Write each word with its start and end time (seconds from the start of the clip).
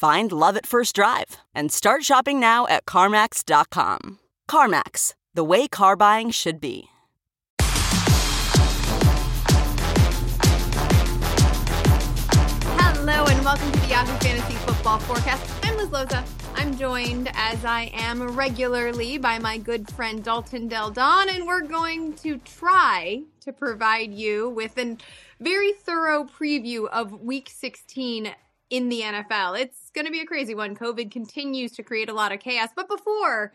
Find 0.00 0.32
love 0.32 0.56
at 0.56 0.64
first 0.64 0.94
drive 0.94 1.36
and 1.54 1.70
start 1.70 2.04
shopping 2.04 2.40
now 2.40 2.66
at 2.68 2.86
CarMax.com. 2.86 4.18
CarMax, 4.50 5.12
the 5.34 5.44
way 5.44 5.68
car 5.68 5.94
buying 5.94 6.30
should 6.30 6.58
be. 6.58 6.88
Hello 12.78 13.26
and 13.26 13.44
welcome 13.44 13.70
to 13.70 13.78
the 13.78 13.88
Yahoo 13.88 14.18
Fantasy 14.20 14.54
Football 14.64 15.00
Forecast. 15.00 15.44
I'm 15.64 15.76
Liz 15.76 15.88
Loza. 15.88 16.26
I'm 16.54 16.78
joined, 16.78 17.30
as 17.34 17.62
I 17.66 17.90
am 17.92 18.22
regularly, 18.34 19.18
by 19.18 19.38
my 19.38 19.58
good 19.58 19.86
friend 19.90 20.24
Dalton 20.24 20.66
Del 20.68 20.90
Don, 20.92 21.28
and 21.28 21.46
we're 21.46 21.60
going 21.60 22.14
to 22.14 22.38
try 22.38 23.24
to 23.42 23.52
provide 23.52 24.14
you 24.14 24.48
with 24.48 24.78
a 24.78 24.96
very 25.40 25.72
thorough 25.72 26.24
preview 26.24 26.88
of 26.88 27.20
Week 27.20 27.50
16 27.54 28.32
in 28.70 28.88
the 28.88 29.02
NFL. 29.02 29.60
It's 29.60 29.90
going 29.90 30.06
to 30.06 30.12
be 30.12 30.20
a 30.20 30.26
crazy 30.26 30.54
one. 30.54 30.74
COVID 30.76 31.10
continues 31.10 31.72
to 31.72 31.82
create 31.82 32.08
a 32.08 32.14
lot 32.14 32.32
of 32.32 32.40
chaos. 32.40 32.70
But 32.74 32.88
before 32.88 33.52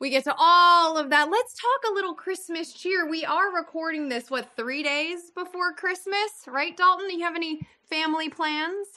we 0.00 0.10
get 0.10 0.24
to 0.24 0.34
all 0.36 0.98
of 0.98 1.10
that, 1.10 1.30
let's 1.30 1.54
talk 1.54 1.90
a 1.90 1.94
little 1.94 2.14
Christmas 2.14 2.72
cheer. 2.72 3.08
We 3.08 3.24
are 3.24 3.54
recording 3.54 4.08
this, 4.08 4.30
what, 4.30 4.56
three 4.56 4.82
days 4.82 5.30
before 5.34 5.72
Christmas, 5.74 6.30
right, 6.46 6.76
Dalton? 6.76 7.08
Do 7.08 7.16
you 7.16 7.24
have 7.24 7.36
any 7.36 7.60
family 7.88 8.30
plans? 8.30 8.88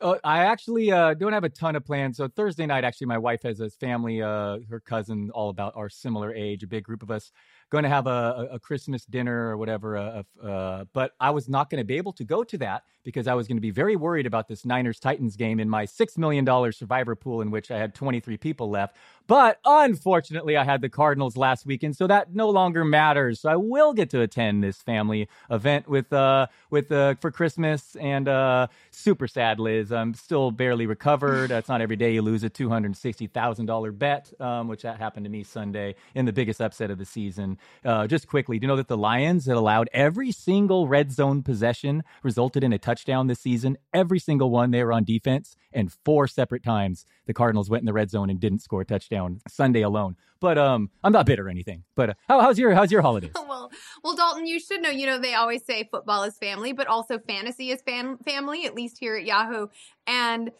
Uh, 0.00 0.16
I 0.24 0.44
actually 0.44 0.90
uh, 0.90 1.14
don't 1.14 1.32
have 1.32 1.44
a 1.44 1.48
ton 1.48 1.76
of 1.76 1.84
plans. 1.84 2.16
So 2.16 2.28
Thursday 2.28 2.66
night, 2.66 2.84
actually, 2.84 3.08
my 3.08 3.18
wife 3.18 3.42
has 3.42 3.60
a 3.60 3.68
family, 3.68 4.22
uh, 4.22 4.58
her 4.70 4.80
cousin, 4.80 5.30
all 5.34 5.50
about 5.50 5.74
our 5.76 5.88
similar 5.88 6.32
age, 6.34 6.62
a 6.62 6.66
big 6.66 6.84
group 6.84 7.02
of 7.02 7.10
us, 7.10 7.30
going 7.72 7.84
to 7.84 7.88
have 7.88 8.06
a, 8.06 8.50
a, 8.52 8.58
Christmas 8.58 9.06
dinner 9.06 9.48
or 9.48 9.56
whatever. 9.56 9.96
Uh, 9.96 10.22
uh, 10.46 10.84
but 10.92 11.14
I 11.18 11.30
was 11.30 11.48
not 11.48 11.70
going 11.70 11.80
to 11.80 11.84
be 11.84 11.96
able 11.96 12.12
to 12.12 12.22
go 12.22 12.44
to 12.44 12.58
that 12.58 12.84
because 13.02 13.26
I 13.26 13.32
was 13.32 13.48
going 13.48 13.56
to 13.56 13.62
be 13.62 13.70
very 13.70 13.96
worried 13.96 14.26
about 14.26 14.46
this 14.46 14.66
Niners 14.66 15.00
Titans 15.00 15.36
game 15.36 15.58
in 15.58 15.70
my 15.70 15.86
$6 15.86 16.18
million 16.18 16.46
survivor 16.72 17.16
pool 17.16 17.40
in 17.40 17.50
which 17.50 17.70
I 17.70 17.78
had 17.78 17.94
23 17.94 18.36
people 18.36 18.68
left. 18.68 18.96
But 19.26 19.58
unfortunately, 19.64 20.56
I 20.56 20.64
had 20.64 20.80
the 20.82 20.88
Cardinals 20.88 21.36
last 21.36 21.64
weekend, 21.64 21.96
so 21.96 22.06
that 22.06 22.34
no 22.34 22.50
longer 22.50 22.84
matters. 22.84 23.40
So 23.40 23.48
I 23.48 23.56
will 23.56 23.92
get 23.92 24.10
to 24.10 24.20
attend 24.20 24.62
this 24.62 24.82
family 24.82 25.28
event 25.50 25.88
with 25.88 26.12
uh 26.12 26.48
with 26.70 26.90
uh 26.90 27.14
for 27.20 27.30
Christmas 27.30 27.96
and 27.96 28.28
uh 28.28 28.66
super 28.90 29.28
sad, 29.28 29.60
Liz. 29.60 29.92
I'm 29.92 30.14
still 30.14 30.50
barely 30.50 30.86
recovered. 30.86 31.50
It's 31.50 31.68
not 31.68 31.80
every 31.80 31.96
day 31.96 32.14
you 32.14 32.22
lose 32.22 32.42
a 32.42 32.50
two 32.50 32.68
hundred 32.68 32.96
sixty 32.96 33.26
thousand 33.26 33.66
dollar 33.66 33.92
bet, 33.92 34.32
um, 34.40 34.68
which 34.68 34.82
that 34.82 34.98
happened 34.98 35.24
to 35.24 35.30
me 35.30 35.44
Sunday 35.44 35.94
in 36.14 36.26
the 36.26 36.32
biggest 36.32 36.60
upset 36.60 36.90
of 36.90 36.98
the 36.98 37.04
season. 37.06 37.58
Uh, 37.84 38.06
just 38.06 38.28
quickly, 38.28 38.58
do 38.58 38.64
you 38.64 38.68
know 38.68 38.76
that 38.76 38.88
the 38.88 38.96
Lions 38.96 39.44
that 39.46 39.56
allowed 39.56 39.88
every 39.92 40.30
single 40.30 40.86
red 40.86 41.10
zone 41.10 41.42
possession 41.42 42.04
resulted 42.22 42.62
in 42.62 42.72
a 42.72 42.78
touchdown 42.78 43.26
this 43.26 43.40
season? 43.40 43.76
Every 43.92 44.18
single 44.18 44.50
one. 44.50 44.70
They 44.70 44.84
were 44.84 44.92
on 44.92 45.04
defense, 45.04 45.56
and 45.72 45.92
four 46.04 46.28
separate 46.28 46.62
times 46.62 47.04
the 47.26 47.34
Cardinals 47.34 47.68
went 47.68 47.82
in 47.82 47.86
the 47.86 47.92
red 47.92 48.10
zone 48.10 48.30
and 48.30 48.38
didn't 48.38 48.60
score 48.60 48.82
a 48.82 48.84
touchdown 48.84 49.40
Sunday 49.48 49.82
alone. 49.82 50.16
But 50.40 50.58
um, 50.58 50.90
I'm 51.04 51.12
not 51.12 51.26
bitter 51.26 51.46
or 51.46 51.48
anything. 51.48 51.84
But 51.94 52.10
uh, 52.10 52.14
how, 52.28 52.40
how's 52.40 52.58
your 52.58 52.74
how's 52.74 52.90
your 52.90 53.02
holidays? 53.02 53.32
well, 53.48 53.70
well, 54.02 54.16
Dalton, 54.16 54.46
you 54.46 54.58
should 54.60 54.82
know. 54.82 54.90
You 54.90 55.06
know 55.06 55.18
they 55.18 55.34
always 55.34 55.64
say 55.64 55.88
football 55.90 56.24
is 56.24 56.36
family, 56.38 56.72
but 56.72 56.86
also 56.86 57.18
fantasy 57.18 57.70
is 57.70 57.80
fam- 57.82 58.18
family. 58.18 58.66
At 58.66 58.74
least 58.74 58.98
here 58.98 59.16
at 59.16 59.24
Yahoo 59.24 59.68
and 60.06 60.50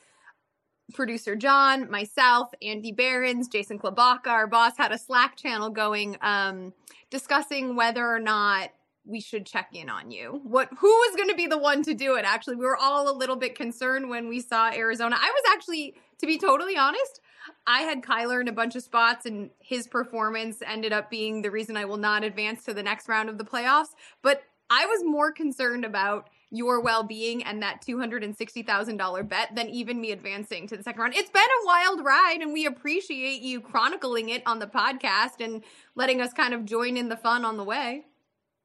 producer 0.94 1.37
John, 1.37 1.91
myself, 1.91 2.50
Andy 2.60 2.93
Behrens, 2.93 3.48
Jason 3.48 3.78
Klabaka, 3.78 4.28
our 4.28 4.47
boss, 4.47 4.76
had 4.76 4.93
a 4.93 4.98
Slack 4.98 5.37
channel 5.37 5.70
going 5.70 6.16
um, 6.20 6.72
discussing 7.10 7.76
whether 7.76 8.06
or 8.06 8.20
not 8.20 8.70
we 9.04 9.21
should 9.21 9.47
check 9.47 9.71
in 9.72 9.88
on 9.88 10.10
you. 10.10 10.41
What 10.44 10.69
who 10.78 10.88
was 10.88 11.16
going 11.16 11.28
to 11.28 11.34
be 11.34 11.47
the 11.47 11.59
one 11.59 11.82
to 11.82 11.94
do 11.94 12.15
it? 12.15 12.25
Actually, 12.25 12.56
we 12.56 12.65
were 12.65 12.76
all 12.76 13.10
a 13.10 13.16
little 13.16 13.37
bit 13.37 13.56
concerned 13.56 14.09
when 14.09 14.28
we 14.28 14.41
saw 14.41 14.71
Arizona. 14.71 15.16
I 15.19 15.31
was 15.31 15.42
actually, 15.53 15.97
to 16.19 16.26
be 16.26 16.38
totally 16.38 16.76
honest, 16.76 17.21
I 17.66 17.81
had 17.82 18.03
Kyler 18.03 18.41
in 18.41 18.48
a 18.48 18.53
bunch 18.53 18.76
of 18.76 18.82
spots, 18.82 19.26
and 19.26 19.50
his 19.59 19.88
performance 19.88 20.62
ended 20.65 20.92
up 20.92 21.10
being 21.10 21.42
the 21.42 21.50
reason 21.50 21.76
I 21.76 21.84
will 21.84 21.97
not 21.97 22.22
advance 22.22 22.65
to 22.65 22.75
the 22.75 22.82
next 22.82 23.09
round 23.09 23.28
of 23.28 23.38
the 23.38 23.44
playoffs. 23.44 23.94
But 24.22 24.42
I 24.71 24.87
was 24.87 25.03
more 25.04 25.32
concerned 25.32 25.84
about 25.84 26.28
your 26.52 26.80
well 26.80 27.02
being 27.02 27.42
and 27.42 27.62
that 27.62 27.82
$260,000 27.82 29.28
bet 29.28 29.54
than 29.56 29.68
even 29.70 30.00
me 30.00 30.12
advancing 30.12 30.68
to 30.68 30.76
the 30.76 30.82
second 30.82 31.00
round. 31.00 31.14
It's 31.16 31.30
been 31.30 31.42
a 31.42 31.66
wild 31.66 32.04
ride, 32.04 32.38
and 32.42 32.52
we 32.52 32.66
appreciate 32.66 33.40
you 33.40 33.60
chronicling 33.60 34.28
it 34.28 34.42
on 34.46 34.58
the 34.58 34.66
podcast 34.66 35.41
and 35.41 35.64
letting 35.96 36.20
us 36.20 36.32
kind 36.32 36.52
of 36.52 36.64
join 36.64 36.96
in 36.96 37.08
the 37.08 37.16
fun 37.16 37.44
on 37.44 37.56
the 37.56 37.64
way. 37.64 38.04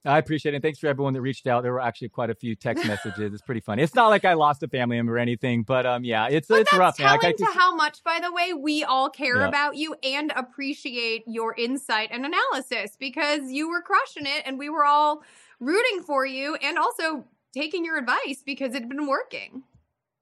I 0.05 0.19
appreciate 0.19 0.53
it. 0.53 0.61
Thanks 0.61 0.79
for 0.79 0.87
everyone 0.87 1.13
that 1.13 1.21
reached 1.21 1.47
out. 1.47 1.63
There 1.63 1.73
were 1.73 1.81
actually 1.81 2.09
quite 2.09 2.29
a 2.29 2.35
few 2.35 2.55
text 2.55 2.85
messages. 2.87 3.33
It's 3.33 3.41
pretty 3.41 3.61
funny. 3.61 3.83
It's 3.83 3.95
not 3.95 4.07
like 4.09 4.25
I 4.25 4.33
lost 4.33 4.63
a 4.63 4.67
family 4.67 4.97
member 4.97 5.15
or 5.15 5.19
anything, 5.19 5.63
but 5.63 5.85
um, 5.85 6.03
yeah, 6.03 6.27
it's 6.27 6.47
but 6.47 6.61
it's 6.61 6.73
rough. 6.73 6.97
Telling 6.97 7.19
man. 7.21 7.35
to 7.35 7.45
how 7.55 7.73
much, 7.75 8.03
by 8.03 8.19
the 8.21 8.31
way, 8.31 8.53
we 8.53 8.83
all 8.83 9.09
care 9.09 9.37
yeah. 9.37 9.47
about 9.47 9.75
you 9.75 9.95
and 10.03 10.31
appreciate 10.35 11.23
your 11.25 11.55
insight 11.55 12.09
and 12.11 12.25
analysis 12.25 12.97
because 12.97 13.51
you 13.51 13.69
were 13.69 13.81
crushing 13.81 14.25
it, 14.25 14.43
and 14.45 14.59
we 14.59 14.69
were 14.69 14.85
all 14.85 15.23
rooting 15.59 16.03
for 16.03 16.25
you, 16.25 16.55
and 16.55 16.77
also 16.77 17.25
taking 17.53 17.85
your 17.85 17.97
advice 17.97 18.43
because 18.45 18.73
it 18.73 18.81
had 18.81 18.89
been 18.89 19.07
working. 19.07 19.63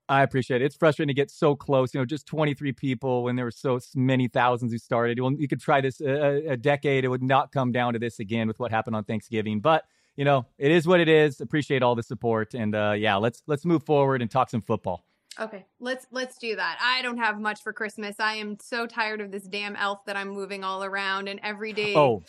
I 0.07 0.21
appreciate 0.21 0.61
it. 0.61 0.65
It's 0.65 0.75
frustrating 0.75 1.07
to 1.07 1.19
get 1.19 1.31
so 1.31 1.55
close. 1.55 1.93
You 1.93 1.99
know, 1.99 2.05
just 2.05 2.27
23 2.27 2.73
people 2.73 3.23
when 3.23 3.35
there 3.35 3.45
were 3.45 3.51
so 3.51 3.79
many 3.95 4.27
thousands 4.27 4.71
who 4.71 4.77
started. 4.77 5.19
Well, 5.19 5.33
you 5.33 5.47
could 5.47 5.59
try 5.59 5.81
this 5.81 5.99
a, 5.99 6.51
a, 6.51 6.57
decade. 6.57 7.05
It 7.05 7.07
would 7.07 7.23
not 7.23 7.51
come 7.51 7.71
down 7.71 7.93
to 7.93 7.99
this 7.99 8.19
again 8.19 8.47
with 8.47 8.59
what 8.59 8.69
happened 8.69 8.95
on 8.95 9.03
Thanksgiving. 9.03 9.61
But 9.61 9.85
you 10.15 10.23
know, 10.23 10.45
it 10.59 10.71
is 10.71 10.87
what 10.87 10.99
it 10.99 11.09
is. 11.09 11.41
Appreciate 11.41 11.81
all 11.81 11.95
the 11.95 12.03
support, 12.03 12.53
and 12.53 12.75
uh, 12.75 12.93
yeah, 12.95 13.15
let's 13.15 13.41
let's 13.47 13.65
move 13.65 13.83
forward 13.83 14.21
and 14.21 14.29
talk 14.29 14.49
some 14.49 14.61
football. 14.61 15.03
Okay, 15.39 15.65
let's 15.79 16.07
let's 16.11 16.37
do 16.37 16.55
that. 16.55 16.77
I 16.81 17.01
don't 17.01 17.17
have 17.17 17.39
much 17.39 17.61
for 17.61 17.73
Christmas. 17.73 18.15
I 18.19 18.35
am 18.35 18.57
so 18.61 18.87
tired 18.87 19.19
of 19.19 19.31
this 19.31 19.43
damn 19.43 19.75
elf 19.75 20.05
that 20.05 20.15
I'm 20.15 20.29
moving 20.29 20.63
all 20.63 20.83
around, 20.83 21.27
and 21.27 21.39
every 21.43 21.73
day 21.73 21.93
oh. 21.95 22.23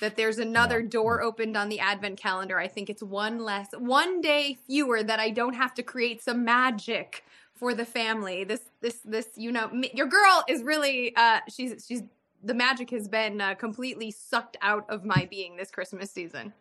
that 0.00 0.16
there's 0.16 0.38
another 0.38 0.80
yeah. 0.80 0.88
door 0.88 1.22
opened 1.22 1.56
on 1.56 1.68
the 1.68 1.80
advent 1.80 2.20
calendar, 2.20 2.58
I 2.58 2.68
think 2.68 2.88
it's 2.88 3.02
one 3.02 3.40
less, 3.40 3.68
one 3.76 4.20
day 4.20 4.56
fewer 4.66 5.02
that 5.02 5.18
I 5.18 5.30
don't 5.30 5.54
have 5.54 5.74
to 5.74 5.82
create 5.82 6.22
some 6.22 6.44
magic 6.44 7.24
for 7.52 7.74
the 7.74 7.84
family. 7.84 8.44
This 8.44 8.60
this 8.80 9.00
this 9.04 9.28
you 9.36 9.50
know, 9.50 9.68
me, 9.68 9.90
your 9.94 10.06
girl 10.06 10.44
is 10.48 10.62
really 10.62 11.14
uh 11.16 11.40
she's 11.48 11.84
she's 11.86 12.02
the 12.42 12.54
magic 12.54 12.90
has 12.90 13.08
been 13.08 13.40
uh, 13.40 13.54
completely 13.54 14.10
sucked 14.10 14.56
out 14.62 14.84
of 14.88 15.04
my 15.04 15.28
being 15.30 15.56
this 15.56 15.70
Christmas 15.70 16.10
season. 16.10 16.52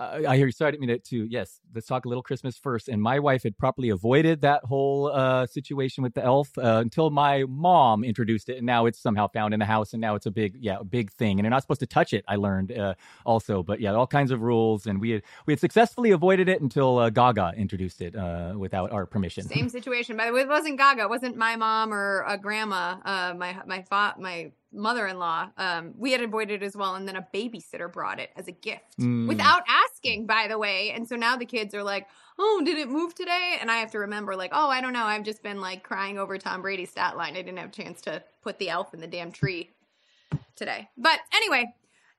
I 0.00 0.36
hear 0.36 0.46
you. 0.46 0.52
Sorry, 0.52 0.68
I 0.68 0.70
didn't 0.72 0.80
mean 0.80 0.90
it 0.90 1.04
to. 1.06 1.24
Yes, 1.24 1.60
let's 1.72 1.86
talk 1.86 2.04
a 2.04 2.08
little 2.08 2.22
Christmas 2.22 2.58
first. 2.58 2.88
And 2.88 3.00
my 3.00 3.20
wife 3.20 3.44
had 3.44 3.56
properly 3.56 3.90
avoided 3.90 4.40
that 4.40 4.64
whole 4.64 5.06
uh, 5.12 5.46
situation 5.46 6.02
with 6.02 6.14
the 6.14 6.24
elf 6.24 6.50
uh, 6.58 6.78
until 6.82 7.10
my 7.10 7.44
mom 7.48 8.02
introduced 8.02 8.48
it, 8.48 8.56
and 8.56 8.66
now 8.66 8.86
it's 8.86 8.98
somehow 8.98 9.28
found 9.28 9.54
in 9.54 9.60
the 9.60 9.66
house, 9.66 9.92
and 9.92 10.00
now 10.00 10.16
it's 10.16 10.26
a 10.26 10.30
big, 10.30 10.56
yeah, 10.58 10.78
a 10.80 10.84
big 10.84 11.12
thing. 11.12 11.38
And 11.38 11.44
you're 11.44 11.50
not 11.50 11.62
supposed 11.62 11.80
to 11.80 11.86
touch 11.86 12.12
it. 12.12 12.24
I 12.26 12.36
learned 12.36 12.72
uh, 12.72 12.94
also, 13.24 13.62
but 13.62 13.80
yeah, 13.80 13.92
all 13.92 14.06
kinds 14.06 14.32
of 14.32 14.42
rules, 14.42 14.86
and 14.86 15.00
we 15.00 15.10
had 15.10 15.22
we 15.46 15.52
had 15.52 15.60
successfully 15.60 16.10
avoided 16.10 16.48
it 16.48 16.60
until 16.60 16.98
uh, 16.98 17.10
Gaga 17.10 17.52
introduced 17.56 18.00
it 18.00 18.16
uh, 18.16 18.54
without 18.56 18.90
our 18.90 19.06
permission. 19.06 19.44
Same 19.44 19.68
situation, 19.68 20.16
by 20.16 20.26
the 20.26 20.32
way. 20.32 20.40
It 20.40 20.48
wasn't 20.48 20.76
Gaga. 20.76 21.02
It 21.02 21.08
wasn't 21.08 21.36
my 21.36 21.54
mom 21.56 21.94
or 21.94 22.24
a 22.26 22.36
grandma. 22.36 22.96
My 23.34 23.56
my 23.66 23.82
fa- 23.82 24.16
my 24.18 24.50
mother-in-law 24.74 25.48
um, 25.56 25.94
we 25.96 26.12
had 26.12 26.20
avoided 26.20 26.62
it 26.62 26.66
as 26.66 26.76
well 26.76 26.94
and 26.96 27.06
then 27.08 27.16
a 27.16 27.26
babysitter 27.34 27.90
brought 27.92 28.18
it 28.20 28.30
as 28.36 28.48
a 28.48 28.52
gift 28.52 28.98
Mm. 28.98 29.28
without 29.28 29.62
asking 29.68 30.26
by 30.26 30.46
the 30.48 30.58
way. 30.58 30.90
And 30.90 31.08
so 31.08 31.16
now 31.16 31.36
the 31.36 31.46
kids 31.46 31.74
are 31.74 31.82
like 31.82 32.06
oh 32.38 32.62
did 32.64 32.76
it 32.78 32.88
move 32.88 33.14
today? 33.14 33.56
And 33.60 33.70
i 33.70 33.76
have 33.76 33.90
to 33.92 33.98
remember 34.00 34.36
like 34.36 34.50
oh 34.52 34.68
i 34.68 34.80
don't 34.80 34.92
know. 34.92 35.04
I've 35.04 35.22
just 35.24 35.42
been 35.42 35.60
like 35.60 35.82
crying 35.82 36.18
over 36.18 36.36
tom 36.38 36.62
brady's 36.62 36.90
stat 36.90 37.16
line. 37.16 37.36
I 37.36 37.42
didn't 37.42 37.58
have 37.58 37.70
a 37.70 37.72
chance 37.72 38.00
to 38.02 38.22
put 38.42 38.58
the 38.58 38.68
elf 38.70 38.92
in 38.94 39.00
the 39.00 39.06
damn 39.06 39.32
tree 39.32 39.70
today. 40.56 40.88
But 40.96 41.20
anyway 41.34 41.72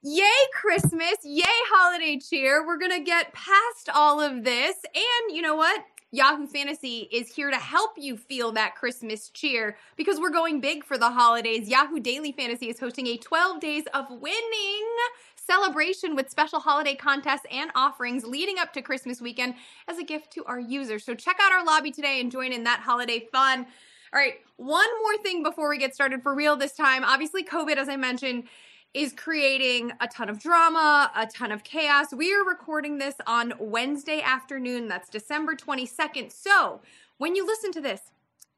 yay 0.08 0.30
christmas 0.54 1.16
yay 1.24 1.44
holiday 1.74 2.20
cheer. 2.20 2.66
We're 2.66 2.78
gonna 2.78 3.00
get 3.04 3.34
past 3.34 3.90
all 3.94 4.20
of 4.22 4.44
this. 4.44 4.76
And 4.94 5.36
you 5.36 5.42
know 5.42 5.56
what 5.56 5.84
Yahoo 6.16 6.48
Fantasy 6.48 7.10
is 7.12 7.36
here 7.36 7.52
to 7.52 7.58
help 7.58 7.92
you 7.98 8.16
feel 8.16 8.54
that 8.54 8.76
Christmas 8.76 9.28
cheer 9.28 9.76
because 9.98 10.18
we're 10.18 10.30
going 10.30 10.62
big 10.62 10.86
for 10.86 10.98
the 10.98 11.12
holidays. 11.12 11.68
Yahoo 11.68 12.00
Daily 12.00 12.32
Fantasy 12.32 12.70
is 12.70 12.80
hosting 12.80 13.06
a 13.08 13.18
12 13.18 13.60
days 13.60 13.84
of 13.94 14.06
winning 14.10 14.88
celebration 15.36 16.16
with 16.16 16.30
special 16.30 16.62
holiday 16.62 16.96
contests 16.96 17.46
and 17.52 17.70
offerings 17.76 18.24
leading 18.24 18.58
up 18.58 18.72
to 18.72 18.82
Christmas 18.82 19.20
weekend 19.20 19.56
as 19.90 19.98
a 19.98 20.06
gift 20.06 20.32
to 20.32 20.46
our 20.46 20.58
users. 20.58 21.04
So 21.04 21.16
check 21.16 21.36
out 21.42 21.52
our 21.52 21.66
lobby 21.66 21.92
today 21.92 22.22
and 22.22 22.32
join 22.32 22.54
in 22.54 22.64
that 22.64 22.80
holiday 22.80 23.28
fun. 23.30 23.68
All 24.14 24.20
right, 24.20 24.36
one 24.56 24.88
more 25.02 25.22
thing 25.22 25.44
before 25.44 25.70
we 25.70 25.78
get 25.78 25.94
started 25.94 26.24
for 26.24 26.34
real 26.34 26.56
this 26.56 26.72
time. 26.72 27.04
Obviously, 27.04 27.44
COVID, 27.44 27.76
as 27.76 27.90
I 27.90 27.98
mentioned, 27.98 28.46
is 28.96 29.12
creating 29.12 29.92
a 30.00 30.08
ton 30.08 30.30
of 30.30 30.40
drama, 30.40 31.12
a 31.14 31.28
ton 31.28 31.52
of 31.52 31.66
chaos. 31.66 32.14
We 32.14 32.34
are 32.34 32.46
recording 32.46 32.98
this 32.98 33.16
on 33.28 33.54
Wednesday 33.60 34.22
afternoon. 34.22 34.88
That's 34.88 35.10
December 35.10 35.54
22nd. 35.54 36.32
So 36.32 36.80
when 37.18 37.36
you 37.36 37.46
listen 37.46 37.74
to 37.74 37.82
this, 37.82 38.00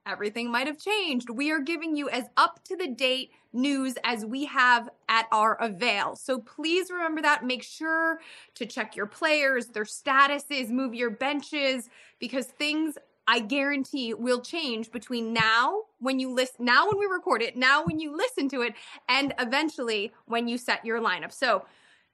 everything 0.06 0.52
might 0.52 0.68
have 0.68 0.78
changed. 0.78 1.32
We 1.32 1.50
are 1.50 1.60
giving 1.60 1.96
you 1.96 2.08
as 2.10 2.26
up 2.38 2.64
to 2.66 2.76
the 2.78 2.88
date 2.88 3.32
news 3.52 3.96
as 4.04 4.28
we 4.28 4.46
have 4.46 4.92
at 5.10 5.26
our 5.32 5.56
avail. 5.60 6.16
So 6.16 6.38
please 6.38 6.92
remember 6.92 7.24
that. 7.24 7.44
Make 7.44 7.64
sure 7.64 8.20
to 8.54 8.68
check 8.68 8.96
your 8.96 9.08
players, 9.08 9.70
their 9.70 9.86
statuses, 9.86 10.70
move 10.70 10.94
your 10.94 11.10
benches, 11.10 11.90
because 12.20 12.46
things 12.46 12.96
I 13.28 13.40
guarantee 13.40 14.14
will 14.14 14.40
change 14.42 14.92
between 14.92 15.34
now 15.34 15.82
when 16.00 16.20
you 16.20 16.34
listen, 16.34 16.66
now 16.66 16.88
when 16.88 16.98
we 16.98 17.06
record 17.06 17.42
it, 17.42 17.58
now 17.58 17.84
when 17.84 18.00
you 18.00 18.16
listen 18.16 18.48
to 18.50 18.62
it, 18.62 18.74
and 19.10 19.34
eventually 19.38 20.14
when 20.26 20.48
you 20.48 20.58
set 20.58 20.86
your 20.86 21.02
lineup. 21.02 21.34
So, 21.34 21.66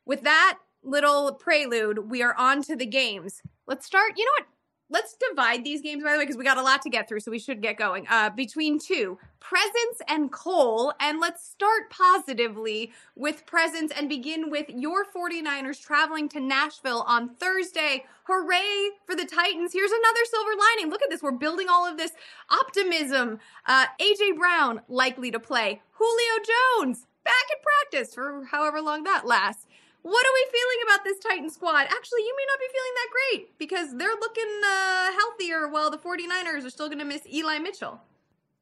with 0.05 0.23
that 0.23 0.57
little 0.83 1.33
prelude, 1.33 2.09
we 2.09 2.21
are 2.23 2.35
on 2.37 2.61
to 2.63 2.75
the 2.75 2.85
games. 2.85 3.41
Let's 3.67 3.85
start. 3.85 4.13
You 4.17 4.25
know 4.25 4.31
what? 4.39 4.47
Let's 4.93 5.17
divide 5.31 5.63
these 5.63 5.81
games, 5.81 6.03
by 6.03 6.11
the 6.11 6.19
way, 6.19 6.23
because 6.23 6.37
we 6.37 6.43
got 6.43 6.59
a 6.59 6.61
lot 6.61 6.83
to 6.83 6.89
get 6.91 7.09
through, 7.09 7.21
so 7.21 7.31
we 7.31 7.39
should 7.39 7.63
get 7.63 7.77
going. 7.77 8.05
Uh, 8.07 8.29
between 8.29 8.77
two, 8.77 9.17
Presents 9.39 10.03
and 10.07 10.31
Coal. 10.31 10.93
And 10.99 11.19
let's 11.19 11.43
start 11.43 11.89
positively 11.89 12.91
with 13.15 13.43
Presents 13.47 13.91
and 13.97 14.07
begin 14.07 14.51
with 14.51 14.67
your 14.69 15.03
49ers 15.03 15.83
traveling 15.83 16.29
to 16.29 16.39
Nashville 16.39 17.03
on 17.07 17.33
Thursday. 17.33 18.05
Hooray 18.25 18.91
for 19.07 19.15
the 19.15 19.25
Titans. 19.25 19.73
Here's 19.73 19.91
another 19.91 20.25
silver 20.29 20.51
lining. 20.59 20.91
Look 20.91 21.01
at 21.01 21.09
this. 21.09 21.23
We're 21.23 21.31
building 21.31 21.69
all 21.71 21.87
of 21.89 21.97
this 21.97 22.11
optimism. 22.51 23.39
Uh, 23.65 23.87
AJ 23.99 24.37
Brown 24.37 24.81
likely 24.87 25.31
to 25.31 25.39
play. 25.39 25.81
Julio 25.93 26.43
Jones 26.77 27.07
back 27.23 27.33
in 27.51 27.57
practice 27.63 28.13
for 28.13 28.45
however 28.51 28.79
long 28.79 29.03
that 29.05 29.25
lasts. 29.25 29.65
What 30.03 30.25
are 30.25 30.33
we 30.33 30.45
feeling 30.51 30.77
about 30.83 31.03
this 31.05 31.19
Titan 31.19 31.49
squad? 31.49 31.87
Actually, 31.89 32.21
you 32.21 32.35
may 32.37 32.45
not 32.47 32.59
be 32.59 32.67
feeling 32.71 32.93
that 32.95 33.09
great 33.11 33.57
because 33.57 33.97
they're 33.97 34.19
looking 34.19 34.61
uh, 34.65 35.11
healthier 35.13 35.67
while 35.69 35.89
the 35.89 35.97
49ers 35.97 36.65
are 36.65 36.69
still 36.69 36.87
going 36.87 36.99
to 36.99 37.05
miss 37.05 37.25
Eli 37.31 37.59
Mitchell. 37.59 38.01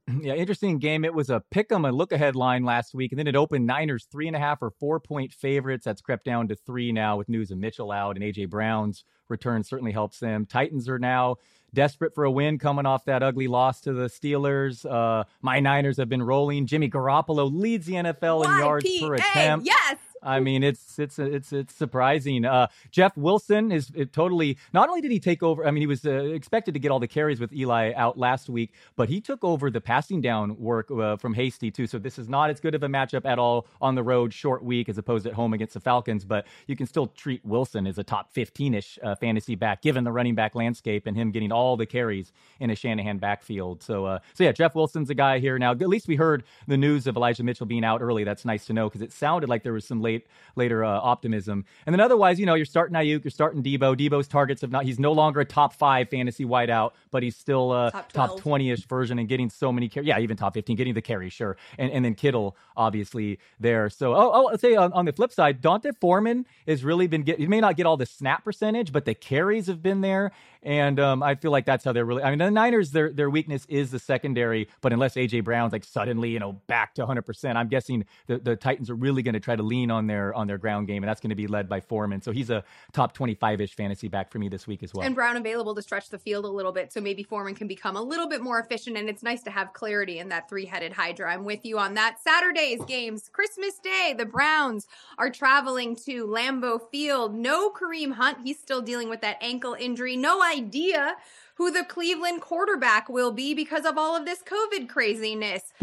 Yeah, 0.22 0.34
interesting 0.34 0.78
game. 0.78 1.06
It 1.06 1.14
was 1.14 1.30
a 1.30 1.42
pick 1.52 1.72
'em 1.72 1.86
and 1.86 1.96
look 1.96 2.12
ahead 2.12 2.36
line 2.36 2.64
last 2.64 2.94
week, 2.94 3.12
and 3.12 3.18
then 3.18 3.28
it 3.28 3.36
opened 3.36 3.66
Niners 3.66 4.06
three 4.12 4.28
and 4.28 4.36
a 4.36 4.40
half 4.40 4.62
or 4.62 4.70
four 4.70 5.00
point 5.00 5.32
favorites. 5.32 5.86
That's 5.86 6.02
crept 6.02 6.26
down 6.26 6.48
to 6.50 6.56
three 6.56 6.92
now 6.92 7.18
with 7.18 7.30
news 7.30 7.50
of 7.50 7.58
Mitchell 7.58 7.92
out 7.92 8.18
and 8.18 8.26
AJ 8.26 8.50
Brown's 8.50 9.04
return 9.30 9.64
certainly 9.64 9.94
helps 9.94 10.20
them. 10.20 10.46
Titans 10.46 10.90
are 10.90 11.00
now 11.00 11.38
desperate 11.74 12.14
for 12.14 12.26
a 12.26 12.32
win 12.32 12.60
coming 12.60 12.86
off 12.86 13.06
that 13.06 13.24
ugly 13.24 13.48
loss 13.48 13.80
to 13.82 13.94
the 13.94 14.08
Steelers. 14.08 14.86
Uh, 14.86 15.24
my 15.42 15.60
Niners 15.60 15.98
have 15.98 16.10
been 16.10 16.24
rolling. 16.24 16.66
Jimmy 16.68 16.90
Garoppolo 16.90 17.50
leads 17.52 17.86
the 17.86 17.94
NFL 17.94 18.44
in 18.46 18.52
yards 18.60 19.00
per 19.00 19.16
attempt. 19.16 19.66
Yes. 19.66 19.98
I 20.24 20.40
mean, 20.40 20.64
it's 20.64 21.00
it's 21.00 21.18
it's 21.18 21.52
it's 21.52 21.74
surprising. 21.74 22.46
Uh, 22.46 22.68
Jeff 22.92 23.18
Wilson 23.18 23.72
is 23.72 23.92
totally. 24.12 24.58
Not 24.74 24.90
only 24.90 25.02
did 25.02 25.12
he 25.12 25.20
take 25.20 25.42
over, 25.42 25.66
I 25.66 25.72
mean, 25.72 25.82
he 25.82 25.88
was 25.88 26.06
uh, 26.06 26.12
expected 26.12 26.74
to 26.76 26.80
get 26.80 26.92
all 26.92 27.00
the 27.00 27.08
carries 27.08 27.40
with 27.40 27.52
Eli 27.54 27.94
out 27.96 28.18
last 28.18 28.50
week, 28.50 28.74
but 28.96 29.10
he 29.10 29.20
took 29.20 29.44
over 29.44 29.72
the 29.72 29.82
passing 29.82 30.22
down 30.22 30.60
work 30.60 30.92
uh, 30.92 31.18
from 31.18 31.34
Hasty 31.34 31.72
too. 31.72 31.88
So 31.88 31.98
this 31.98 32.20
is 32.20 32.30
not 32.30 32.50
as 32.50 32.60
good 32.60 32.76
of 32.76 32.84
a 32.84 32.88
matchup 32.88 33.26
at 33.26 33.40
all 33.40 33.68
on 33.82 33.96
the 33.96 34.04
road, 34.04 34.34
short 34.34 34.64
week 34.64 34.90
as 34.90 34.98
opposed 34.98 35.26
at 35.26 35.34
home 35.34 35.54
against 35.54 35.74
the 35.74 35.80
Falcons. 35.80 36.24
But 36.24 36.46
you 36.68 36.76
can 36.76 36.86
still 36.86 37.08
treat 37.08 37.44
Wilson 37.44 37.88
as 37.88 37.98
a 37.98 38.04
top 38.04 38.34
15ish 38.34 39.00
uh, 39.04 39.16
fantasy 39.16 39.56
back, 39.56 39.82
given 39.82 40.04
the 40.04 40.12
running 40.12 40.36
back 40.36 40.54
landscape 40.54 41.08
and 41.08 41.18
him 41.18 41.32
getting 41.32 41.52
all 41.52 41.78
the 41.78 41.86
carries 41.88 42.32
in 42.60 42.70
a 42.70 42.76
Shanahan 42.76 43.18
backfield. 43.18 43.82
So 43.82 44.06
uh, 44.06 44.20
so 44.34 44.44
yeah, 44.44 44.52
Jeff 44.52 44.76
Wilson's 44.76 45.10
a 45.10 45.16
guy 45.16 45.40
here 45.40 45.58
now. 45.58 45.72
At 45.72 45.90
least 45.90 46.08
we 46.08 46.16
heard 46.16 46.44
the 46.68 46.78
news 46.78 47.08
of 47.08 47.16
Elijah 47.16 47.44
Mitchell 47.44 47.66
being 47.66 47.84
out 47.84 48.02
early. 48.02 48.24
That's 48.24 48.46
nice 48.46 48.66
to 48.66 48.74
know 48.74 48.88
because 48.88 49.02
it 49.02 49.12
sounded 49.12 49.50
like 49.50 49.64
there 49.64 49.74
was 49.74 49.86
some 49.86 50.02
late 50.02 50.11
later 50.56 50.84
uh, 50.84 51.00
optimism. 51.00 51.66
And 51.86 51.94
then 51.94 52.00
otherwise, 52.00 52.40
you 52.40 52.46
know, 52.46 52.54
you're 52.54 52.66
starting 52.66 52.96
Aiyuk, 52.96 53.24
you're 53.24 53.32
starting 53.32 53.64
Deebo. 53.64 53.96
Deebo's 53.98 54.28
targets 54.28 54.62
have 54.62 54.72
not. 54.72 54.86
He's 54.86 55.00
no 55.00 55.12
longer 55.12 55.40
a 55.40 55.46
top 55.46 55.74
five 55.74 56.10
fantasy 56.10 56.46
wideout, 56.46 56.92
but 57.12 57.24
he's 57.24 57.36
still 57.36 57.74
a 57.74 57.92
Top 57.92 58.12
top 58.12 58.28
12. 58.30 58.42
20 58.42 58.72
ish 58.72 58.86
version 58.86 59.20
and 59.20 59.28
getting 59.28 59.50
so 59.50 59.72
many 59.72 59.88
carries. 59.90 60.08
Yeah, 60.08 60.20
even 60.20 60.38
top 60.38 60.54
15, 60.54 60.76
getting 60.76 60.94
the 60.94 61.02
carry, 61.02 61.30
sure. 61.30 61.58
And 61.78 61.92
and 61.92 62.04
then 62.04 62.16
Kittle 62.16 62.56
obviously 62.76 63.40
there. 63.60 63.90
So 63.90 64.14
oh 64.14 64.32
oh, 64.34 64.44
let's 64.46 64.62
say 64.62 64.76
on, 64.76 64.92
on 64.94 65.06
the 65.06 65.14
flip 65.14 65.32
side, 65.32 65.62
D'Onta 65.62 65.94
Foreman 66.00 66.46
has 66.68 66.84
really 66.84 67.08
been 67.08 67.24
get. 67.24 67.40
He 67.40 67.48
may 67.48 67.62
not 67.62 67.78
get 67.78 67.86
all 67.86 67.98
the 67.98 68.06
snap 68.06 68.44
percentage, 68.44 68.92
but 68.92 69.06
the 69.06 69.14
carries 69.14 69.68
have 69.68 69.82
been 69.82 70.02
there. 70.02 70.32
And 70.64 71.00
um, 71.00 71.24
I 71.24 71.36
feel 71.36 71.52
like 71.52 71.66
that's 71.66 71.84
how 71.84 71.92
they're 71.92 72.06
really. 72.06 72.24
I 72.24 72.30
mean, 72.30 72.40
the 72.40 72.52
Niners, 72.52 72.92
their 72.92 73.12
their 73.12 73.30
weakness 73.30 73.66
is 73.68 73.92
the 73.92 74.00
secondary, 74.00 74.68
but 74.82 74.94
unless 74.94 75.16
AJ 75.16 75.44
Brown's 75.44 75.74
like 75.74 75.84
suddenly, 75.84 76.30
you 76.30 76.40
know, 76.40 76.54
back 76.68 76.94
to 76.96 77.02
100, 77.02 77.24
percent 77.24 77.58
I'm 77.58 77.68
guessing 77.68 78.06
the, 78.28 78.38
the 78.38 78.56
Titans 78.56 78.90
are 78.90 78.96
really 78.96 79.24
going 79.24 79.34
to 79.34 79.40
try 79.40 79.56
to 79.56 79.64
lean 79.64 79.90
on 79.90 80.01
their 80.08 80.34
on 80.34 80.48
their 80.48 80.58
ground 80.58 80.88
game, 80.88 81.04
and 81.04 81.10
that's 81.10 81.22
going 81.22 81.30
to 81.30 81.36
be 81.36 81.48
led 81.48 81.70
by 81.70 81.80
Foreman. 81.80 82.22
So 82.22 82.32
he's 82.32 82.50
a 82.50 82.64
top 82.94 83.14
25 83.14 83.62
ish 83.62 83.76
fantasy 83.76 84.08
back 84.08 84.32
for 84.32 84.40
me 84.40 84.50
this 84.50 84.68
week 84.68 84.84
as 84.84 84.94
well. 84.94 85.06
And 85.06 85.16
Brown 85.16 85.38
available 85.38 85.76
to 85.76 85.82
stretch 85.82 86.10
the 86.10 86.18
field 86.18 86.46
a 86.46 86.50
little 86.50 86.72
bit, 86.72 86.92
so 86.92 87.02
maybe 87.02 87.24
Foreman 87.24 87.56
can 87.56 87.68
become 87.68 87.96
a 87.96 88.02
little 88.02 88.28
bit 88.28 88.42
more 88.42 88.60
efficient. 88.60 88.98
And 88.98 89.10
it's 89.10 89.24
nice 89.24 89.42
to 89.44 89.52
have 89.52 89.74
clarity 89.74 90.20
in 90.20 90.30
that 90.30 90.50
three 90.50 90.66
headed 90.66 90.94
Hydra. 90.94 91.34
I'm 91.34 91.44
with 91.44 91.66
you 91.66 91.80
on 91.80 91.94
that. 91.96 92.18
Saturday's 92.22 92.84
games, 92.86 93.30
Christmas 93.32 93.80
Day, 93.80 94.14
the 94.18 94.26
Browns 94.26 94.88
are 95.18 95.30
traveling 95.30 95.96
to 95.98 96.26
Lambeau 96.26 96.80
Field. 96.92 97.36
No 97.36 97.72
Kareem 97.72 98.14
Hunt. 98.14 98.40
He's 98.44 98.60
still 98.60 98.82
dealing 98.82 99.10
with 99.10 99.22
that 99.22 99.38
ankle 99.42 99.76
injury. 99.80 100.16
No 100.16 100.44
idea 100.44 101.16
who 101.56 101.72
the 101.72 101.84
Cleveland 101.84 102.42
quarterback 102.42 103.08
will 103.10 103.32
be 103.32 103.54
because 103.54 103.86
of 103.86 103.98
all 103.98 104.16
of 104.16 104.26
this 104.26 104.42
COVID 104.42 104.90
craziness. 104.90 105.74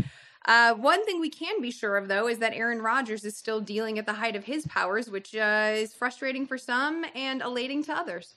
Uh, 0.46 0.74
one 0.74 1.04
thing 1.04 1.20
we 1.20 1.30
can 1.30 1.60
be 1.60 1.70
sure 1.70 1.96
of, 1.96 2.08
though, 2.08 2.28
is 2.28 2.38
that 2.38 2.54
Aaron 2.54 2.80
Rodgers 2.80 3.24
is 3.24 3.36
still 3.36 3.60
dealing 3.60 3.98
at 3.98 4.06
the 4.06 4.14
height 4.14 4.36
of 4.36 4.44
his 4.44 4.66
powers, 4.66 5.10
which 5.10 5.34
uh, 5.34 5.72
is 5.74 5.92
frustrating 5.92 6.46
for 6.46 6.56
some 6.56 7.04
and 7.14 7.42
elating 7.42 7.82
to 7.84 7.92
others. 7.92 8.36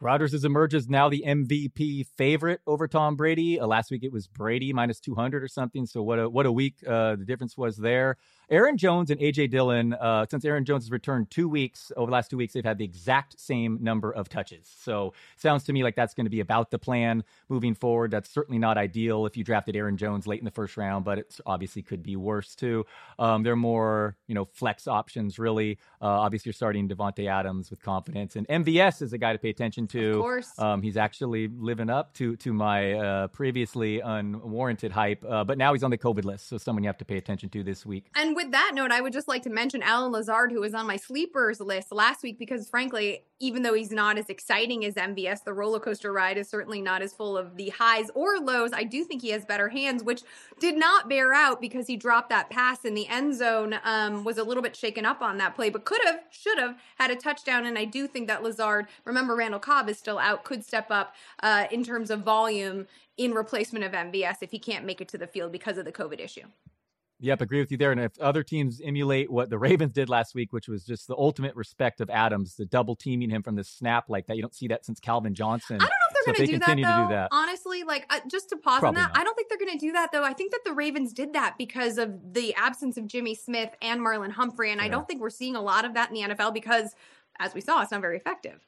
Rodgers 0.00 0.32
has 0.32 0.44
emerged 0.44 0.74
as 0.74 0.88
now 0.88 1.08
the 1.08 1.24
MVP 1.26 2.06
favorite 2.16 2.60
over 2.66 2.86
Tom 2.86 3.16
Brady. 3.16 3.58
Uh, 3.58 3.66
last 3.66 3.90
week 3.90 4.04
it 4.04 4.12
was 4.12 4.26
Brady 4.26 4.72
minus 4.72 5.00
200 5.00 5.42
or 5.42 5.48
something. 5.48 5.86
So 5.86 6.02
what 6.02 6.18
a 6.18 6.28
what 6.28 6.44
a 6.44 6.52
week 6.52 6.74
uh, 6.86 7.16
the 7.16 7.24
difference 7.24 7.56
was 7.56 7.78
there. 7.78 8.18
Aaron 8.48 8.76
Jones 8.76 9.10
and 9.10 9.20
AJ 9.20 9.50
Dillon, 9.50 9.92
uh, 9.94 10.24
since 10.30 10.44
Aaron 10.44 10.64
Jones 10.64 10.84
has 10.84 10.92
returned 10.92 11.30
two 11.30 11.48
weeks 11.48 11.90
over 11.96 12.06
the 12.06 12.12
last 12.12 12.30
two 12.30 12.36
weeks, 12.36 12.54
they've 12.54 12.64
had 12.64 12.78
the 12.78 12.84
exact 12.84 13.40
same 13.40 13.78
number 13.80 14.12
of 14.12 14.28
touches. 14.28 14.72
So 14.80 15.14
sounds 15.36 15.64
to 15.64 15.72
me 15.72 15.82
like 15.82 15.96
that's 15.96 16.14
going 16.14 16.26
to 16.26 16.30
be 16.30 16.38
about 16.38 16.70
the 16.70 16.78
plan 16.78 17.24
moving 17.48 17.74
forward. 17.74 18.12
That's 18.12 18.30
certainly 18.30 18.58
not 18.58 18.78
ideal 18.78 19.26
if 19.26 19.36
you 19.36 19.42
drafted 19.42 19.74
Aaron 19.74 19.96
Jones 19.96 20.28
late 20.28 20.38
in 20.38 20.44
the 20.44 20.52
first 20.52 20.76
round, 20.76 21.04
but 21.04 21.18
it 21.18 21.40
obviously 21.44 21.82
could 21.82 22.04
be 22.04 22.14
worse 22.14 22.54
too. 22.54 22.86
Um, 23.18 23.42
they're 23.42 23.56
more 23.56 24.16
you 24.28 24.34
know 24.36 24.44
flex 24.52 24.86
options 24.86 25.40
really. 25.40 25.78
Uh, 26.00 26.06
obviously, 26.06 26.50
you're 26.50 26.54
starting 26.54 26.88
Davante 26.88 27.28
Adams 27.28 27.70
with 27.70 27.82
confidence, 27.82 28.36
and 28.36 28.46
MVS 28.46 29.02
is 29.02 29.12
a 29.12 29.18
guy 29.18 29.32
to 29.32 29.38
pay 29.40 29.50
attention 29.50 29.88
to. 29.88 30.10
Of 30.10 30.20
course. 30.20 30.58
Um, 30.58 30.82
he's 30.82 30.96
actually 30.96 31.48
living 31.48 31.90
up 31.90 32.14
to 32.14 32.36
to 32.36 32.52
my 32.52 32.92
uh, 32.92 33.26
previously 33.28 33.98
unwarranted 34.00 34.92
hype, 34.92 35.24
uh, 35.28 35.42
but 35.42 35.58
now 35.58 35.72
he's 35.72 35.82
on 35.82 35.90
the 35.90 35.98
COVID 35.98 36.24
list, 36.24 36.48
so 36.48 36.58
someone 36.58 36.84
you 36.84 36.88
have 36.88 36.98
to 36.98 37.04
pay 37.04 37.16
attention 37.16 37.48
to 37.50 37.64
this 37.64 37.84
week. 37.84 38.06
And 38.14 38.35
with 38.36 38.52
that 38.52 38.72
note, 38.74 38.92
I 38.92 39.00
would 39.00 39.14
just 39.14 39.26
like 39.26 39.42
to 39.42 39.50
mention 39.50 39.82
Allen 39.82 40.12
Lazard, 40.12 40.52
who 40.52 40.60
was 40.60 40.74
on 40.74 40.86
my 40.86 40.96
sleepers 40.96 41.58
list 41.58 41.90
last 41.90 42.22
week, 42.22 42.38
because 42.38 42.68
frankly, 42.68 43.24
even 43.40 43.62
though 43.62 43.74
he's 43.74 43.90
not 43.90 44.18
as 44.18 44.28
exciting 44.28 44.84
as 44.84 44.94
MVS, 44.94 45.42
the 45.42 45.54
roller 45.54 45.80
coaster 45.80 46.12
ride 46.12 46.36
is 46.36 46.48
certainly 46.48 46.80
not 46.80 47.02
as 47.02 47.14
full 47.14 47.36
of 47.36 47.56
the 47.56 47.70
highs 47.70 48.10
or 48.14 48.38
lows. 48.38 48.72
I 48.72 48.84
do 48.84 49.04
think 49.04 49.22
he 49.22 49.30
has 49.30 49.44
better 49.46 49.70
hands, 49.70 50.04
which 50.04 50.22
did 50.60 50.76
not 50.76 51.08
bear 51.08 51.32
out 51.32 51.60
because 51.60 51.86
he 51.86 51.96
dropped 51.96 52.28
that 52.28 52.50
pass 52.50 52.84
in 52.84 52.94
the 52.94 53.08
end 53.08 53.34
zone, 53.34 53.76
um, 53.84 54.22
was 54.22 54.38
a 54.38 54.44
little 54.44 54.62
bit 54.62 54.76
shaken 54.76 55.06
up 55.06 55.22
on 55.22 55.38
that 55.38 55.54
play, 55.56 55.70
but 55.70 55.84
could 55.84 56.00
have, 56.04 56.20
should 56.30 56.58
have 56.58 56.76
had 56.98 57.10
a 57.10 57.16
touchdown. 57.16 57.64
And 57.64 57.78
I 57.78 57.86
do 57.86 58.06
think 58.06 58.28
that 58.28 58.42
Lazard, 58.42 58.86
remember 59.04 59.34
Randall 59.34 59.60
Cobb 59.60 59.88
is 59.88 59.98
still 59.98 60.18
out, 60.18 60.44
could 60.44 60.62
step 60.62 60.90
up 60.90 61.14
uh, 61.42 61.66
in 61.70 61.82
terms 61.82 62.10
of 62.10 62.20
volume 62.20 62.86
in 63.16 63.32
replacement 63.32 63.84
of 63.84 63.92
MVS 63.92 64.36
if 64.42 64.50
he 64.50 64.58
can't 64.58 64.84
make 64.84 65.00
it 65.00 65.08
to 65.08 65.18
the 65.18 65.26
field 65.26 65.52
because 65.52 65.78
of 65.78 65.86
the 65.86 65.92
COVID 65.92 66.20
issue. 66.20 66.44
Yep, 67.20 67.40
agree 67.40 67.60
with 67.60 67.70
you 67.70 67.78
there. 67.78 67.92
And 67.92 68.00
if 68.00 68.18
other 68.20 68.42
teams 68.42 68.80
emulate 68.84 69.30
what 69.30 69.48
the 69.48 69.58
Ravens 69.58 69.92
did 69.92 70.08
last 70.10 70.34
week, 70.34 70.52
which 70.52 70.68
was 70.68 70.84
just 70.84 71.08
the 71.08 71.16
ultimate 71.16 71.56
respect 71.56 72.00
of 72.02 72.10
Adams, 72.10 72.56
the 72.56 72.66
double 72.66 72.94
teaming 72.94 73.30
him 73.30 73.42
from 73.42 73.54
the 73.56 73.64
snap 73.64 74.04
like 74.08 74.26
that, 74.26 74.36
you 74.36 74.42
don't 74.42 74.54
see 74.54 74.68
that 74.68 74.84
since 74.84 75.00
Calvin 75.00 75.34
Johnson. 75.34 75.76
I 75.76 75.78
don't 75.78 75.88
know 75.88 75.88
if 76.10 76.14
they're 76.14 76.34
So 76.34 76.38
going 76.38 76.46
to 76.46 76.52
do 76.52 76.58
that 76.58 76.66
though. 76.98 77.08
do 77.08 77.14
that- 77.14 77.28
Honestly, 77.32 77.84
like 77.84 78.04
uh, 78.10 78.20
just 78.30 78.50
to 78.50 78.56
pause 78.56 78.80
Probably 78.80 79.00
on 79.00 79.04
that, 79.08 79.14
not. 79.14 79.18
I 79.18 79.24
don't 79.24 79.34
think 79.34 79.48
they're 79.48 79.58
going 79.58 79.72
to 79.72 79.78
do 79.78 79.92
that 79.92 80.12
though. 80.12 80.24
I 80.24 80.34
think 80.34 80.52
that 80.52 80.60
the 80.64 80.72
Ravens 80.74 81.12
did 81.14 81.32
that 81.32 81.54
because 81.56 81.96
of 81.96 82.34
the 82.34 82.54
absence 82.54 82.98
of 82.98 83.06
Jimmy 83.06 83.34
Smith 83.34 83.70
and 83.80 84.00
Marlon 84.02 84.32
Humphrey, 84.32 84.70
and 84.70 84.80
I 84.80 84.88
don't 84.88 85.08
think 85.08 85.20
we're 85.22 85.30
seeing 85.30 85.56
a 85.56 85.62
lot 85.62 85.84
of 85.86 85.94
that 85.94 86.10
in 86.10 86.14
the 86.14 86.34
NFL 86.34 86.52
because, 86.52 86.94
as 87.38 87.54
we 87.54 87.62
saw, 87.62 87.80
it's 87.80 87.92
not 87.92 88.02
very 88.02 88.18
effective. 88.18 88.60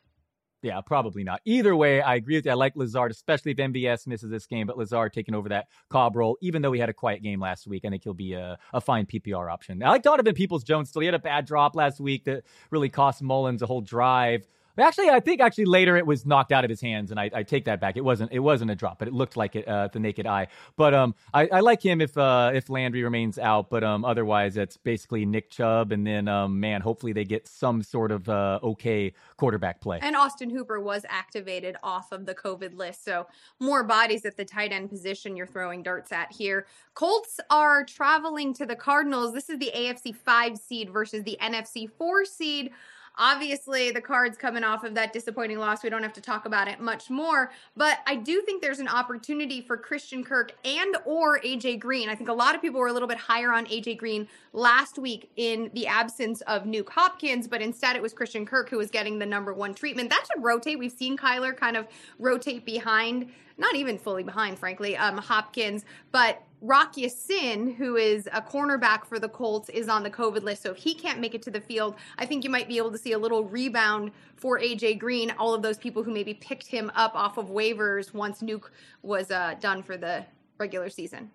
Yeah, 0.62 0.80
probably 0.80 1.22
not. 1.22 1.40
Either 1.44 1.76
way, 1.76 2.02
I 2.02 2.16
agree 2.16 2.34
with 2.36 2.46
you. 2.46 2.50
I 2.50 2.54
like 2.54 2.74
Lazard, 2.74 3.12
especially 3.12 3.52
if 3.52 3.58
MVS 3.58 4.08
misses 4.08 4.28
this 4.28 4.46
game, 4.46 4.66
but 4.66 4.76
Lazard 4.76 5.12
taking 5.12 5.34
over 5.34 5.48
that 5.50 5.68
Cobb 5.88 6.16
role, 6.16 6.36
even 6.40 6.62
though 6.62 6.72
he 6.72 6.80
had 6.80 6.88
a 6.88 6.94
quiet 6.94 7.22
game 7.22 7.40
last 7.40 7.66
week, 7.68 7.84
I 7.84 7.90
think 7.90 8.02
he'll 8.02 8.12
be 8.12 8.32
a, 8.32 8.58
a 8.72 8.80
fine 8.80 9.06
PPR 9.06 9.52
option. 9.52 9.80
I 9.82 9.90
like 9.90 10.02
Donovan 10.02 10.34
Peoples 10.34 10.64
Jones 10.64 10.88
still. 10.88 11.00
He 11.00 11.06
had 11.06 11.14
a 11.14 11.20
bad 11.20 11.46
drop 11.46 11.76
last 11.76 12.00
week 12.00 12.24
that 12.24 12.42
really 12.70 12.88
cost 12.88 13.22
Mullens 13.22 13.62
a 13.62 13.66
whole 13.66 13.80
drive. 13.80 14.48
Actually, 14.78 15.10
I 15.10 15.20
think 15.20 15.40
actually 15.40 15.64
later 15.64 15.96
it 15.96 16.06
was 16.06 16.24
knocked 16.24 16.52
out 16.52 16.64
of 16.64 16.70
his 16.70 16.80
hands, 16.80 17.10
and 17.10 17.18
I, 17.18 17.30
I 17.32 17.42
take 17.42 17.64
that 17.64 17.80
back. 17.80 17.96
It 17.96 18.04
wasn't 18.04 18.32
it 18.32 18.38
wasn't 18.38 18.70
a 18.70 18.74
drop, 18.74 18.98
but 18.98 19.08
it 19.08 19.14
looked 19.14 19.36
like 19.36 19.56
it 19.56 19.66
uh, 19.66 19.88
the 19.88 19.98
naked 19.98 20.26
eye. 20.26 20.48
But 20.76 20.94
um, 20.94 21.14
I, 21.34 21.48
I 21.48 21.60
like 21.60 21.82
him 21.82 22.00
if 22.00 22.16
uh, 22.16 22.52
if 22.54 22.70
Landry 22.70 23.02
remains 23.02 23.38
out, 23.38 23.70
but 23.70 23.82
um, 23.84 24.04
otherwise 24.04 24.56
it's 24.56 24.76
basically 24.76 25.26
Nick 25.26 25.50
Chubb, 25.50 25.92
and 25.92 26.06
then 26.06 26.28
um, 26.28 26.60
man, 26.60 26.80
hopefully 26.80 27.12
they 27.12 27.24
get 27.24 27.48
some 27.48 27.82
sort 27.82 28.12
of 28.12 28.28
uh, 28.28 28.60
okay 28.62 29.12
quarterback 29.36 29.80
play. 29.80 29.98
And 30.02 30.16
Austin 30.16 30.50
Hooper 30.50 30.80
was 30.80 31.04
activated 31.08 31.76
off 31.82 32.12
of 32.12 32.26
the 32.26 32.34
COVID 32.34 32.76
list. 32.76 33.04
So 33.04 33.26
more 33.60 33.82
bodies 33.82 34.24
at 34.24 34.36
the 34.36 34.44
tight 34.44 34.72
end 34.72 34.90
position 34.90 35.36
you're 35.36 35.46
throwing 35.46 35.82
darts 35.82 36.12
at 36.12 36.32
here. 36.32 36.66
Colts 36.94 37.40
are 37.50 37.84
traveling 37.84 38.54
to 38.54 38.66
the 38.66 38.76
Cardinals. 38.76 39.32
This 39.32 39.50
is 39.50 39.58
the 39.58 39.72
AFC 39.74 40.14
5 40.14 40.58
seed 40.58 40.90
versus 40.90 41.24
the 41.24 41.38
NFC 41.40 41.90
4 41.90 42.24
seed. 42.24 42.72
Obviously, 43.20 43.90
the 43.90 44.00
cards 44.00 44.38
coming 44.38 44.62
off 44.62 44.84
of 44.84 44.94
that 44.94 45.12
disappointing 45.12 45.58
loss. 45.58 45.82
We 45.82 45.90
don't 45.90 46.04
have 46.04 46.12
to 46.12 46.20
talk 46.20 46.46
about 46.46 46.68
it 46.68 46.80
much 46.80 47.10
more, 47.10 47.50
but 47.76 47.98
I 48.06 48.14
do 48.14 48.40
think 48.42 48.62
there's 48.62 48.78
an 48.78 48.86
opportunity 48.86 49.60
for 49.60 49.76
Christian 49.76 50.22
Kirk 50.22 50.54
and 50.64 50.96
or 51.04 51.40
AJ 51.40 51.80
Green. 51.80 52.08
I 52.08 52.14
think 52.14 52.28
a 52.28 52.34
lot 52.34 52.54
of 52.54 52.62
people 52.62 52.78
were 52.78 52.86
a 52.86 52.92
little 52.92 53.08
bit 53.08 53.18
higher 53.18 53.52
on 53.52 53.66
AJ 53.66 53.98
Green 53.98 54.28
last 54.52 54.98
week 54.98 55.30
in 55.36 55.70
the 55.74 55.88
absence 55.88 56.42
of 56.42 56.62
Nuke 56.62 56.90
Hopkins, 56.90 57.48
but 57.48 57.60
instead 57.60 57.96
it 57.96 58.02
was 58.02 58.12
Christian 58.12 58.46
Kirk 58.46 58.70
who 58.70 58.78
was 58.78 58.90
getting 58.90 59.18
the 59.18 59.26
number 59.26 59.52
one 59.52 59.74
treatment. 59.74 60.10
That 60.10 60.24
should 60.32 60.42
rotate. 60.42 60.78
We've 60.78 60.92
seen 60.92 61.16
Kyler 61.16 61.56
kind 61.56 61.76
of 61.76 61.88
rotate 62.20 62.64
behind, 62.64 63.30
not 63.56 63.74
even 63.74 63.98
fully 63.98 64.22
behind, 64.22 64.58
frankly, 64.60 64.96
um, 64.96 65.18
Hopkins, 65.18 65.84
but 66.12 66.42
Rock 66.60 66.94
Sin, 67.08 67.74
who 67.74 67.96
is 67.96 68.28
a 68.32 68.42
cornerback 68.42 69.04
for 69.04 69.18
the 69.18 69.28
Colts, 69.28 69.68
is 69.68 69.88
on 69.88 70.02
the 70.02 70.10
COVID 70.10 70.42
list. 70.42 70.62
So 70.62 70.72
if 70.72 70.76
he 70.76 70.94
can't 70.94 71.20
make 71.20 71.34
it 71.34 71.42
to 71.42 71.50
the 71.50 71.60
field, 71.60 71.94
I 72.18 72.26
think 72.26 72.42
you 72.42 72.50
might 72.50 72.66
be 72.66 72.78
able 72.78 72.90
to 72.90 72.98
see 72.98 73.12
a 73.12 73.18
little 73.18 73.44
rebound 73.44 74.10
for 74.36 74.58
AJ 74.58 74.98
Green. 74.98 75.30
All 75.38 75.54
of 75.54 75.62
those 75.62 75.78
people 75.78 76.02
who 76.02 76.12
maybe 76.12 76.34
picked 76.34 76.66
him 76.66 76.90
up 76.96 77.14
off 77.14 77.38
of 77.38 77.46
waivers 77.46 78.12
once 78.12 78.42
Nuke 78.42 78.70
was 79.02 79.30
uh, 79.30 79.54
done 79.60 79.82
for 79.82 79.96
the 79.96 80.24
regular 80.58 80.88
season. 80.90 81.30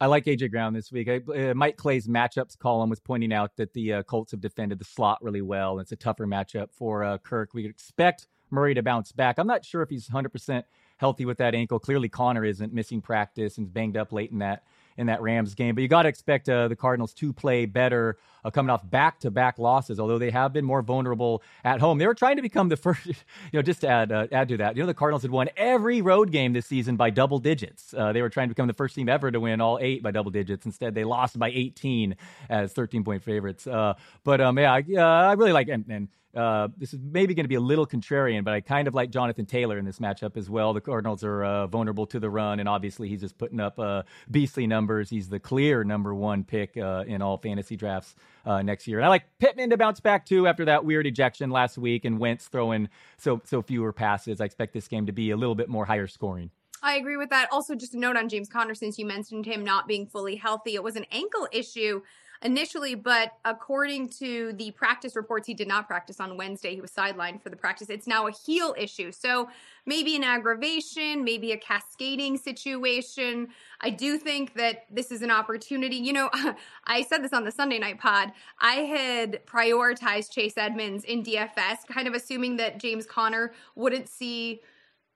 I 0.00 0.06
like 0.06 0.24
AJ 0.24 0.50
Brown 0.50 0.72
this 0.72 0.92
week. 0.92 1.08
I, 1.08 1.50
uh, 1.50 1.54
Mike 1.54 1.76
Clay's 1.76 2.06
matchups 2.06 2.58
column 2.58 2.90
was 2.90 3.00
pointing 3.00 3.32
out 3.32 3.56
that 3.56 3.72
the 3.74 3.94
uh, 3.94 4.02
Colts 4.04 4.30
have 4.32 4.40
defended 4.40 4.78
the 4.78 4.84
slot 4.84 5.18
really 5.22 5.42
well. 5.42 5.78
It's 5.80 5.92
a 5.92 5.96
tougher 5.96 6.26
matchup 6.26 6.68
for 6.72 7.02
uh, 7.02 7.18
Kirk. 7.18 7.50
We 7.52 7.66
expect 7.66 8.28
Murray 8.50 8.74
to 8.74 8.82
bounce 8.82 9.12
back. 9.12 9.38
I'm 9.38 9.46
not 9.46 9.64
sure 9.64 9.82
if 9.82 9.90
he's 9.90 10.08
100% 10.08 10.62
healthy 10.98 11.24
with 11.24 11.38
that 11.38 11.54
ankle. 11.54 11.78
Clearly, 11.78 12.08
Conner 12.08 12.44
isn't 12.44 12.72
missing 12.72 13.00
practice 13.00 13.58
and 13.58 13.72
banged 13.72 13.96
up 13.96 14.12
late 14.12 14.30
in 14.30 14.38
that 14.38 14.62
in 14.98 15.06
that 15.06 15.22
Rams 15.22 15.54
game. 15.54 15.76
But 15.76 15.82
you 15.82 15.88
got 15.88 16.02
to 16.02 16.08
expect 16.08 16.48
uh, 16.48 16.66
the 16.66 16.74
Cardinals 16.76 17.14
to 17.14 17.32
play 17.32 17.66
better 17.66 18.18
uh, 18.44 18.50
coming 18.50 18.68
off 18.68 18.88
back 18.88 19.20
to 19.20 19.30
back 19.30 19.58
losses. 19.58 20.00
Although 20.00 20.18
they 20.18 20.30
have 20.30 20.52
been 20.52 20.64
more 20.64 20.82
vulnerable 20.82 21.42
at 21.64 21.80
home, 21.80 21.98
they 21.98 22.06
were 22.06 22.14
trying 22.14 22.36
to 22.36 22.42
become 22.42 22.68
the 22.68 22.76
first. 22.88 23.06
You 23.06 23.14
know, 23.54 23.62
just 23.62 23.80
to 23.82 23.88
add 23.88 24.12
uh, 24.12 24.26
add 24.32 24.48
to 24.48 24.56
that, 24.58 24.76
you 24.76 24.82
know, 24.82 24.86
the 24.88 24.94
Cardinals 24.94 25.22
had 25.22 25.30
won 25.30 25.48
every 25.56 26.02
road 26.02 26.32
game 26.32 26.52
this 26.52 26.66
season 26.66 26.96
by 26.96 27.10
double 27.10 27.38
digits. 27.38 27.94
Uh, 27.94 28.12
they 28.12 28.20
were 28.20 28.28
trying 28.28 28.48
to 28.48 28.54
become 28.54 28.66
the 28.66 28.74
first 28.74 28.94
team 28.96 29.08
ever 29.08 29.30
to 29.30 29.40
win 29.40 29.60
all 29.60 29.78
eight 29.80 30.02
by 30.02 30.10
double 30.10 30.32
digits. 30.32 30.66
Instead, 30.66 30.94
they 30.94 31.04
lost 31.04 31.38
by 31.38 31.48
18 31.50 32.16
as 32.50 32.72
13 32.72 33.04
point 33.04 33.22
favorites. 33.22 33.66
Uh, 33.66 33.94
but 34.24 34.40
um, 34.40 34.58
yeah, 34.58 34.72
I, 34.74 34.84
uh, 34.96 35.28
I 35.28 35.32
really 35.34 35.52
like 35.52 35.68
and. 35.68 35.86
and 35.88 36.08
uh, 36.38 36.68
this 36.76 36.94
is 36.94 37.00
maybe 37.02 37.34
going 37.34 37.44
to 37.44 37.48
be 37.48 37.56
a 37.56 37.60
little 37.60 37.86
contrarian, 37.86 38.44
but 38.44 38.54
I 38.54 38.60
kind 38.60 38.86
of 38.86 38.94
like 38.94 39.10
Jonathan 39.10 39.44
Taylor 39.44 39.76
in 39.76 39.84
this 39.84 39.98
matchup 39.98 40.36
as 40.36 40.48
well. 40.48 40.72
The 40.72 40.80
Cardinals 40.80 41.24
are 41.24 41.44
uh, 41.44 41.66
vulnerable 41.66 42.06
to 42.06 42.20
the 42.20 42.30
run, 42.30 42.60
and 42.60 42.68
obviously 42.68 43.08
he's 43.08 43.20
just 43.20 43.36
putting 43.38 43.58
up 43.58 43.78
uh, 43.78 44.04
beastly 44.30 44.66
numbers. 44.66 45.10
He's 45.10 45.28
the 45.28 45.40
clear 45.40 45.82
number 45.82 46.14
one 46.14 46.44
pick 46.44 46.76
uh, 46.76 47.04
in 47.08 47.22
all 47.22 47.38
fantasy 47.38 47.76
drafts 47.76 48.14
uh, 48.46 48.62
next 48.62 48.86
year. 48.86 48.98
And 48.98 49.06
I 49.06 49.08
like 49.08 49.24
Pittman 49.40 49.70
to 49.70 49.76
bounce 49.76 49.98
back 49.98 50.24
too 50.24 50.46
after 50.46 50.64
that 50.66 50.84
weird 50.84 51.06
ejection 51.06 51.50
last 51.50 51.76
week, 51.76 52.04
and 52.04 52.20
Wentz 52.20 52.46
throwing 52.46 52.88
so 53.16 53.42
so 53.44 53.60
fewer 53.60 53.92
passes. 53.92 54.40
I 54.40 54.44
expect 54.44 54.72
this 54.72 54.86
game 54.86 55.06
to 55.06 55.12
be 55.12 55.30
a 55.32 55.36
little 55.36 55.56
bit 55.56 55.68
more 55.68 55.84
higher 55.84 56.06
scoring. 56.06 56.50
I 56.80 56.94
agree 56.94 57.16
with 57.16 57.30
that. 57.30 57.48
Also, 57.50 57.74
just 57.74 57.94
a 57.94 57.98
note 57.98 58.16
on 58.16 58.28
James 58.28 58.48
Conner, 58.48 58.74
since 58.74 58.98
you 58.98 59.06
mentioned 59.06 59.44
him 59.44 59.64
not 59.64 59.88
being 59.88 60.06
fully 60.06 60.36
healthy, 60.36 60.76
it 60.76 60.82
was 60.84 60.94
an 60.94 61.06
ankle 61.10 61.48
issue 61.50 62.02
initially, 62.42 62.94
but 62.94 63.32
according 63.44 64.08
to 64.08 64.52
the 64.54 64.70
practice 64.72 65.16
reports, 65.16 65.46
he 65.46 65.54
did 65.54 65.68
not 65.68 65.86
practice 65.86 66.20
on 66.20 66.36
Wednesday. 66.36 66.74
He 66.74 66.80
was 66.80 66.90
sidelined 66.90 67.42
for 67.42 67.50
the 67.50 67.56
practice. 67.56 67.88
It's 67.90 68.06
now 68.06 68.26
a 68.26 68.30
heel 68.30 68.74
issue. 68.78 69.12
So 69.12 69.48
maybe 69.86 70.16
an 70.16 70.24
aggravation, 70.24 71.24
maybe 71.24 71.52
a 71.52 71.56
cascading 71.56 72.36
situation. 72.36 73.48
I 73.80 73.90
do 73.90 74.18
think 74.18 74.54
that 74.54 74.84
this 74.90 75.10
is 75.10 75.22
an 75.22 75.30
opportunity. 75.30 75.96
You 75.96 76.12
know, 76.12 76.30
I 76.84 77.02
said 77.02 77.22
this 77.22 77.32
on 77.32 77.44
the 77.44 77.52
Sunday 77.52 77.78
night 77.78 77.98
pod. 77.98 78.32
I 78.60 78.74
had 78.74 79.44
prioritized 79.46 80.32
Chase 80.32 80.56
Edmonds 80.56 81.04
in 81.04 81.22
DFS, 81.22 81.86
kind 81.88 82.06
of 82.06 82.14
assuming 82.14 82.56
that 82.56 82.78
James 82.78 83.06
Conner 83.06 83.52
wouldn't 83.74 84.08
see 84.08 84.60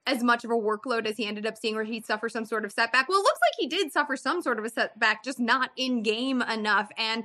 as 0.06 0.22
much 0.22 0.44
of 0.44 0.50
a 0.50 0.54
workload 0.54 1.06
as 1.06 1.16
he 1.16 1.26
ended 1.26 1.46
up 1.46 1.56
seeing, 1.56 1.74
where 1.74 1.84
he'd 1.84 2.04
suffer 2.04 2.28
some 2.28 2.44
sort 2.44 2.64
of 2.64 2.72
setback. 2.72 3.08
Well, 3.08 3.20
it 3.20 3.22
looks 3.22 3.40
like 3.40 3.54
he 3.58 3.66
did 3.66 3.92
suffer 3.92 4.16
some 4.16 4.42
sort 4.42 4.58
of 4.58 4.64
a 4.64 4.70
setback, 4.70 5.22
just 5.22 5.38
not 5.38 5.70
in 5.76 6.02
game 6.02 6.42
enough. 6.42 6.90
And 6.98 7.24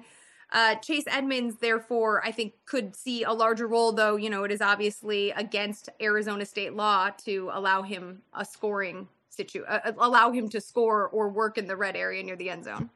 uh, 0.51 0.75
Chase 0.75 1.05
Edmonds, 1.07 1.57
therefore, 1.59 2.25
I 2.25 2.31
think 2.31 2.53
could 2.65 2.95
see 2.95 3.23
a 3.23 3.33
larger 3.33 3.67
role, 3.67 3.91
though, 3.91 4.15
you 4.15 4.29
know, 4.29 4.43
it 4.43 4.51
is 4.51 4.61
obviously 4.61 5.31
against 5.31 5.89
Arizona 6.01 6.45
state 6.45 6.73
law 6.73 7.09
to 7.25 7.49
allow 7.51 7.81
him 7.81 8.21
a 8.33 8.45
scoring 8.45 9.07
situ, 9.29 9.63
uh, 9.67 9.91
allow 9.97 10.31
him 10.31 10.47
to 10.49 10.61
score 10.61 11.07
or 11.09 11.29
work 11.29 11.57
in 11.57 11.67
the 11.67 11.75
red 11.75 11.95
area 11.95 12.23
near 12.23 12.35
the 12.35 12.49
end 12.49 12.63
zone. 12.63 12.89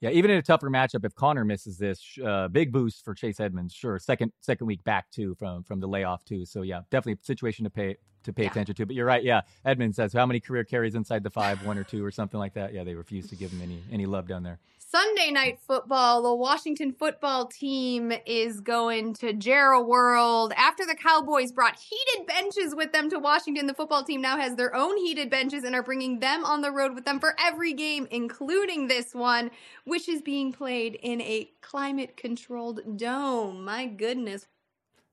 Yeah, 0.00 0.10
even 0.10 0.30
in 0.30 0.36
a 0.36 0.42
tougher 0.42 0.68
matchup, 0.68 1.04
if 1.06 1.14
Conner 1.14 1.44
misses 1.44 1.78
this, 1.78 2.18
uh, 2.24 2.48
big 2.48 2.70
boost 2.70 3.02
for 3.02 3.14
Chase 3.14 3.40
Edmonds. 3.40 3.72
Sure, 3.72 3.98
second 3.98 4.30
second 4.42 4.66
week 4.66 4.84
back 4.84 5.10
too 5.10 5.34
from 5.36 5.64
from 5.64 5.80
the 5.80 5.88
layoff 5.88 6.22
too. 6.24 6.44
So 6.44 6.62
yeah, 6.62 6.82
definitely 6.90 7.14
a 7.14 7.24
situation 7.24 7.64
to 7.64 7.70
pay 7.70 7.96
to 8.26 8.32
pay 8.32 8.44
Yeah. 8.44 8.50
attention 8.50 8.74
to. 8.76 8.86
But 8.86 8.94
you're 8.94 9.06
right. 9.06 9.24
Yeah, 9.24 9.40
Edmund 9.64 9.94
says 9.96 10.12
how 10.12 10.26
many 10.26 10.38
career 10.38 10.62
carries 10.64 10.94
inside 10.94 11.22
the 11.24 11.30
five, 11.30 11.64
one 11.66 11.78
or 11.78 11.84
two 11.84 12.04
or 12.04 12.10
something 12.10 12.38
like 12.38 12.54
that. 12.54 12.72
Yeah, 12.74 12.84
they 12.84 12.94
refuse 12.94 13.26
to 13.30 13.36
give 13.36 13.50
him 13.50 13.62
any 13.62 13.82
any 13.90 14.06
love 14.06 14.28
down 14.28 14.42
there. 14.42 14.58
Sunday 14.88 15.32
night 15.32 15.58
football, 15.66 16.22
the 16.22 16.34
Washington 16.34 16.92
football 16.92 17.46
team 17.46 18.12
is 18.24 18.60
going 18.60 19.14
to 19.14 19.32
Jerry 19.32 19.82
World. 19.82 20.52
After 20.56 20.86
the 20.86 20.94
Cowboys 20.94 21.50
brought 21.50 21.76
heated 21.76 22.26
benches 22.28 22.72
with 22.74 22.92
them 22.92 23.10
to 23.10 23.18
Washington, 23.18 23.66
the 23.66 23.74
football 23.74 24.04
team 24.04 24.20
now 24.20 24.36
has 24.38 24.54
their 24.54 24.74
own 24.76 24.96
heated 24.98 25.28
benches 25.28 25.64
and 25.64 25.74
are 25.74 25.82
bringing 25.82 26.20
them 26.20 26.44
on 26.44 26.60
the 26.60 26.70
road 26.70 26.94
with 26.94 27.04
them 27.04 27.18
for 27.18 27.34
every 27.38 27.72
game, 27.72 28.06
including 28.12 28.86
this 28.86 29.12
one, 29.12 29.50
which 29.84 30.08
is 30.08 30.22
being 30.22 30.52
played 30.52 30.94
in 31.02 31.20
a 31.20 31.50
climate 31.62 32.16
controlled 32.16 32.96
dome. 32.96 33.64
My 33.64 33.86
goodness. 33.86 34.46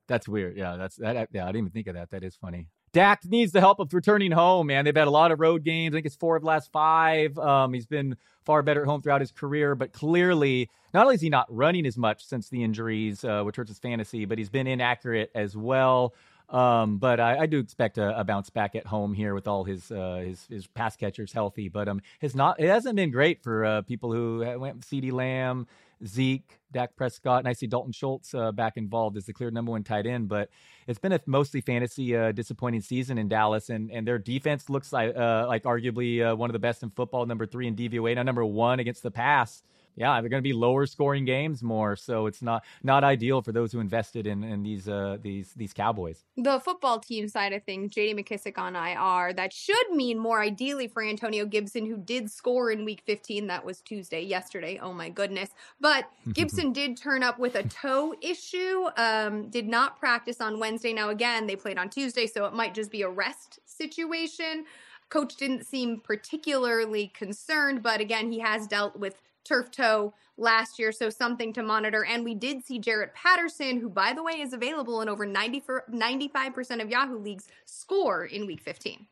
That's 0.07 0.27
weird. 0.27 0.55
Yeah, 0.55 0.75
that's 0.77 0.97
that. 0.97 1.29
Yeah, 1.31 1.43
I 1.43 1.47
didn't 1.47 1.57
even 1.57 1.71
think 1.71 1.87
of 1.87 1.95
that. 1.95 2.11
That 2.11 2.23
is 2.23 2.35
funny. 2.35 2.67
Dak 2.93 3.25
needs 3.25 3.51
the 3.51 3.59
help 3.59 3.79
of 3.79 3.91
returning 3.91 4.31
home, 4.31 4.67
man. 4.67 4.85
They've 4.85 4.95
had 4.95 5.07
a 5.07 5.11
lot 5.11 5.31
of 5.31 5.39
road 5.39 5.63
games. 5.63 5.93
I 5.93 5.97
think 5.97 6.05
it's 6.05 6.15
four 6.15 6.35
of 6.35 6.43
the 6.43 6.47
last 6.47 6.71
five. 6.71 7.37
Um, 7.39 7.73
he's 7.73 7.87
been 7.87 8.15
far 8.45 8.61
better 8.61 8.83
at 8.83 8.87
home 8.87 9.01
throughout 9.01 9.21
his 9.21 9.31
career, 9.31 9.73
but 9.73 9.93
clearly, 9.93 10.69
not 10.93 11.03
only 11.03 11.15
is 11.15 11.21
he 11.21 11.29
not 11.29 11.47
running 11.49 11.87
as 11.87 11.97
much 11.97 12.23
since 12.23 12.49
the 12.49 12.63
injuries, 12.63 13.25
uh, 13.25 13.41
which 13.41 13.55
hurts 13.55 13.69
his 13.69 13.79
fantasy, 13.79 14.25
but 14.25 14.37
he's 14.37 14.49
been 14.49 14.67
inaccurate 14.67 15.31
as 15.33 15.57
well. 15.57 16.13
Um, 16.49 16.99
but 16.99 17.19
I, 17.19 17.39
I 17.39 17.45
do 17.47 17.57
expect 17.57 17.97
a, 17.97 18.19
a 18.19 18.23
bounce 18.23 18.51
back 18.51 18.75
at 18.75 18.85
home 18.85 19.15
here 19.15 19.33
with 19.33 19.47
all 19.47 19.63
his 19.63 19.91
uh, 19.91 20.21
his 20.23 20.45
his 20.45 20.67
pass 20.67 20.95
catchers 20.95 21.33
healthy. 21.33 21.69
But 21.69 21.87
um, 21.87 21.99
his 22.19 22.35
not 22.35 22.59
it 22.59 22.67
hasn't 22.67 22.95
been 22.95 23.09
great 23.09 23.41
for 23.41 23.65
uh, 23.65 23.81
people 23.81 24.13
who 24.13 24.39
went 24.59 24.75
with 24.75 24.85
CeeDee 24.85 25.11
Lamb, 25.11 25.65
Zeke, 26.05 26.59
Dak 26.71 26.95
Prescott, 26.95 27.39
and 27.39 27.47
I 27.47 27.53
see 27.53 27.67
Dalton 27.67 27.91
Schultz 27.91 28.33
uh, 28.33 28.51
back 28.51 28.77
involved 28.77 29.17
as 29.17 29.25
the 29.25 29.33
clear 29.33 29.51
number 29.51 29.71
one 29.71 29.83
tight 29.83 30.05
end. 30.05 30.27
But 30.27 30.49
it's 30.87 30.99
been 30.99 31.13
a 31.13 31.19
mostly 31.25 31.61
fantasy 31.61 32.15
uh, 32.15 32.31
disappointing 32.31 32.81
season 32.81 33.17
in 33.17 33.27
Dallas, 33.27 33.69
and 33.69 33.91
and 33.91 34.07
their 34.07 34.19
defense 34.19 34.69
looks 34.69 34.91
like 34.91 35.15
uh, 35.15 35.45
like 35.47 35.63
arguably 35.63 36.25
uh, 36.25 36.35
one 36.35 36.49
of 36.49 36.53
the 36.53 36.59
best 36.59 36.83
in 36.83 36.89
football, 36.91 37.25
number 37.25 37.45
three 37.45 37.67
in 37.67 37.75
DVOA, 37.75 38.15
now 38.15 38.23
number 38.23 38.45
one 38.45 38.79
against 38.79 39.03
the 39.03 39.11
pass. 39.11 39.63
Yeah, 39.95 40.19
they're 40.19 40.29
going 40.29 40.41
to 40.41 40.47
be 40.47 40.53
lower 40.53 40.85
scoring 40.85 41.25
games 41.25 41.61
more, 41.61 41.95
so 41.95 42.25
it's 42.25 42.41
not 42.41 42.63
not 42.81 43.03
ideal 43.03 43.41
for 43.41 43.51
those 43.51 43.71
who 43.71 43.79
invested 43.79 44.25
in 44.25 44.43
in 44.43 44.63
these 44.63 44.87
uh 44.87 45.17
these 45.21 45.53
these 45.53 45.73
Cowboys. 45.73 46.23
The 46.37 46.59
football 46.59 46.99
team 46.99 47.27
side 47.27 47.53
of 47.53 47.63
things, 47.63 47.93
J.D. 47.93 48.21
McKissic 48.21 48.57
on 48.57 48.75
IR, 48.75 49.33
that 49.33 49.53
should 49.53 49.91
mean 49.91 50.17
more 50.17 50.41
ideally 50.41 50.87
for 50.87 51.03
Antonio 51.03 51.45
Gibson, 51.45 51.85
who 51.85 51.97
did 51.97 52.31
score 52.31 52.71
in 52.71 52.85
Week 52.85 53.03
15. 53.05 53.47
That 53.47 53.63
was 53.63 53.81
Tuesday, 53.81 54.21
yesterday. 54.21 54.79
Oh 54.81 54.93
my 54.93 55.09
goodness! 55.09 55.49
But 55.79 56.09
Gibson 56.33 56.73
did 56.73 56.97
turn 56.97 57.23
up 57.23 57.37
with 57.37 57.55
a 57.55 57.63
toe 57.63 58.15
issue. 58.21 58.85
Um, 58.97 59.49
did 59.49 59.67
not 59.67 59.99
practice 59.99 60.41
on 60.41 60.59
Wednesday. 60.59 60.93
Now 60.93 61.09
again, 61.09 61.45
they 61.45 61.55
played 61.55 61.77
on 61.77 61.89
Tuesday, 61.89 62.25
so 62.25 62.45
it 62.45 62.53
might 62.53 62.73
just 62.73 62.91
be 62.91 63.03
a 63.03 63.09
rest 63.09 63.59
situation. 63.65 64.65
Coach 65.09 65.35
didn't 65.35 65.67
seem 65.67 65.99
particularly 65.99 67.07
concerned, 67.07 67.83
but 67.83 68.01
again, 68.01 68.31
he 68.31 68.39
has 68.39 68.65
dealt 68.65 68.97
with 68.97 69.21
turf 69.43 69.71
toe 69.71 70.13
last 70.37 70.79
year, 70.79 70.91
so 70.91 71.09
something 71.09 71.53
to 71.53 71.63
monitor. 71.63 72.05
And 72.05 72.23
we 72.23 72.35
did 72.35 72.63
see 72.63 72.79
Jaret 72.79 73.13
Patterson, 73.13 73.79
who, 73.79 73.89
by 73.89 74.13
the 74.13 74.23
way, 74.23 74.41
is 74.41 74.53
available 74.53 75.01
in 75.01 75.09
over 75.09 75.25
90 75.25 75.61
95% 75.61 76.81
of 76.81 76.89
Yahoo 76.89 77.17
leagues, 77.17 77.47
score 77.65 78.25
in 78.25 78.47
week 78.47 78.61
15 78.61 79.07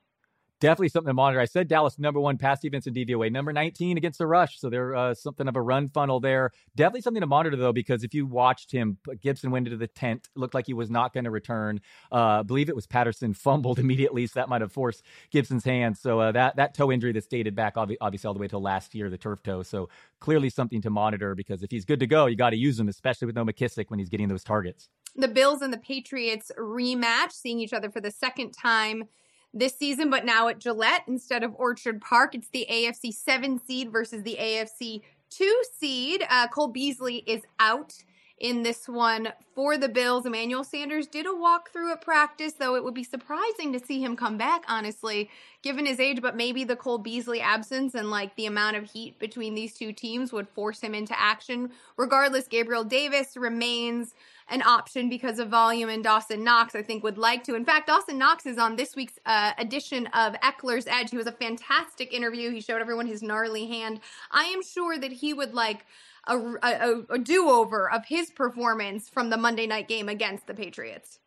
definitely 0.62 0.90
something 0.90 1.10
to 1.10 1.14
monitor. 1.14 1.42
I 1.42 1.46
said 1.46 1.68
Dallas 1.68 2.00
number 2.00 2.22
one 2.22 2.38
pass 2.38 2.62
defense 2.62 2.88
in 2.88 2.94
DVOA, 2.94 3.32
number 3.32 3.52
19 3.52 3.98
against 3.98 4.20
the 4.20 4.28
rush. 4.28 4.60
So 4.60 4.70
they're 4.70 4.96
uh, 4.96 5.14
something 5.14 5.48
of 5.48 5.58
a 5.58 5.62
run 5.62 5.90
funnel 5.90 6.22
there. 6.22 6.52
Definitely 6.76 7.02
something 7.02 7.20
to 7.20 7.28
monitor 7.28 7.58
though, 7.58 7.74
because 7.74 8.06
if 8.06 8.14
you 8.14 8.26
watched 8.26 8.72
him, 8.72 8.98
Gibson 9.22 9.52
went 9.52 9.68
into 9.68 9.78
the 9.78 9.88
tent, 9.88 10.30
looked 10.36 10.54
like 10.54 10.68
he 10.68 10.74
was 10.74 10.90
not 10.90 11.14
going 11.14 11.26
to 11.26 11.32
return. 11.32 11.82
Uh, 12.12 12.44
believe 12.44 12.70
it 12.70 12.76
was 12.76 12.88
Patterson 12.88 13.34
fumbled 13.42 13.80
immediately, 13.80 14.26
so 14.28 14.40
that 14.40 14.48
might 14.48 14.62
have 14.62 14.72
forced 14.72 15.04
Gibson's 15.32 15.66
hand. 15.66 15.98
So 15.98 16.20
uh, 16.22 16.32
that 16.32 16.56
that 16.56 16.74
toe 16.74 16.92
injury 16.92 17.12
that's 17.12 17.28
dated 17.28 17.56
back 17.56 17.74
obviously 17.76 18.28
all 18.28 18.34
the 18.34 18.40
way 18.40 18.48
till 18.48 18.62
last 18.62 18.96
year, 18.96 19.10
the 19.10 19.18
turf 19.18 19.44
toe. 19.44 19.64
So 19.64 19.90
clearly 20.20 20.50
something 20.50 20.82
to 20.84 20.90
monitor 20.90 21.36
because 21.36 21.64
if 21.64 21.72
he's 21.72 21.84
good 21.84 22.00
to 22.00 22.08
go, 22.08 22.28
you 22.28 22.38
got 22.38 22.52
to 22.52 22.58
use 22.58 22.80
him, 22.80 22.88
especially 22.88 23.26
with 23.26 23.36
no 23.36 23.44
McKissic 23.44 23.90
when 23.90 24.00
he's 24.00 24.10
getting 24.10 24.28
those 24.28 24.44
targets. 24.44 24.88
The 25.16 25.28
Bills 25.28 25.62
and 25.62 25.74
the 25.74 25.78
Patriots 25.78 26.52
rematch, 26.58 27.32
seeing 27.32 27.60
each 27.60 27.74
other 27.74 27.90
for 27.90 28.00
the 28.00 28.12
second 28.12 28.52
time 28.52 29.10
this 29.54 29.78
season, 29.78 30.10
but 30.10 30.26
now 30.26 30.48
at 30.48 30.60
Gillette 30.60 31.04
instead 31.08 31.44
of 31.44 31.54
Orchard 31.56 32.02
Park. 32.02 32.36
It's 32.36 32.50
the 32.50 32.66
AFC 32.70 33.14
7 33.14 33.60
seed 33.66 33.92
versus 33.92 34.24
the 34.24 34.38
AFC 34.40 35.02
2 35.30 35.64
seed. 35.78 36.26
Uh, 36.30 36.48
Cole 36.48 36.70
Beasley 36.70 37.24
is 37.28 37.42
out 37.60 37.94
in 38.42 38.64
this 38.64 38.90
one 38.90 39.32
for 39.54 39.78
the 39.78 39.88
Bills. 39.88 40.26
Emmanuel 40.26 40.64
Sanders 40.64 41.06
did 41.06 41.28
a 41.28 41.30
walkthrough 41.30 41.92
at 41.92 42.02
practice, 42.02 42.54
though 42.54 42.76
it 42.76 42.84
would 42.84 42.96
be 42.96 43.04
surprising 43.04 43.72
to 43.72 43.80
see 43.80 44.04
him 44.04 44.16
come 44.16 44.36
back, 44.36 44.64
honestly, 44.68 45.30
given 45.62 45.86
his 45.86 46.00
age. 46.00 46.24
But 46.24 46.36
maybe 46.36 46.64
the 46.64 46.76
Cole 46.76 46.98
Beasley 46.98 47.40
absence 47.40 47.94
and 47.94 48.10
like 48.10 48.36
the 48.36 48.48
amount 48.48 48.78
of 48.78 48.90
heat 48.90 49.20
between 49.20 49.54
these 49.54 49.76
two 49.78 49.94
teams 49.94 50.34
would 50.34 50.50
force 50.50 50.82
him 50.82 50.96
into 50.96 51.18
action. 51.18 51.70
Regardless, 51.98 52.48
Gabriel 52.48 52.84
Davis 52.84 53.38
remains 53.38 54.16
an 54.50 54.64
option 54.64 55.08
because 55.08 55.38
of 55.38 55.50
volume, 55.50 55.90
and 55.90 56.04
Dawson 56.04 56.44
Knox, 56.44 56.74
I 56.74 56.82
think, 56.82 57.04
would 57.04 57.20
like 57.20 57.44
to. 57.44 57.54
In 57.54 57.64
fact, 57.64 57.88
Dawson 57.88 58.18
Knox 58.18 58.48
is 58.48 58.58
on 58.58 58.76
this 58.76 58.96
week's 58.96 59.20
uh, 59.26 59.52
edition 59.60 60.08
of 60.08 60.34
Eckler's 60.42 60.88
Edge. 60.88 61.12
He 61.12 61.18
was 61.18 61.28
a 61.28 61.32
fantastic 61.32 62.12
interview. 62.12 62.52
He 62.52 62.60
showed 62.60 62.82
everyone 62.82 63.06
his 63.06 63.22
gnarly 63.22 63.68
hand. 63.68 64.02
I 64.32 64.46
am 64.46 64.64
sure 64.64 64.98
that 64.98 65.12
he 65.12 65.32
would 65.34 65.54
like 65.54 65.86
a, 66.28 66.38
a, 66.64 67.04
a 67.10 67.20
do 67.20 67.50
over 67.50 67.92
of 67.92 68.06
his 68.06 68.30
performance 68.30 69.10
from 69.10 69.30
the 69.30 69.38
Monday 69.38 69.68
night 69.68 69.88
game 69.88 70.10
against 70.10 70.48
the 70.48 70.54
Patriots. 70.54 71.20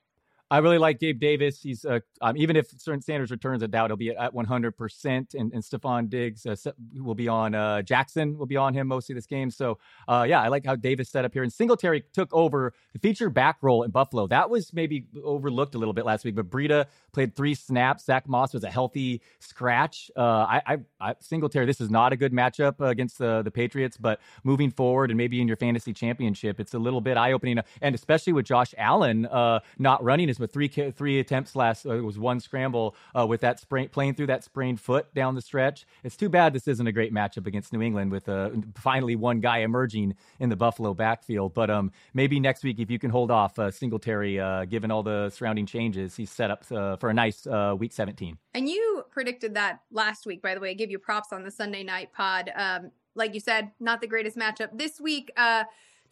I 0.51 0.59
really 0.59 0.79
like 0.79 1.01
Gabe 1.01 1.19
Davis. 1.19 1.63
He's 1.63 1.85
uh, 1.85 2.01
um, 2.21 2.37
even 2.37 2.55
if 2.57 2.69
certain 2.79 3.01
Sanders 3.01 3.31
returns, 3.31 3.63
I 3.63 3.67
doubt 3.67 3.91
he'll 3.91 3.97
be 3.97 4.11
at 4.11 4.35
100. 4.35 4.77
percent 4.77 5.35
And 5.35 5.53
and 5.53 5.63
Stefon 5.63 6.09
Diggs 6.09 6.47
uh, 6.47 6.57
will 6.95 7.15
be 7.15 7.29
on. 7.29 7.55
Uh, 7.55 7.83
Jackson 7.83 8.37
will 8.37 8.47
be 8.47 8.57
on 8.57 8.75
him 8.75 8.89
mostly 8.89 9.15
this 9.15 9.27
game. 9.27 9.51
So 9.51 9.79
uh, 10.09 10.27
yeah, 10.29 10.43
I 10.43 10.49
like 10.49 10.67
how 10.67 10.77
Davis 10.77 11.09
set 11.09 11.25
up 11.25 11.33
here. 11.33 11.43
And 11.43 11.53
Singletary 11.53 12.05
took 12.13 12.33
over 12.33 12.73
the 12.93 12.99
feature 12.99 13.31
back 13.31 13.59
role 13.63 13.83
in 13.83 13.91
Buffalo. 13.91 14.27
That 14.27 14.51
was 14.51 14.73
maybe 14.73 15.07
overlooked 15.23 15.75
a 15.75 15.79
little 15.79 15.95
bit 15.95 16.05
last 16.05 16.25
week. 16.25 16.35
But 16.35 16.51
Breida 16.51 16.87
played 17.13 17.35
three 17.35 17.55
snaps. 17.55 18.05
Zach 18.05 18.29
Moss 18.29 18.53
was 18.53 18.65
a 18.65 18.71
healthy 18.71 19.23
scratch. 19.41 20.11
Uh, 20.17 20.21
I, 20.21 20.63
I, 20.67 20.79
I, 21.01 21.15
Singletary. 21.21 21.67
This 21.67 21.81
is 21.81 21.91
not 21.91 22.13
a 22.13 22.17
good 22.17 22.33
matchup 22.33 22.81
uh, 22.81 22.87
against 22.87 23.19
the 23.19 23.43
the 23.43 23.51
Patriots. 23.51 23.97
But 23.97 24.21
moving 24.43 24.71
forward 24.71 25.11
and 25.11 25.17
maybe 25.17 25.41
in 25.41 25.49
your 25.49 25.57
fantasy 25.57 25.93
championship, 25.93 26.61
it's 26.61 26.75
a 26.75 26.79
little 26.79 27.01
bit 27.01 27.17
eye 27.17 27.33
opening. 27.33 27.59
And 27.81 27.95
especially 27.95 28.33
with 28.33 28.47
Josh 28.47 28.75
Allen 28.77 29.27
not 29.79 30.03
running 30.05 30.29
with 30.39 30.53
three 30.53 30.69
three 30.69 31.21
attempts 31.21 31.57
last. 31.57 31.87
Uh, 31.87 31.95
it 31.95 32.01
was 32.01 32.19
one 32.19 32.41
scramble 32.41 32.95
uh, 33.19 33.27
with 33.27 33.41
that 33.41 33.61
sprain, 33.61 33.89
playing 33.89 34.15
through 34.15 34.27
that 34.27 34.45
sprained 34.45 34.81
foot 34.81 35.13
down 35.15 35.35
the 35.35 35.43
stretch. 35.43 35.87
It's 36.03 36.17
too 36.17 36.29
bad 36.29 36.53
this 36.53 36.69
isn't 36.69 36.87
a 36.87 36.93
great 36.93 37.13
matchup 37.13 37.47
against 37.47 37.73
New 37.73 37.83
England 37.83 38.11
with 38.11 38.29
uh, 38.29 38.51
finally 38.75 39.17
one 39.17 39.41
guy 39.41 39.59
emerging 39.59 40.15
in 40.41 40.49
the 40.49 40.57
Buffalo 40.57 40.95
backfield. 40.95 41.55
But 41.55 41.71
um, 41.71 41.93
maybe 42.13 42.41
next 42.41 42.65
week 42.65 42.79
if 42.79 42.91
you 42.91 42.99
can 42.99 43.11
hold 43.11 43.31
off 43.31 43.59
uh, 43.59 43.71
Singletary, 43.71 44.41
uh, 44.41 44.65
given 44.65 44.91
all 44.91 45.03
the 45.03 45.31
surrounding 45.31 45.67
changes, 45.67 46.17
he's 46.17 46.31
set 46.31 46.51
up 46.51 46.65
uh, 46.71 46.97
for 46.97 47.11
a 47.11 47.15
nice 47.15 47.47
week 47.79 47.93
17. 47.93 48.39
And 48.55 48.69
you 48.69 49.05
predicted 49.11 49.55
that 49.55 49.81
last 49.91 50.27
week, 50.27 50.43
by 50.43 50.55
the 50.55 50.61
way. 50.61 50.71
I 50.71 50.75
give 50.75 50.91
you 50.91 50.99
props 50.99 51.33
on 51.33 51.45
the 51.45 51.51
Sunday 51.51 51.83
night 51.83 52.13
pod. 52.13 52.51
Um, 52.55 52.91
like 53.15 53.35
you 53.35 53.41
said, 53.41 53.71
not 53.79 54.01
the 54.01 54.07
greatest 54.07 54.37
matchup 54.37 54.77
this 54.77 55.01
week. 55.01 55.31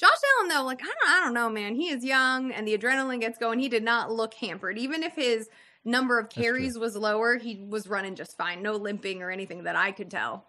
Josh 0.02 0.10
Allen, 0.36 0.48
though, 0.48 0.64
like 0.64 0.82
I 0.82 0.86
don't, 0.86 1.16
I 1.16 1.20
don't 1.20 1.32
know, 1.32 1.48
man. 1.48 1.76
He 1.76 1.88
is 1.88 2.04
young, 2.04 2.50
and 2.50 2.66
the 2.66 2.76
adrenaline 2.76 3.20
gets 3.20 3.38
going. 3.38 3.60
He 3.60 3.68
did 3.68 3.84
not 3.84 4.10
look 4.10 4.34
hampered, 4.34 4.76
even 4.76 5.04
if 5.04 5.14
his 5.14 5.48
number 5.84 6.18
of 6.18 6.28
carries 6.28 6.76
was 6.76 6.96
lower. 6.96 7.38
He 7.38 7.64
was 7.68 7.86
running 7.86 8.16
just 8.16 8.36
fine, 8.36 8.62
no 8.62 8.72
limping 8.72 9.22
or 9.22 9.30
anything 9.30 9.62
that 9.62 9.76
I 9.76 9.92
could 9.92 10.10
tell. 10.10 10.44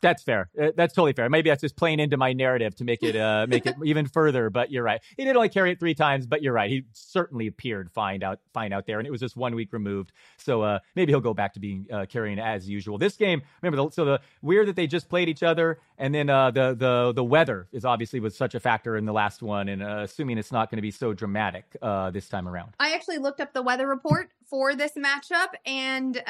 That's 0.00 0.22
fair. 0.22 0.48
Uh, 0.60 0.70
that's 0.76 0.94
totally 0.94 1.12
fair. 1.12 1.28
Maybe 1.28 1.50
that's 1.50 1.60
just 1.60 1.76
playing 1.76 1.98
into 1.98 2.16
my 2.16 2.32
narrative 2.32 2.74
to 2.76 2.84
make 2.84 3.02
it 3.02 3.16
uh, 3.16 3.46
make 3.48 3.66
it 3.66 3.74
even 3.84 4.06
further. 4.06 4.50
But 4.50 4.70
you're 4.70 4.84
right. 4.84 5.00
He 5.16 5.24
did 5.24 5.34
only 5.34 5.48
carry 5.48 5.72
it 5.72 5.80
three 5.80 5.94
times, 5.94 6.26
but 6.26 6.42
you're 6.42 6.52
right. 6.52 6.70
He 6.70 6.84
certainly 6.92 7.46
appeared 7.46 7.90
fine 7.90 8.22
out 8.22 8.38
fine 8.52 8.72
out 8.72 8.86
there, 8.86 8.98
and 8.98 9.06
it 9.06 9.10
was 9.10 9.20
just 9.20 9.36
one 9.36 9.54
week 9.54 9.72
removed. 9.72 10.12
So 10.36 10.62
uh, 10.62 10.78
maybe 10.94 11.12
he'll 11.12 11.20
go 11.20 11.34
back 11.34 11.54
to 11.54 11.60
being 11.60 11.86
uh, 11.92 12.06
carrying 12.06 12.38
as 12.38 12.68
usual. 12.68 12.98
This 12.98 13.16
game, 13.16 13.42
remember, 13.62 13.84
the, 13.84 13.90
so 13.90 14.04
the 14.04 14.20
weird 14.42 14.68
that 14.68 14.76
they 14.76 14.86
just 14.86 15.08
played 15.08 15.28
each 15.28 15.42
other, 15.42 15.80
and 15.98 16.14
then 16.14 16.30
uh, 16.30 16.50
the 16.50 16.74
the 16.74 17.12
the 17.14 17.24
weather 17.24 17.66
is 17.72 17.84
obviously 17.84 18.20
was 18.20 18.36
such 18.36 18.54
a 18.54 18.60
factor 18.60 18.96
in 18.96 19.04
the 19.04 19.12
last 19.12 19.42
one, 19.42 19.68
and 19.68 19.82
uh, 19.82 20.00
assuming 20.02 20.38
it's 20.38 20.52
not 20.52 20.70
going 20.70 20.78
to 20.78 20.82
be 20.82 20.90
so 20.90 21.12
dramatic 21.12 21.76
this 22.12 22.28
time 22.28 22.48
around. 22.48 22.72
I 22.80 22.94
actually 22.94 23.18
looked 23.18 23.40
up 23.40 23.52
the 23.52 23.62
weather 23.62 23.86
report 23.86 24.30
for 24.46 24.74
this 24.74 24.92
matchup, 24.92 25.54
and 25.66 26.22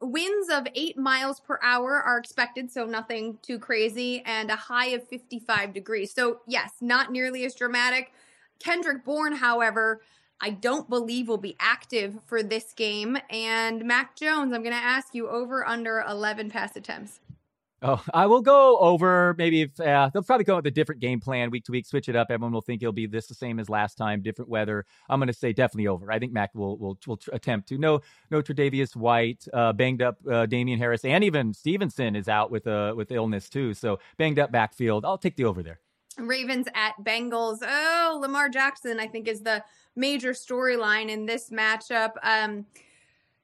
winds 0.00 0.48
of 0.50 0.66
eight 0.74 0.96
miles 0.96 1.40
per 1.40 1.58
hour 1.62 1.94
are 1.94 2.18
expected. 2.18 2.70
So 2.72 2.86
nothing 2.86 3.38
too 3.42 3.58
crazy, 3.58 4.22
and 4.24 4.50
a 4.50 4.56
high 4.56 4.88
of 4.88 5.06
55 5.06 5.72
degrees. 5.72 6.12
So, 6.12 6.40
yes, 6.46 6.72
not 6.80 7.12
nearly 7.12 7.44
as 7.44 7.54
dramatic. 7.54 8.12
Kendrick 8.58 9.04
Bourne, 9.04 9.36
however, 9.36 10.00
I 10.40 10.50
don't 10.50 10.88
believe 10.88 11.28
will 11.28 11.38
be 11.38 11.56
active 11.58 12.18
for 12.26 12.42
this 12.42 12.72
game. 12.72 13.18
And 13.30 13.84
Mac 13.84 14.16
Jones, 14.16 14.52
I'm 14.52 14.62
going 14.62 14.74
to 14.74 14.82
ask 14.82 15.14
you 15.14 15.28
over 15.28 15.66
under 15.66 16.04
11 16.06 16.50
pass 16.50 16.76
attempts. 16.76 17.20
Oh, 17.82 18.02
I 18.14 18.24
will 18.26 18.40
go 18.40 18.78
over 18.78 19.34
maybe 19.36 19.62
if 19.62 19.78
uh, 19.78 20.08
they'll 20.12 20.22
probably 20.22 20.44
go 20.44 20.56
with 20.56 20.66
a 20.66 20.70
different 20.70 21.00
game 21.00 21.20
plan 21.20 21.50
week 21.50 21.64
to 21.64 21.72
week, 21.72 21.84
switch 21.84 22.08
it 22.08 22.16
up. 22.16 22.28
Everyone 22.30 22.52
will 22.52 22.62
think 22.62 22.82
it'll 22.82 22.92
be 22.92 23.06
this 23.06 23.26
the 23.26 23.34
same 23.34 23.60
as 23.60 23.68
last 23.68 23.96
time, 23.96 24.22
different 24.22 24.48
weather. 24.48 24.86
I'm 25.10 25.20
going 25.20 25.26
to 25.26 25.34
say 25.34 25.52
definitely 25.52 25.86
over. 25.86 26.10
I 26.10 26.18
think 26.18 26.32
Mac 26.32 26.54
will 26.54 26.78
will, 26.78 26.98
will 27.06 27.20
attempt 27.32 27.68
to. 27.68 27.78
No, 27.78 28.00
no 28.30 28.40
Tre'Davious 28.40 28.96
White, 28.96 29.46
uh, 29.52 29.74
banged 29.74 30.00
up 30.00 30.16
uh, 30.30 30.46
Damien 30.46 30.78
Harris, 30.78 31.04
and 31.04 31.22
even 31.22 31.52
Stevenson 31.52 32.16
is 32.16 32.28
out 32.28 32.50
with 32.50 32.66
uh, 32.66 32.94
with 32.96 33.12
illness 33.12 33.50
too. 33.50 33.74
So 33.74 33.98
banged 34.16 34.38
up 34.38 34.50
backfield. 34.50 35.04
I'll 35.04 35.18
take 35.18 35.36
the 35.36 35.44
over 35.44 35.62
there. 35.62 35.80
Ravens 36.18 36.66
at 36.74 36.94
Bengals. 37.04 37.58
Oh, 37.62 38.18
Lamar 38.22 38.48
Jackson, 38.48 38.98
I 38.98 39.06
think 39.06 39.28
is 39.28 39.42
the 39.42 39.62
major 39.94 40.32
storyline 40.32 41.10
in 41.10 41.26
this 41.26 41.50
matchup. 41.50 42.12
Um, 42.22 42.64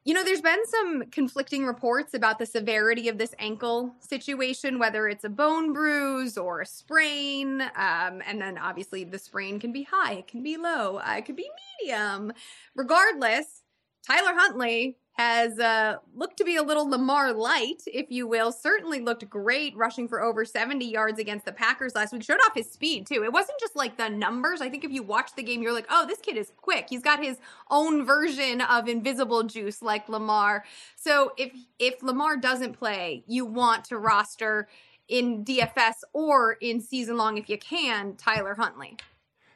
you 0.05 0.15
know, 0.15 0.25
there's 0.25 0.41
been 0.41 0.67
some 0.67 1.05
conflicting 1.11 1.65
reports 1.65 2.15
about 2.15 2.38
the 2.38 2.47
severity 2.47 3.09
of 3.09 3.19
this 3.19 3.35
ankle 3.38 3.95
situation, 4.01 4.79
whether 4.79 5.07
it's 5.09 5.25
a 5.25 5.29
bone 5.29 5.73
bruise 5.73 6.37
or 6.37 6.61
a 6.61 6.67
sprain. 6.67 7.61
Um, 7.61 8.21
and 8.27 8.41
then 8.41 8.59
obviously 8.59 9.05
the 9.05 9.19
sprain 9.19 9.61
can 9.61 9.73
be 9.73 9.85
high, 9.85 10.15
it 10.15 10.27
can 10.27 10.43
be 10.43 10.57
low, 10.57 10.99
uh, 10.99 11.15
it 11.19 11.25
could 11.25 11.37
be 11.37 11.49
medium. 11.81 12.33
Regardless, 12.75 13.62
Tyler 14.05 14.35
Huntley 14.35 14.97
has 15.14 15.59
uh, 15.59 15.96
looked 16.14 16.38
to 16.38 16.44
be 16.44 16.57
a 16.57 16.62
little 16.62 16.88
Lamar 16.88 17.33
light, 17.33 17.83
if 17.87 18.11
you 18.11 18.27
will. 18.27 18.51
Certainly 18.51 19.01
looked 19.01 19.29
great 19.29 19.77
rushing 19.77 20.09
for 20.09 20.22
over 20.22 20.44
70 20.44 20.85
yards 20.90 21.18
against 21.18 21.44
the 21.44 21.53
Packers 21.53 21.94
last 21.94 22.12
week. 22.12 22.22
Showed 22.22 22.40
off 22.46 22.55
his 22.55 22.70
speed, 22.70 23.07
too. 23.07 23.22
It 23.22 23.33
wasn't 23.33 23.61
just 23.61 23.77
like 23.77 23.98
the 23.98 24.09
numbers. 24.09 24.62
I 24.62 24.70
think 24.70 24.85
if 24.85 24.90
you 24.90 25.03
watch 25.03 25.35
the 25.37 25.42
game, 25.42 25.62
you're 25.62 25.72
like, 25.72 25.87
oh, 25.90 26.07
this 26.07 26.18
kid 26.20 26.37
is 26.38 26.53
quick. 26.57 26.87
He's 26.88 27.03
got 27.03 27.22
his 27.22 27.38
own 27.70 28.07
version 28.07 28.62
of 28.62 28.88
invisible 28.88 29.42
juice 29.42 29.83
like 29.83 30.09
Lamar. 30.09 30.64
So 30.96 31.33
if 31.37 31.53
if 31.79 32.03
Lamar 32.03 32.38
doesn't 32.38 32.75
play, 32.75 33.22
you 33.27 33.44
want 33.44 33.85
to 33.87 33.98
roster 33.98 34.68
in 35.09 35.44
DFS 35.44 35.96
or 36.14 36.55
in 36.61 36.81
season 36.81 37.18
long 37.18 37.37
if 37.37 37.51
you 37.51 37.59
can, 37.59 38.16
Tyler 38.16 38.55
Huntley. 38.55 38.96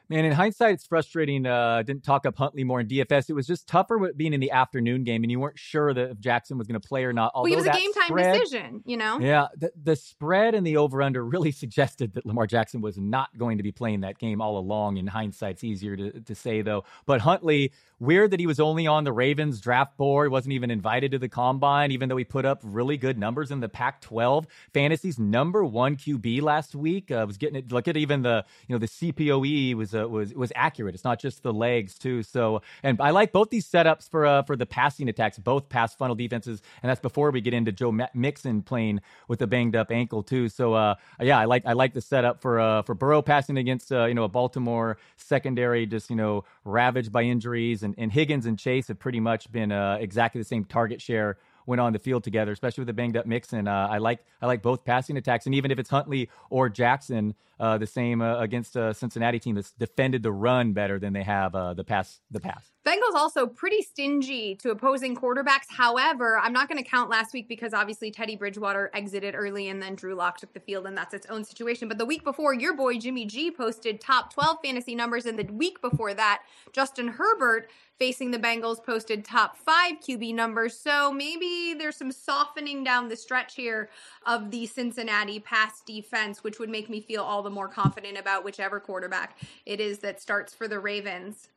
Man, 0.09 0.23
in 0.23 0.31
hindsight, 0.31 0.75
it's 0.75 0.87
frustrating. 0.87 1.45
Uh, 1.45 1.83
didn't 1.83 2.03
talk 2.03 2.25
up 2.25 2.37
Huntley 2.37 2.63
more 2.63 2.79
in 2.79 2.87
DFS. 2.87 3.29
It 3.29 3.33
was 3.33 3.45
just 3.45 3.67
tougher 3.67 3.97
with 3.97 4.15
being 4.15 4.33
in 4.33 4.39
the 4.39 4.51
afternoon 4.51 5.03
game, 5.03 5.23
and 5.23 5.31
you 5.31 5.39
weren't 5.39 5.59
sure 5.59 5.93
that 5.93 6.11
if 6.11 6.19
Jackson 6.19 6.57
was 6.57 6.65
going 6.65 6.79
to 6.79 6.87
play 6.87 7.03
or 7.03 7.11
not. 7.11 7.33
Although 7.35 7.49
well, 7.49 7.59
it 7.59 7.67
was 7.67 7.75
a 7.75 7.77
game 7.77 7.93
time 7.93 8.07
spread, 8.07 8.39
decision, 8.39 8.83
you 8.85 8.95
know. 8.95 9.19
Yeah, 9.19 9.47
the, 9.57 9.71
the 9.83 9.97
spread 9.97 10.55
and 10.55 10.65
the 10.65 10.77
over 10.77 11.01
under 11.01 11.25
really 11.25 11.51
suggested 11.67 12.13
that 12.13 12.25
Lamar 12.25 12.47
Jackson 12.47 12.79
was 12.79 12.97
not 12.97 13.37
going 13.37 13.57
to 13.57 13.63
be 13.63 13.71
playing 13.73 14.01
that 14.01 14.17
game 14.17 14.39
all 14.39 14.57
along. 14.57 14.95
In 14.95 15.07
hindsight, 15.07 15.55
it's 15.55 15.63
easier 15.65 15.97
to, 15.97 16.21
to 16.21 16.35
say 16.35 16.61
though. 16.61 16.85
But 17.05 17.19
Huntley, 17.19 17.73
weird 17.99 18.31
that 18.31 18.39
he 18.39 18.47
was 18.47 18.61
only 18.61 18.87
on 18.87 19.03
the 19.03 19.11
Ravens 19.11 19.59
draft 19.59 19.97
board, 19.97 20.27
He 20.27 20.31
wasn't 20.31 20.53
even 20.53 20.71
invited 20.71 21.11
to 21.11 21.19
the 21.19 21.29
combine, 21.29 21.91
even 21.91 22.07
though 22.07 22.17
he 22.17 22.23
put 22.23 22.45
up 22.45 22.61
really 22.63 22.95
good 22.95 23.17
numbers 23.17 23.51
in 23.51 23.59
the 23.59 23.69
Pac-12 23.69 24.45
fantasy's 24.73 25.19
number 25.19 25.65
one 25.65 25.97
QB 25.97 26.41
last 26.41 26.75
week. 26.75 27.11
Uh, 27.11 27.25
was 27.27 27.37
getting 27.37 27.57
it. 27.57 27.71
Look 27.73 27.89
at 27.89 27.97
even 27.97 28.21
the 28.21 28.45
you 28.69 28.75
know 28.75 28.79
the 28.79 28.87
CPOE 28.87 29.75
was 29.75 29.93
uh, 30.03 30.07
was 30.07 30.33
was 30.33 30.51
accurate. 30.55 30.95
It's 30.95 31.03
not 31.03 31.19
just 31.19 31.43
the 31.43 31.53
legs 31.53 31.97
too. 31.97 32.23
So, 32.23 32.61
and 32.83 32.99
I 33.01 33.11
like 33.11 33.31
both 33.31 33.49
these 33.49 33.67
setups 33.67 34.09
for 34.09 34.25
uh, 34.25 34.43
for 34.43 34.55
the 34.55 34.65
passing 34.65 35.09
attacks, 35.09 35.37
both 35.37 35.69
pass 35.69 35.95
funnel 35.95 36.15
defenses, 36.15 36.61
and 36.81 36.89
that's 36.89 36.99
before 36.99 37.31
we 37.31 37.41
get 37.41 37.53
into 37.53 37.71
Joe 37.71 37.91
Mixon 38.13 38.61
playing 38.61 39.01
with 39.27 39.41
a 39.41 39.47
banged 39.47 39.75
up 39.75 39.91
ankle 39.91 40.23
too. 40.23 40.49
So, 40.49 40.73
uh, 40.73 40.95
yeah, 41.19 41.39
I 41.39 41.45
like 41.45 41.65
I 41.65 41.73
like 41.73 41.93
the 41.93 42.01
setup 42.01 42.41
for 42.41 42.59
uh, 42.59 42.81
for 42.83 42.95
Burrow 42.95 43.21
passing 43.21 43.57
against 43.57 43.91
uh, 43.91 44.05
you 44.05 44.13
know 44.13 44.23
a 44.23 44.29
Baltimore 44.29 44.97
secondary 45.15 45.85
just 45.85 46.09
you 46.09 46.15
know 46.15 46.43
ravaged 46.65 47.11
by 47.11 47.23
injuries, 47.23 47.83
and, 47.83 47.95
and 47.97 48.11
Higgins 48.11 48.45
and 48.45 48.57
Chase 48.57 48.87
have 48.87 48.99
pretty 48.99 49.19
much 49.19 49.51
been 49.51 49.71
uh, 49.71 49.97
exactly 49.99 50.39
the 50.39 50.45
same 50.45 50.65
target 50.65 51.01
share 51.01 51.37
went 51.67 51.79
on 51.79 51.93
the 51.93 51.99
field 51.99 52.23
together, 52.23 52.51
especially 52.51 52.81
with 52.81 52.87
the 52.87 52.93
banged 52.93 53.15
up 53.15 53.27
Mixon. 53.27 53.67
Uh, 53.67 53.87
I 53.91 53.99
like 53.99 54.25
I 54.41 54.47
like 54.47 54.63
both 54.63 54.83
passing 54.83 55.17
attacks, 55.17 55.45
and 55.45 55.53
even 55.53 55.69
if 55.69 55.77
it's 55.77 55.89
Huntley 55.91 56.29
or 56.49 56.69
Jackson, 56.69 57.35
uh, 57.59 57.77
the 57.77 57.85
same 57.85 58.21
uh, 58.21 58.39
against 58.39 58.75
a 58.75 58.93
Cincinnati 58.95 59.39
team 59.39 59.55
that's 59.55 59.71
defended 59.73 60.23
the 60.23 60.31
run 60.31 60.73
better 60.73 60.97
than 60.97 61.13
they 61.13 61.23
have 61.23 61.53
uh, 61.53 61.75
the 61.75 61.83
pass. 61.83 62.21
The 62.31 62.39
pass. 62.39 62.71
Bengals 62.87 63.15
also 63.15 63.45
pretty 63.45 63.81
stingy 63.81 64.55
to 64.55 64.71
opposing 64.71 65.13
quarterbacks. 65.13 65.65
However, 65.67 66.39
I'm 66.39 66.53
not 66.53 66.69
going 66.69 66.81
to 66.81 66.89
count 66.89 67.09
last 67.09 67.33
week 67.33 67.49
because 67.49 67.73
obviously 67.73 68.11
Teddy 68.11 68.37
Bridgewater 68.37 68.89
exited 68.93 69.35
early 69.35 69.67
and 69.67 69.83
then 69.83 69.93
Drew 69.93 70.15
Lock 70.15 70.37
took 70.37 70.53
the 70.53 70.61
field, 70.61 70.87
and 70.87 70.97
that's 70.97 71.13
its 71.13 71.25
own 71.25 71.43
situation. 71.43 71.89
But 71.89 71.97
the 71.97 72.05
week 72.05 72.23
before, 72.23 72.53
your 72.53 72.73
boy 72.73 72.97
Jimmy 72.97 73.25
G 73.25 73.51
posted 73.51 73.99
top 73.99 74.31
12 74.33 74.59
fantasy 74.63 74.95
numbers, 74.95 75.25
and 75.25 75.37
the 75.37 75.51
week 75.51 75.81
before 75.81 76.13
that, 76.13 76.43
Justin 76.71 77.09
Herbert 77.09 77.69
facing 77.99 78.31
the 78.31 78.39
Bengals 78.39 78.81
posted 78.81 79.25
top 79.25 79.57
five 79.57 79.95
QB 79.99 80.33
numbers. 80.33 80.79
So 80.79 81.11
maybe 81.11 81.75
there's 81.77 81.97
some 81.97 82.13
softening 82.13 82.85
down 82.85 83.09
the 83.09 83.17
stretch 83.17 83.55
here 83.55 83.89
of 84.25 84.49
the 84.49 84.65
Cincinnati 84.65 85.41
pass 85.41 85.81
defense, 85.81 86.41
which 86.41 86.57
would 86.57 86.69
make 86.69 86.89
me 86.89 87.01
feel 87.01 87.23
all 87.23 87.43
the 87.43 87.49
more 87.49 87.67
confident 87.67 88.17
about 88.17 88.45
whichever 88.45 88.79
quarterback 88.79 89.37
it 89.65 89.81
is 89.81 89.99
that 89.99 90.21
starts 90.21 90.53
for 90.53 90.69
the 90.69 90.79
Ravens. 90.79 91.49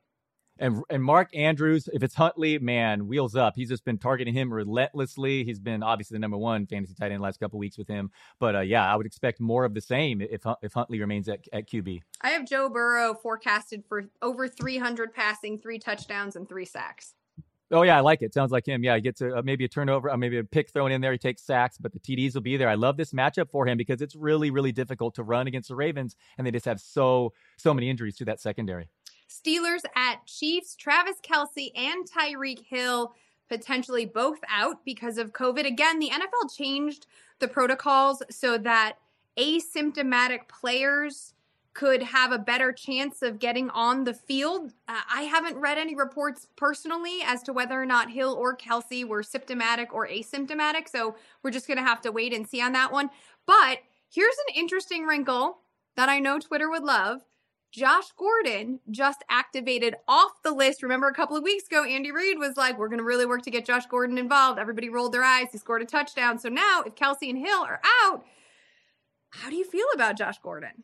And 0.60 0.82
and 0.90 1.02
Mark 1.02 1.34
Andrews, 1.34 1.88
if 1.92 2.02
it's 2.02 2.14
Huntley, 2.14 2.58
man, 2.58 3.08
wheels 3.08 3.34
up. 3.34 3.54
He's 3.56 3.70
just 3.70 3.84
been 3.84 3.96
targeting 3.96 4.34
him 4.34 4.52
relentlessly. 4.52 5.42
He's 5.42 5.58
been 5.58 5.82
obviously 5.82 6.16
the 6.16 6.18
number 6.18 6.36
one 6.36 6.66
fantasy 6.66 6.94
tight 6.94 7.10
end 7.10 7.20
the 7.20 7.24
last 7.24 7.40
couple 7.40 7.58
weeks 7.58 7.78
with 7.78 7.88
him. 7.88 8.10
But 8.38 8.54
uh, 8.54 8.60
yeah, 8.60 8.86
I 8.86 8.94
would 8.94 9.06
expect 9.06 9.40
more 9.40 9.64
of 9.64 9.72
the 9.72 9.80
same 9.80 10.20
if 10.20 10.42
if 10.62 10.74
Huntley 10.74 11.00
remains 11.00 11.28
at, 11.30 11.40
at 11.52 11.66
QB. 11.66 12.02
I 12.20 12.30
have 12.30 12.46
Joe 12.46 12.68
Burrow 12.68 13.14
forecasted 13.14 13.84
for 13.88 14.10
over 14.20 14.46
300 14.46 15.14
passing, 15.14 15.58
three 15.58 15.78
touchdowns, 15.78 16.36
and 16.36 16.46
three 16.46 16.66
sacks. 16.66 17.14
Oh 17.72 17.82
yeah, 17.82 17.96
I 17.96 18.00
like 18.00 18.20
it. 18.20 18.34
Sounds 18.34 18.50
like 18.50 18.66
him. 18.66 18.82
Yeah, 18.82 18.96
he 18.96 19.00
gets 19.00 19.20
a, 19.20 19.42
maybe 19.44 19.64
a 19.64 19.68
turnover, 19.68 20.10
uh, 20.10 20.16
maybe 20.16 20.38
a 20.38 20.44
pick 20.44 20.70
thrown 20.70 20.90
in 20.90 21.00
there. 21.00 21.12
He 21.12 21.18
takes 21.18 21.42
sacks, 21.42 21.78
but 21.78 21.92
the 21.92 22.00
TDs 22.00 22.34
will 22.34 22.40
be 22.40 22.56
there. 22.56 22.68
I 22.68 22.74
love 22.74 22.96
this 22.96 23.12
matchup 23.12 23.48
for 23.48 23.64
him 23.66 23.78
because 23.78 24.02
it's 24.02 24.16
really, 24.16 24.50
really 24.50 24.72
difficult 24.72 25.14
to 25.14 25.22
run 25.22 25.46
against 25.46 25.68
the 25.68 25.76
Ravens, 25.76 26.16
and 26.36 26.46
they 26.46 26.50
just 26.50 26.64
have 26.64 26.80
so 26.80 27.32
so 27.56 27.72
many 27.72 27.88
injuries 27.88 28.16
to 28.16 28.24
that 28.24 28.40
secondary. 28.40 28.88
Steelers 29.30 29.82
at 29.94 30.26
Chiefs. 30.26 30.74
Travis 30.74 31.16
Kelce 31.22 31.70
and 31.76 32.06
Tyreek 32.10 32.66
Hill 32.66 33.14
potentially 33.48 34.04
both 34.04 34.38
out 34.48 34.84
because 34.84 35.18
of 35.18 35.32
COVID. 35.32 35.66
Again, 35.66 35.98
the 35.98 36.10
NFL 36.10 36.56
changed 36.56 37.06
the 37.38 37.48
protocols 37.48 38.22
so 38.30 38.58
that 38.58 38.96
asymptomatic 39.38 40.48
players 40.48 41.34
could 41.72 42.02
have 42.02 42.32
a 42.32 42.38
better 42.38 42.72
chance 42.72 43.22
of 43.22 43.38
getting 43.38 43.70
on 43.70 44.04
the 44.04 44.14
field. 44.14 44.72
Uh, 44.88 45.00
I 45.12 45.22
haven't 45.22 45.56
read 45.56 45.78
any 45.78 45.94
reports 45.94 46.48
personally 46.56 47.18
as 47.24 47.42
to 47.44 47.52
whether 47.52 47.80
or 47.80 47.86
not 47.86 48.10
Hill 48.10 48.34
or 48.34 48.56
Kelce 48.56 49.06
were 49.06 49.22
symptomatic 49.22 49.94
or 49.94 50.06
asymptomatic. 50.08 50.88
So 50.88 51.14
we're 51.42 51.52
just 51.52 51.68
going 51.68 51.78
to 51.78 51.84
have 51.84 52.00
to 52.02 52.12
wait 52.12 52.34
and 52.34 52.46
see 52.46 52.60
on 52.60 52.72
that 52.72 52.92
one. 52.92 53.10
But 53.46 53.78
here's 54.12 54.36
an 54.48 54.54
interesting 54.56 55.04
wrinkle 55.04 55.58
that 55.96 56.08
I 56.08 56.18
know 56.18 56.38
Twitter 56.38 56.68
would 56.68 56.84
love. 56.84 57.22
Josh 57.70 58.10
Gordon 58.16 58.80
just 58.90 59.22
activated 59.28 59.94
off 60.08 60.42
the 60.42 60.52
list. 60.52 60.82
Remember 60.82 61.06
a 61.06 61.14
couple 61.14 61.36
of 61.36 61.44
weeks 61.44 61.66
ago, 61.66 61.84
Andy 61.84 62.10
Reid 62.10 62.38
was 62.38 62.56
like, 62.56 62.78
we're 62.78 62.88
going 62.88 62.98
to 62.98 63.04
really 63.04 63.26
work 63.26 63.42
to 63.42 63.50
get 63.50 63.64
Josh 63.64 63.86
Gordon 63.86 64.18
involved. 64.18 64.58
Everybody 64.58 64.88
rolled 64.88 65.12
their 65.12 65.22
eyes. 65.22 65.48
He 65.52 65.58
scored 65.58 65.82
a 65.82 65.86
touchdown. 65.86 66.38
So 66.38 66.48
now, 66.48 66.82
if 66.84 66.96
Kelce 66.96 67.30
and 67.30 67.38
Hill 67.38 67.60
are 67.62 67.80
out, 68.02 68.24
how 69.30 69.50
do 69.50 69.56
you 69.56 69.64
feel 69.64 69.86
about 69.94 70.18
Josh 70.18 70.38
Gordon? 70.42 70.82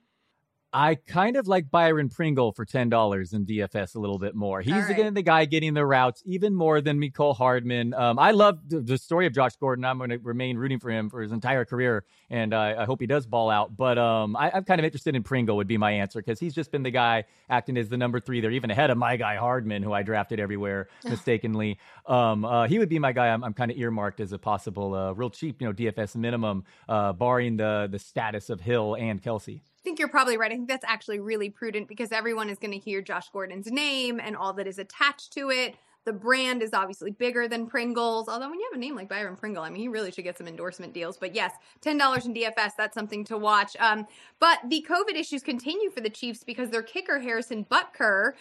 I 0.76 0.96
kind 0.96 1.38
of 1.38 1.48
like 1.48 1.70
Byron 1.70 2.10
Pringle 2.10 2.52
for 2.52 2.66
ten 2.66 2.90
dollars 2.90 3.32
in 3.32 3.46
DFS 3.46 3.94
a 3.94 3.98
little 3.98 4.18
bit 4.18 4.34
more. 4.34 4.60
He's 4.60 4.74
right. 4.74 4.90
again 4.90 5.14
the 5.14 5.22
guy 5.22 5.46
getting 5.46 5.72
the 5.72 5.86
routes 5.86 6.22
even 6.26 6.54
more 6.54 6.82
than 6.82 7.00
Mecole 7.00 7.34
Hardman. 7.34 7.94
Um, 7.94 8.18
I 8.18 8.32
love 8.32 8.58
the, 8.68 8.80
the, 8.80 8.98
story 8.98 9.24
of 9.24 9.32
Josh 9.32 9.56
Gordon. 9.56 9.86
I'm 9.86 9.96
going 9.96 10.10
to 10.10 10.18
remain 10.18 10.58
rooting 10.58 10.78
for 10.78 10.90
him 10.90 11.08
for 11.08 11.22
his 11.22 11.32
entire 11.32 11.64
career, 11.64 12.04
and 12.28 12.52
uh, 12.52 12.74
I 12.76 12.84
hope 12.84 13.00
he 13.00 13.06
does 13.06 13.24
ball 13.24 13.48
out. 13.48 13.74
But 13.74 13.96
um, 13.96 14.36
I, 14.36 14.50
am 14.54 14.64
kind 14.64 14.78
of 14.78 14.84
interested 14.84 15.16
in 15.16 15.22
Pringle 15.22 15.56
would 15.56 15.66
be 15.66 15.78
my 15.78 15.92
answer 15.92 16.20
because 16.20 16.38
he's 16.38 16.54
just 16.54 16.70
been 16.70 16.82
the 16.82 16.90
guy 16.90 17.24
acting 17.48 17.78
as 17.78 17.88
the 17.88 17.96
number 17.96 18.20
three 18.20 18.42
there, 18.42 18.50
even 18.50 18.70
ahead 18.70 18.90
of 18.90 18.98
my 18.98 19.16
guy 19.16 19.36
Hardman, 19.36 19.82
who 19.82 19.94
I 19.94 20.02
drafted 20.02 20.40
everywhere 20.40 20.88
mistakenly. 21.04 21.78
Um, 22.04 22.44
uh, 22.44 22.68
he 22.68 22.78
would 22.78 22.90
be 22.90 22.98
my 22.98 23.12
guy. 23.12 23.28
I'm, 23.28 23.42
I'm 23.42 23.54
kind 23.54 23.70
of 23.70 23.78
earmarked 23.78 24.20
as 24.20 24.32
a 24.32 24.38
possible 24.38 24.94
uh, 24.94 25.12
real 25.12 25.30
cheap, 25.30 25.62
you 25.62 25.68
know, 25.68 25.72
DFS 25.72 26.16
minimum, 26.16 26.64
uh, 26.86 27.14
barring 27.14 27.56
the 27.56 27.88
the 27.90 27.98
status 27.98 28.50
of 28.50 28.60
Hill 28.60 28.94
and 28.94 29.22
Kelce 29.22 29.62
think 29.86 30.00
you're 30.00 30.08
probably 30.08 30.36
right. 30.36 30.50
I 30.50 30.56
think 30.56 30.66
that's 30.66 30.84
actually 30.84 31.20
really 31.20 31.48
prudent 31.48 31.86
because 31.86 32.10
everyone 32.10 32.50
is 32.50 32.58
going 32.58 32.72
to 32.72 32.78
hear 32.78 33.00
Josh 33.00 33.28
Gordon's 33.30 33.70
name 33.70 34.18
and 34.18 34.36
all 34.36 34.52
that 34.54 34.66
is 34.66 34.80
attached 34.80 35.32
to 35.34 35.50
it. 35.50 35.76
The 36.04 36.12
brand 36.12 36.60
is 36.60 36.74
obviously 36.74 37.12
bigger 37.12 37.46
than 37.46 37.68
Pringles. 37.68 38.28
Although 38.28 38.50
when 38.50 38.58
you 38.58 38.68
have 38.72 38.76
a 38.76 38.80
name 38.80 38.96
like 38.96 39.08
Byron 39.08 39.36
Pringle, 39.36 39.62
I 39.62 39.70
mean, 39.70 39.80
he 39.80 39.86
really 39.86 40.10
should 40.10 40.24
get 40.24 40.38
some 40.38 40.48
endorsement 40.48 40.92
deals. 40.92 41.18
But 41.18 41.36
yes, 41.36 41.52
ten 41.80 41.98
dollars 41.98 42.26
in 42.26 42.34
DFS, 42.34 42.72
that's 42.76 42.94
something 42.94 43.24
to 43.26 43.38
watch. 43.38 43.76
Um, 43.78 44.08
but 44.40 44.58
the 44.68 44.84
COVID 44.88 45.14
issues 45.14 45.44
continue 45.44 45.90
for 45.90 46.00
the 46.00 46.10
Chiefs 46.10 46.42
because 46.42 46.70
their 46.70 46.82
kicker 46.82 47.20
Harrison 47.20 47.64
Butker 47.64 48.32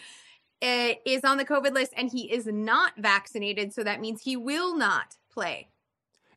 uh, 0.62 0.94
is 1.04 1.22
on 1.22 1.36
the 1.36 1.44
COVID 1.44 1.74
list 1.74 1.92
and 1.96 2.10
he 2.10 2.32
is 2.32 2.46
not 2.46 2.94
vaccinated, 2.98 3.72
so 3.72 3.84
that 3.84 4.00
means 4.00 4.22
he 4.22 4.36
will 4.36 4.76
not 4.76 5.14
play 5.32 5.68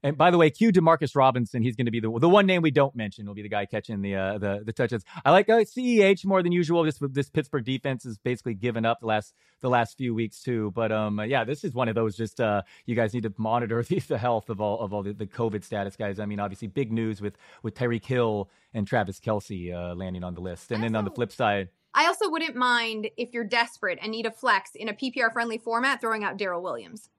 and 0.03 0.17
by 0.17 0.31
the 0.31 0.37
way, 0.37 0.49
Q 0.49 0.71
Demarcus 0.71 1.15
Robinson, 1.15 1.61
he's 1.61 1.75
going 1.75 1.85
to 1.85 1.91
be 1.91 1.99
the 1.99 2.11
the 2.19 2.29
one 2.29 2.45
name 2.45 2.61
we 2.61 2.71
don't 2.71 2.95
mention 2.95 3.25
will 3.25 3.33
be 3.33 3.41
the 3.41 3.49
guy 3.49 3.65
catching 3.65 4.01
the 4.01 4.15
uh, 4.15 4.37
the 4.37 4.63
the 4.65 4.73
touches. 4.73 5.03
I 5.25 5.31
like 5.31 5.49
uh, 5.49 5.59
CEH 5.59 6.25
more 6.25 6.41
than 6.41 6.51
usual. 6.51 6.83
This 6.83 6.99
this 7.01 7.29
Pittsburgh 7.29 7.65
defense 7.65 8.03
has 8.03 8.17
basically 8.17 8.53
given 8.53 8.85
up 8.85 8.99
the 9.01 9.07
last 9.07 9.33
the 9.61 9.69
last 9.69 9.97
few 9.97 10.13
weeks 10.13 10.41
too. 10.41 10.71
But 10.71 10.91
um, 10.91 11.19
yeah, 11.25 11.43
this 11.43 11.63
is 11.63 11.73
one 11.73 11.89
of 11.89 11.95
those. 11.95 12.15
Just 12.15 12.39
uh, 12.39 12.61
you 12.85 12.95
guys 12.95 13.13
need 13.13 13.23
to 13.23 13.33
monitor 13.37 13.83
the, 13.87 13.99
the 13.99 14.17
health 14.17 14.49
of 14.49 14.61
all 14.61 14.79
of 14.79 14.93
all 14.93 15.03
the, 15.03 15.13
the 15.13 15.27
COVID 15.27 15.63
status, 15.63 15.95
guys. 15.95 16.19
I 16.19 16.25
mean, 16.25 16.39
obviously, 16.39 16.67
big 16.67 16.91
news 16.91 17.21
with 17.21 17.37
with 17.63 17.75
Tyreek 17.75 18.05
Hill 18.05 18.49
and 18.73 18.87
Travis 18.87 19.19
Kelce 19.19 19.73
uh, 19.73 19.95
landing 19.95 20.23
on 20.23 20.33
the 20.33 20.41
list, 20.41 20.71
and 20.71 20.83
then 20.83 20.95
on 20.95 21.05
the 21.05 21.11
flip 21.11 21.31
side. 21.31 21.69
I 21.93 22.05
also 22.05 22.29
wouldn't 22.29 22.55
mind 22.55 23.09
if 23.17 23.33
you're 23.33 23.43
desperate 23.43 23.97
and 24.01 24.11
need 24.11 24.27
a 24.27 24.31
flex 24.31 24.75
in 24.75 24.89
a 24.89 24.93
PPR 24.93 25.33
friendly 25.33 25.57
format, 25.57 25.99
throwing 25.99 26.23
out 26.23 26.37
Darrel 26.37 26.61
Williams. 26.61 27.09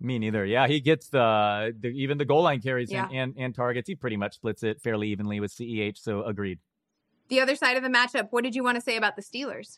Me 0.00 0.18
neither. 0.18 0.44
Yeah, 0.44 0.68
he 0.68 0.80
gets 0.80 1.08
the, 1.08 1.74
the 1.78 1.88
even 1.88 2.18
the 2.18 2.24
goal 2.24 2.42
line 2.42 2.60
carries 2.60 2.92
yeah. 2.92 3.06
and, 3.06 3.16
and, 3.16 3.34
and 3.36 3.54
targets. 3.54 3.88
He 3.88 3.96
pretty 3.96 4.16
much 4.16 4.34
splits 4.34 4.62
it 4.62 4.80
fairly 4.80 5.08
evenly 5.08 5.40
with 5.40 5.52
CEH. 5.52 5.98
So 5.98 6.22
agreed. 6.22 6.60
The 7.28 7.40
other 7.40 7.56
side 7.56 7.76
of 7.76 7.82
the 7.82 7.88
matchup. 7.88 8.28
What 8.30 8.44
did 8.44 8.54
you 8.54 8.62
want 8.62 8.76
to 8.76 8.80
say 8.80 8.96
about 8.96 9.16
the 9.16 9.22
Steelers? 9.22 9.76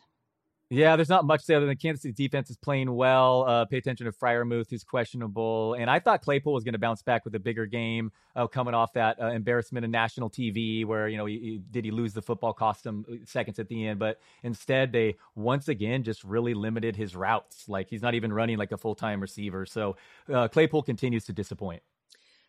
Yeah, 0.73 0.95
there's 0.95 1.09
not 1.09 1.25
much 1.25 1.41
to 1.41 1.47
say 1.47 1.55
other 1.57 1.67
than 1.67 1.77
Kansas 1.77 2.03
City 2.03 2.15
defense 2.15 2.49
is 2.49 2.57
playing 2.57 2.95
well. 2.95 3.45
Uh, 3.45 3.65
pay 3.65 3.79
attention 3.79 4.07
to 4.07 4.13
Freiermuth, 4.13 4.71
who's 4.71 4.85
questionable. 4.85 5.75
And 5.75 5.91
I 5.91 5.99
thought 5.99 6.23
Claypool 6.23 6.53
was 6.53 6.63
going 6.63 6.75
to 6.75 6.79
bounce 6.79 7.03
back 7.03 7.25
with 7.25 7.35
a 7.35 7.41
bigger 7.41 7.67
game 7.67 8.13
uh, 8.37 8.47
coming 8.47 8.73
off 8.73 8.93
that 8.93 9.21
uh, 9.21 9.31
embarrassment 9.31 9.85
in 9.85 9.91
national 9.91 10.31
TV 10.31 10.87
where, 10.87 11.09
you 11.09 11.17
know, 11.17 11.27
he, 11.27 11.39
he, 11.41 11.61
did 11.73 11.85
he 11.85 11.91
lose 11.91 12.15
the 12.15 12.23
football, 12.23 12.53
cost 12.53 12.87
him 12.87 13.05
uh, 13.11 13.17
seconds 13.25 13.59
at 13.59 13.69
the 13.69 13.85
end. 13.85 13.99
But 13.99 14.21
instead, 14.45 14.93
they 14.93 15.17
once 15.35 15.67
again 15.67 16.05
just 16.05 16.23
really 16.23 16.55
limited 16.55 16.95
his 16.95 17.17
routes. 17.17 17.69
Like 17.69 17.89
he's 17.91 18.03
not 18.03 18.15
even 18.15 18.33
running 18.33 18.57
like 18.57 18.71
a 18.71 18.79
full 18.79 18.95
time 18.95 19.21
receiver. 19.21 19.67
So 19.67 19.97
uh, 20.33 20.47
Claypool 20.47 20.85
continues 20.85 21.25
to 21.25 21.33
disappoint. 21.33 21.83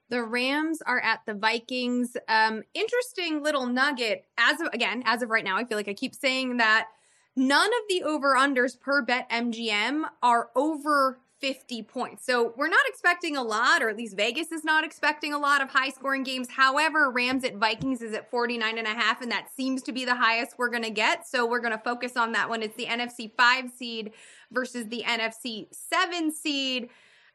The 0.10 0.22
Rams 0.22 0.84
are 0.86 1.00
at 1.00 1.22
the 1.26 1.34
Vikings. 1.34 2.16
Um, 2.28 2.62
interesting 2.76 3.42
little 3.42 3.66
nugget. 3.66 4.26
As 4.38 4.62
of, 4.62 4.68
again, 4.74 5.02
as 5.08 5.24
of 5.24 5.32
right 5.32 5.44
now, 5.44 5.58
I 5.58 5.66
feel 5.66 5.78
like 5.78 5.88
I 5.88 5.96
keep 5.96 6.14
saying 6.14 6.58
that 6.58 6.90
None 7.36 7.70
of 7.70 7.88
the 7.88 8.04
over 8.04 8.36
unders 8.36 8.80
per 8.80 9.06
BetMGM 9.06 10.04
are 10.22 10.50
over 10.56 11.20
50 11.42 11.82
points. 11.84 12.24
So 12.24 12.54
we're 12.56 12.70
not 12.70 12.86
expecting 12.88 13.36
a 13.36 13.42
lot, 13.42 13.82
or 13.82 13.90
at 13.90 13.98
least 13.98 14.16
Vegas 14.16 14.52
is 14.52 14.64
not 14.64 14.84
expecting 14.84 15.34
a 15.34 15.40
lot 15.40 15.62
of 15.62 15.70
high 15.70 15.90
scoring 15.90 16.24
games. 16.24 16.50
However, 16.52 17.10
Rams 17.10 17.44
at 17.44 17.56
Vikings 17.56 18.02
is 18.02 18.14
at 18.14 18.30
49 18.30 18.78
and 18.78 18.88
a 18.88 18.92
half, 18.92 19.22
and 19.22 19.32
that 19.32 19.48
seems 19.56 19.82
to 19.84 19.92
be 19.92 20.06
the 20.06 20.16
highest 20.16 20.58
we're 20.58 20.70
going 20.70 20.84
to 20.84 20.92
get. 20.92 21.28
So 21.28 21.48
we're 21.48 21.60
going 21.60 21.76
to 21.76 21.84
focus 21.84 22.16
on 22.16 22.34
that 22.34 22.48
one. 22.48 22.62
It's 22.62 22.78
the 22.78 22.86
NFC 22.86 23.32
5 23.36 23.72
seed 23.72 24.12
versus 24.52 24.88
the 24.88 25.04
NFC 25.08 25.68
7 25.72 26.32
seed. 26.32 26.90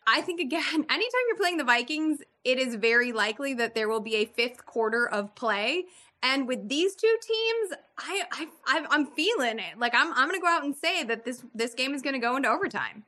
I 0.07 0.21
think 0.21 0.41
again, 0.41 0.63
anytime 0.75 1.23
you're 1.27 1.37
playing 1.37 1.57
the 1.57 1.65
Vikings, 1.65 2.21
it 2.45 2.59
is 2.59 2.77
very 2.77 3.13
likely 3.13 3.55
that 3.55 3.75
there 3.75 3.89
will 3.89 4.01
be 4.01 4.17
a 4.17 4.25
fifth 4.25 4.65
quarter 4.65 5.09
of 5.09 5.35
play. 5.35 5.87
And 6.23 6.49
with 6.49 6.69
these 6.69 6.95
two 6.95 7.17
teams, 7.23 7.81
I, 7.99 8.23
I, 8.33 8.47
I 8.67 8.95
am 8.95 9.07
feeling 9.07 9.59
it. 9.59 9.79
Like 9.79 9.95
I'm, 9.95 10.13
I'm 10.13 10.29
to 10.41 10.41
go 10.41 10.49
out 10.49 10.65
and 10.65 10.75
say 10.75 11.05
that 11.05 11.25
this, 11.25 11.45
this 11.55 11.75
game 11.75 11.95
is 11.95 12.03
to 12.15 12.19
go 12.19 12.37
into 12.37 12.49
overtime. 12.49 13.05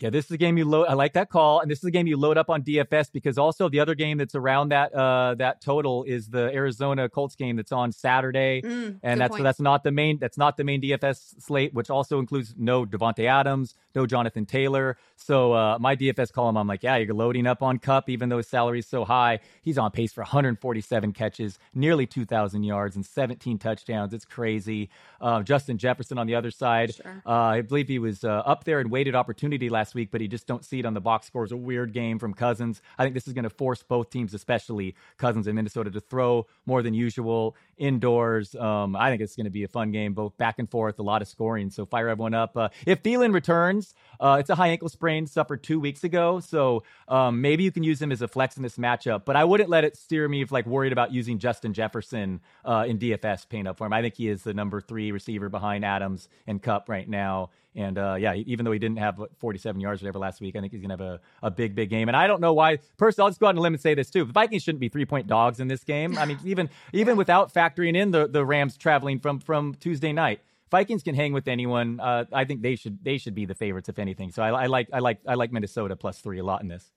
Yeah, 0.00 0.10
this 0.10 0.24
is 0.24 0.32
a 0.32 0.36
game 0.36 0.58
you 0.58 0.64
load. 0.64 0.86
I 0.86 0.94
like 0.94 1.12
that 1.12 1.30
call, 1.30 1.60
and 1.60 1.70
this 1.70 1.78
is 1.78 1.84
a 1.84 1.90
game 1.90 2.08
you 2.08 2.16
load 2.16 2.36
up 2.36 2.50
on 2.50 2.62
DFS 2.62 3.12
because 3.12 3.38
also 3.38 3.68
the 3.68 3.78
other 3.78 3.94
game 3.94 4.18
that's 4.18 4.34
around 4.34 4.70
that 4.70 4.92
uh, 4.92 5.36
that 5.36 5.60
total 5.60 6.02
is 6.02 6.28
the 6.28 6.52
Arizona 6.52 7.08
Colts 7.08 7.36
game 7.36 7.54
that's 7.54 7.70
on 7.70 7.92
Saturday, 7.92 8.60
mm, 8.62 8.98
and 9.04 9.20
that's 9.20 9.38
that's 9.38 9.60
not 9.60 9.84
the 9.84 9.92
main 9.92 10.18
that's 10.18 10.36
not 10.36 10.56
the 10.56 10.64
main 10.64 10.82
DFS 10.82 11.40
slate, 11.40 11.72
which 11.74 11.90
also 11.90 12.18
includes 12.18 12.54
no 12.58 12.84
Davante 12.84 13.26
Adams, 13.26 13.76
no 13.94 14.04
Jonathan 14.04 14.46
Taylor. 14.46 14.96
So 15.16 15.52
uh, 15.52 15.78
my 15.78 15.94
DFS 15.94 16.32
column, 16.32 16.56
I'm 16.56 16.66
like, 16.66 16.82
yeah, 16.82 16.96
you're 16.96 17.14
loading 17.14 17.46
up 17.46 17.62
on 17.62 17.78
Kupp, 17.78 18.08
even 18.08 18.28
though 18.28 18.38
his 18.38 18.48
salary 18.48 18.80
is 18.80 18.86
so 18.86 19.04
high. 19.04 19.38
He's 19.62 19.78
on 19.78 19.92
pace 19.92 20.12
for 20.12 20.22
147 20.22 21.12
catches, 21.12 21.58
nearly 21.72 22.06
2,000 22.06 22.64
yards, 22.64 22.96
and 22.96 23.06
17 23.06 23.58
touchdowns. 23.58 24.12
It's 24.12 24.24
crazy. 24.24 24.90
Uh, 25.20 25.42
Justin 25.42 25.78
Jefferson 25.78 26.18
on 26.18 26.26
the 26.26 26.34
other 26.34 26.50
side, 26.50 26.94
sure. 26.94 27.22
Uh, 27.24 27.30
I 27.30 27.60
believe 27.60 27.86
he 27.86 28.00
was 28.00 28.24
uh, 28.24 28.42
up 28.44 28.64
there 28.64 28.80
and 28.80 28.90
weighted 28.90 29.14
opportunity 29.14 29.68
last 29.68 29.83
last 29.84 29.94
week, 29.94 30.08
but 30.10 30.22
he 30.22 30.28
just 30.28 30.46
don't 30.46 30.64
see 30.64 30.78
it 30.78 30.86
on 30.86 30.94
the 30.94 31.00
box 31.00 31.26
score. 31.26 31.42
It's 31.42 31.52
a 31.52 31.56
weird 31.58 31.92
game 31.92 32.18
from 32.18 32.32
Cousins. 32.32 32.80
I 32.98 33.02
think 33.02 33.12
this 33.12 33.26
is 33.26 33.34
going 33.34 33.42
to 33.42 33.50
force 33.50 33.82
both 33.82 34.08
teams, 34.08 34.32
especially 34.32 34.94
Cousins 35.18 35.46
and 35.46 35.54
Minnesota, 35.54 35.90
to 35.90 36.00
throw 36.00 36.46
more 36.64 36.82
than 36.82 36.94
usual 36.94 37.54
indoors. 37.76 38.54
Um, 38.54 38.96
I 38.96 39.10
think 39.10 39.22
it's 39.22 39.36
going 39.36 39.44
to 39.44 39.50
be 39.50 39.64
a 39.64 39.68
fun 39.68 39.92
game, 39.92 40.14
both 40.14 40.36
back 40.36 40.58
and 40.58 40.70
forth, 40.70 40.98
a 40.98 41.02
lot 41.02 41.22
of 41.22 41.28
scoring. 41.28 41.70
So 41.70 41.86
fire 41.86 42.08
everyone 42.08 42.34
up. 42.34 42.56
Uh, 42.56 42.68
if 42.86 43.02
Thielen 43.02 43.32
returns, 43.32 43.94
uh, 44.20 44.36
it's 44.40 44.50
a 44.50 44.54
high 44.54 44.68
ankle 44.68 44.88
sprain 44.88 45.26
suffered 45.26 45.62
two 45.62 45.80
weeks 45.80 46.04
ago, 46.04 46.40
so 46.40 46.82
um, 47.08 47.40
maybe 47.40 47.64
you 47.64 47.72
can 47.72 47.82
use 47.82 48.00
him 48.00 48.12
as 48.12 48.22
a 48.22 48.28
flex 48.28 48.56
in 48.56 48.62
this 48.62 48.76
matchup. 48.76 49.24
But 49.24 49.36
I 49.36 49.44
wouldn't 49.44 49.70
let 49.70 49.84
it 49.84 49.96
steer 49.96 50.28
me 50.28 50.42
if 50.42 50.52
like 50.52 50.66
worried 50.66 50.92
about 50.92 51.12
using 51.12 51.38
Justin 51.38 51.72
Jefferson 51.72 52.40
uh, 52.64 52.84
in 52.86 52.98
DFS 52.98 53.48
paint 53.48 53.68
up 53.68 53.78
for 53.78 53.86
him. 53.86 53.92
I 53.92 54.02
think 54.02 54.14
he 54.14 54.28
is 54.28 54.42
the 54.42 54.54
number 54.54 54.80
three 54.80 55.12
receiver 55.12 55.48
behind 55.48 55.84
Adams 55.84 56.28
and 56.46 56.62
Kupp 56.62 56.88
right 56.88 57.08
now. 57.08 57.50
And 57.76 57.98
uh, 57.98 58.16
yeah, 58.18 58.34
even 58.34 58.64
though 58.64 58.72
he 58.72 58.78
didn't 58.78 58.98
have 58.98 59.20
47 59.38 59.80
yards 59.80 60.00
or 60.00 60.04
whatever 60.04 60.20
last 60.20 60.40
week, 60.40 60.54
I 60.54 60.60
think 60.60 60.72
he's 60.72 60.80
going 60.80 60.96
to 60.96 61.04
have 61.04 61.14
a, 61.14 61.20
a 61.42 61.50
big, 61.50 61.74
big 61.74 61.90
game. 61.90 62.08
And 62.08 62.16
I 62.16 62.28
don't 62.28 62.40
know 62.40 62.52
why. 62.52 62.78
Personally, 62.96 63.26
I'll 63.26 63.30
just 63.30 63.40
go 63.40 63.46
out 63.46 63.50
on 63.50 63.58
a 63.58 63.60
limb 63.60 63.74
and 63.74 63.82
say 63.82 63.94
this 63.94 64.10
too: 64.10 64.24
the 64.24 64.32
Vikings 64.32 64.62
shouldn't 64.62 64.80
be 64.80 64.88
three 64.88 65.04
point 65.04 65.26
dogs 65.26 65.58
in 65.58 65.66
this 65.66 65.82
game. 65.82 66.16
I 66.16 66.24
mean, 66.24 66.38
even 66.44 66.70
even 66.92 67.16
without 67.16 67.50
factoring 67.64 67.96
in 67.96 68.10
the 68.10 68.26
the 68.26 68.44
Rams 68.44 68.76
traveling 68.76 69.20
from 69.20 69.40
from 69.40 69.74
Tuesday 69.74 70.12
night. 70.12 70.40
Vikings 70.70 71.02
can 71.02 71.14
hang 71.14 71.32
with 71.32 71.46
anyone. 71.46 72.00
Uh, 72.00 72.24
I 72.32 72.44
think 72.44 72.62
they 72.62 72.76
should 72.76 73.02
they 73.04 73.18
should 73.18 73.34
be 73.34 73.46
the 73.46 73.54
favorites 73.54 73.88
if 73.88 73.98
anything. 73.98 74.30
So 74.32 74.42
I, 74.42 74.64
I 74.64 74.66
like 74.66 74.88
I 74.92 74.98
like 74.98 75.20
I 75.26 75.34
like 75.34 75.52
Minnesota 75.52 75.96
plus 75.96 76.18
three 76.18 76.38
a 76.38 76.44
lot 76.44 76.62
in 76.62 76.68
this. 76.68 76.90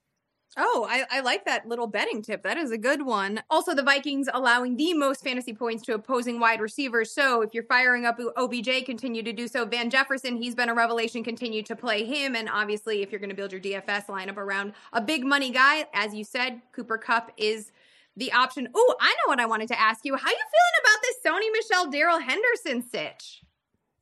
Oh, 0.55 0.87
I, 0.89 1.03
I, 1.11 1.19
like 1.19 1.45
that 1.45 1.67
little 1.67 1.87
betting 1.87 2.21
tip. 2.21 2.41
That 2.41 2.57
is 2.57 2.71
a 2.71 2.77
good 2.77 3.05
one. 3.05 3.43
Also, 3.49 3.75
the 3.75 3.83
Vikings 3.83 4.29
allowing 4.33 4.77
the 4.77 4.93
most 4.93 5.23
fantasy 5.23 5.53
points 5.53 5.83
to 5.83 5.93
opposing 5.93 6.39
wide 6.39 6.61
receivers. 6.61 7.11
So 7.11 7.41
if 7.41 7.53
you're 7.53 7.65
firing 7.65 8.05
up 8.05 8.17
OBJ, 8.37 8.85
continue 8.85 9.21
to 9.21 9.33
do 9.33 9.47
so. 9.47 9.65
Van 9.65 9.89
Jefferson, 9.89 10.37
he's 10.37 10.55
been 10.55 10.69
a 10.69 10.73
revelation. 10.73 11.23
Continue 11.23 11.61
to 11.63 11.75
play 11.75 12.05
him. 12.05 12.35
And 12.35 12.49
obviously, 12.49 13.03
if 13.03 13.11
you're 13.11 13.19
going 13.19 13.29
to 13.29 13.35
build 13.35 13.51
your 13.51 13.61
DFS 13.61 14.05
lineup 14.05 14.37
around 14.37 14.73
a 14.93 15.01
big 15.01 15.25
money 15.25 15.51
guy, 15.51 15.85
as 15.93 16.15
you 16.15 16.23
said, 16.23 16.61
Cooper 16.71 16.97
Kupp 16.97 17.31
is 17.37 17.71
the 18.17 18.31
option. 18.33 18.67
Oh, 18.75 18.95
I 18.99 19.09
know 19.09 19.29
what 19.29 19.39
I 19.39 19.45
wanted 19.45 19.67
to 19.69 19.79
ask 19.79 20.03
you. 20.03 20.15
How 20.15 20.29
you 20.29 20.35
feeling 20.35 20.77
about 20.81 21.01
this 21.01 21.17
Sony 21.25 21.51
Michel 21.53 21.91
Darrell 21.91 22.19
Henderson 22.19 22.81
sitch? 22.81 23.41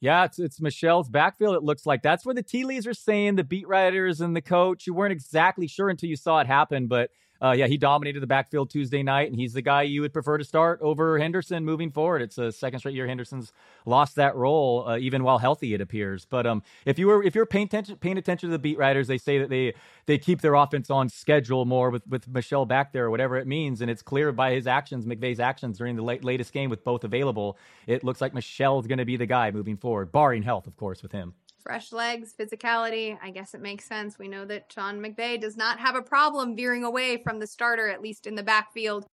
Yeah, 0.01 0.25
it's 0.25 0.39
it's 0.39 0.62
Michel's 0.62 1.10
backfield. 1.10 1.56
It 1.56 1.63
looks 1.63 1.86
like 1.86 2.01
that's 2.01 2.25
where 2.25 2.36
the 2.36 2.43
tea 2.43 2.65
leaves 2.65 2.88
are 2.88 2.93
saying 2.93 3.36
the 3.36 3.43
beat 3.43 3.67
writers 3.67 4.21
and 4.21 4.36
the 4.36 4.41
coach. 4.41 4.88
You 4.88 4.93
weren't 4.93 5.12
exactly 5.12 5.67
sure 5.67 5.89
until 5.89 6.10
you 6.10 6.15
saw 6.15 6.39
it 6.39 6.47
happen, 6.47 6.88
but 6.88 7.10
uh, 7.45 7.51
yeah, 7.51 7.67
he 7.67 7.77
dominated 7.77 8.21
the 8.21 8.27
backfield 8.27 8.71
Tuesday 8.71 9.03
night, 9.03 9.29
and 9.29 9.39
he's 9.39 9.53
the 9.53 9.62
guy 9.62 9.84
you 9.84 10.01
would 10.01 10.13
prefer 10.13 10.36
to 10.38 10.43
start 10.43 10.79
over 10.81 11.19
Henderson 11.19 11.63
moving 11.63 11.91
forward. 11.91 12.23
It's 12.23 12.39
a 12.39 12.51
second 12.51 12.79
straight 12.79 12.95
year 12.95 13.05
Henderson's 13.05 13.53
lost 13.86 14.15
that 14.15 14.36
role, 14.36 14.88
uh, 14.88 14.97
even 14.97 15.23
while 15.23 15.38
healthy, 15.38 15.75
it 15.75 15.81
appears. 15.81 16.25
But 16.25 16.47
um, 16.47 16.63
if 16.86 16.97
you 16.97 17.05
were 17.05 17.21
if 17.21 17.36
you're 17.36 17.45
paying 17.45 17.67
attention 17.67 17.97
paying 17.97 18.17
attention 18.17 18.49
to 18.49 18.51
the 18.51 18.60
beat 18.60 18.79
writers, 18.79 19.05
they 19.08 19.19
say 19.19 19.38
that 19.38 19.49
they 19.49 19.75
they 20.08 20.17
keep 20.17 20.41
their 20.41 20.55
offense 20.55 20.89
on 20.89 21.08
schedule 21.08 21.65
more 21.65 21.91
with 21.91 22.08
with 22.08 22.27
Michel 22.27 22.65
back 22.65 22.93
there, 22.93 23.05
or 23.05 23.12
whatever 23.12 23.38
it 23.38 23.45
means, 23.45 23.81
and 23.81 23.91
it's 23.91 24.01
clear 24.01 24.31
by 24.31 24.51
his 24.51 24.65
actions, 24.65 25.05
McVay's 25.05 25.39
actions 25.39 25.77
during 25.77 25.95
the 25.95 26.03
late, 26.03 26.23
latest 26.23 26.51
game 26.51 26.71
with 26.71 26.84
both 26.84 27.03
available. 27.03 27.60
It 27.86 28.03
looks 28.03 28.21
like 28.21 28.34
Michel's 28.34 28.88
going 28.88 28.97
to 28.97 29.05
be 29.05 29.17
the 29.17 29.27
guy 29.27 29.51
moving 29.51 29.77
forward, 29.77 30.12
barring 30.12 30.41
health, 30.41 30.65
of 30.65 30.75
course, 30.77 31.03
with 31.03 31.12
him 31.12 31.36
fresh 31.65 31.91
legs, 31.91 32.34
physicality. 32.39 33.17
I 33.23 33.32
guess 33.32 33.56
it 33.56 33.62
makes 33.62 33.86
sense. 33.86 34.19
We 34.19 34.28
know 34.28 34.45
that 34.45 34.71
Sean 34.71 35.01
McVay 35.01 35.41
does 35.41 35.58
not 35.58 35.80
have 35.80 35.95
a 35.95 36.01
problem 36.01 36.56
veering 36.56 36.84
away 36.84 37.17
from 37.17 37.39
the 37.39 37.47
starter, 37.47 37.89
at 37.89 38.04
least 38.04 38.28
in 38.28 38.36
the 38.36 38.43
backfield. 38.43 39.08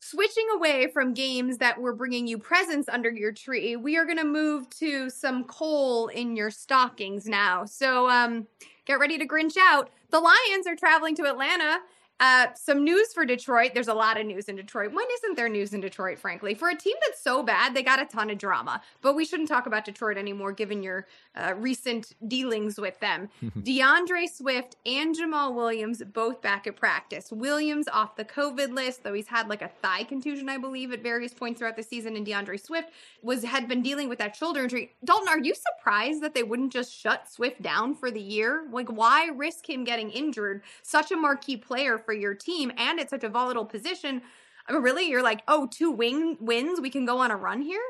Switching 0.00 0.46
away 0.54 0.88
from 0.92 1.14
games 1.14 1.56
that 1.56 1.80
were 1.80 1.94
bringing 1.94 2.26
you 2.26 2.36
presents 2.36 2.90
under 2.90 3.10
your 3.10 3.32
tree, 3.32 3.74
we 3.76 3.96
are 3.96 4.04
going 4.04 4.18
to 4.18 4.24
move 4.24 4.68
to 4.68 5.08
some 5.08 5.44
coal 5.44 6.08
in 6.08 6.36
your 6.36 6.50
stockings 6.50 7.26
now. 7.26 7.64
So, 7.64 8.10
um, 8.10 8.46
get 8.84 8.98
ready 8.98 9.16
to 9.16 9.26
Grinch 9.26 9.56
out. 9.58 9.88
The 10.10 10.20
Lions 10.20 10.66
are 10.66 10.76
traveling 10.76 11.16
to 11.16 11.24
Atlanta 11.24 11.78
uh, 12.20 12.46
some 12.54 12.84
news 12.84 13.12
for 13.12 13.24
Detroit. 13.24 13.72
There's 13.74 13.88
a 13.88 13.94
lot 13.94 14.18
of 14.18 14.26
news 14.26 14.48
in 14.48 14.54
Detroit. 14.54 14.92
When 14.92 15.04
isn't 15.18 15.36
there 15.36 15.48
news 15.48 15.74
in 15.74 15.80
Detroit, 15.80 16.18
frankly? 16.18 16.54
For 16.54 16.68
a 16.68 16.76
team 16.76 16.94
that's 17.04 17.20
so 17.20 17.42
bad, 17.42 17.74
they 17.74 17.82
got 17.82 18.00
a 18.00 18.06
ton 18.06 18.30
of 18.30 18.38
drama. 18.38 18.80
But 19.02 19.14
we 19.14 19.24
shouldn't 19.24 19.48
talk 19.48 19.66
about 19.66 19.84
Detroit 19.84 20.16
anymore, 20.16 20.52
given 20.52 20.82
your 20.82 21.08
uh, 21.34 21.54
recent 21.56 22.14
dealings 22.28 22.78
with 22.78 23.00
them. 23.00 23.30
D'Andre 23.62 24.26
Swift 24.26 24.76
and 24.86 25.14
Jamaal 25.14 25.54
Williams 25.54 26.02
both 26.04 26.40
back 26.40 26.68
at 26.68 26.76
practice. 26.76 27.32
Williams 27.32 27.88
off 27.88 28.14
the 28.14 28.24
COVID 28.24 28.72
list, 28.72 29.02
though 29.02 29.12
he's 29.12 29.26
had 29.26 29.48
like 29.48 29.62
a 29.62 29.70
thigh 29.82 30.04
contusion, 30.04 30.48
I 30.48 30.58
believe, 30.58 30.92
at 30.92 31.02
various 31.02 31.34
points 31.34 31.58
throughout 31.58 31.76
the 31.76 31.82
season. 31.82 32.14
And 32.14 32.24
D'Andre 32.24 32.56
Swift 32.56 32.90
was 33.22 33.42
had 33.42 33.66
been 33.66 33.82
dealing 33.82 34.08
with 34.08 34.20
that 34.20 34.36
shoulder 34.36 34.62
injury. 34.62 34.92
Dalton, 35.04 35.28
are 35.28 35.40
you 35.40 35.54
surprised 35.54 36.22
that 36.22 36.34
they 36.34 36.44
wouldn't 36.44 36.72
just 36.72 36.94
shut 36.94 37.28
Swift 37.28 37.60
down 37.60 37.96
for 37.96 38.12
the 38.12 38.20
year? 38.20 38.66
Like, 38.70 38.88
why 38.88 39.30
risk 39.34 39.68
him 39.68 39.82
getting 39.82 40.10
injured? 40.10 40.62
Such 40.82 41.10
a 41.10 41.16
marquee 41.16 41.56
player 41.56 41.98
for 42.04 42.12
your 42.12 42.34
team 42.34 42.72
and 42.76 42.98
it's 42.98 43.10
such 43.10 43.24
a 43.24 43.28
volatile 43.28 43.64
position. 43.64 44.22
I 44.68 44.72
mean, 44.72 44.82
really, 44.82 45.08
you're 45.08 45.22
like, 45.22 45.42
oh, 45.46 45.68
two 45.70 45.90
wing 45.90 46.36
wins, 46.40 46.80
we 46.80 46.90
can 46.90 47.04
go 47.04 47.18
on 47.18 47.30
a 47.30 47.36
run 47.36 47.62
here. 47.62 47.82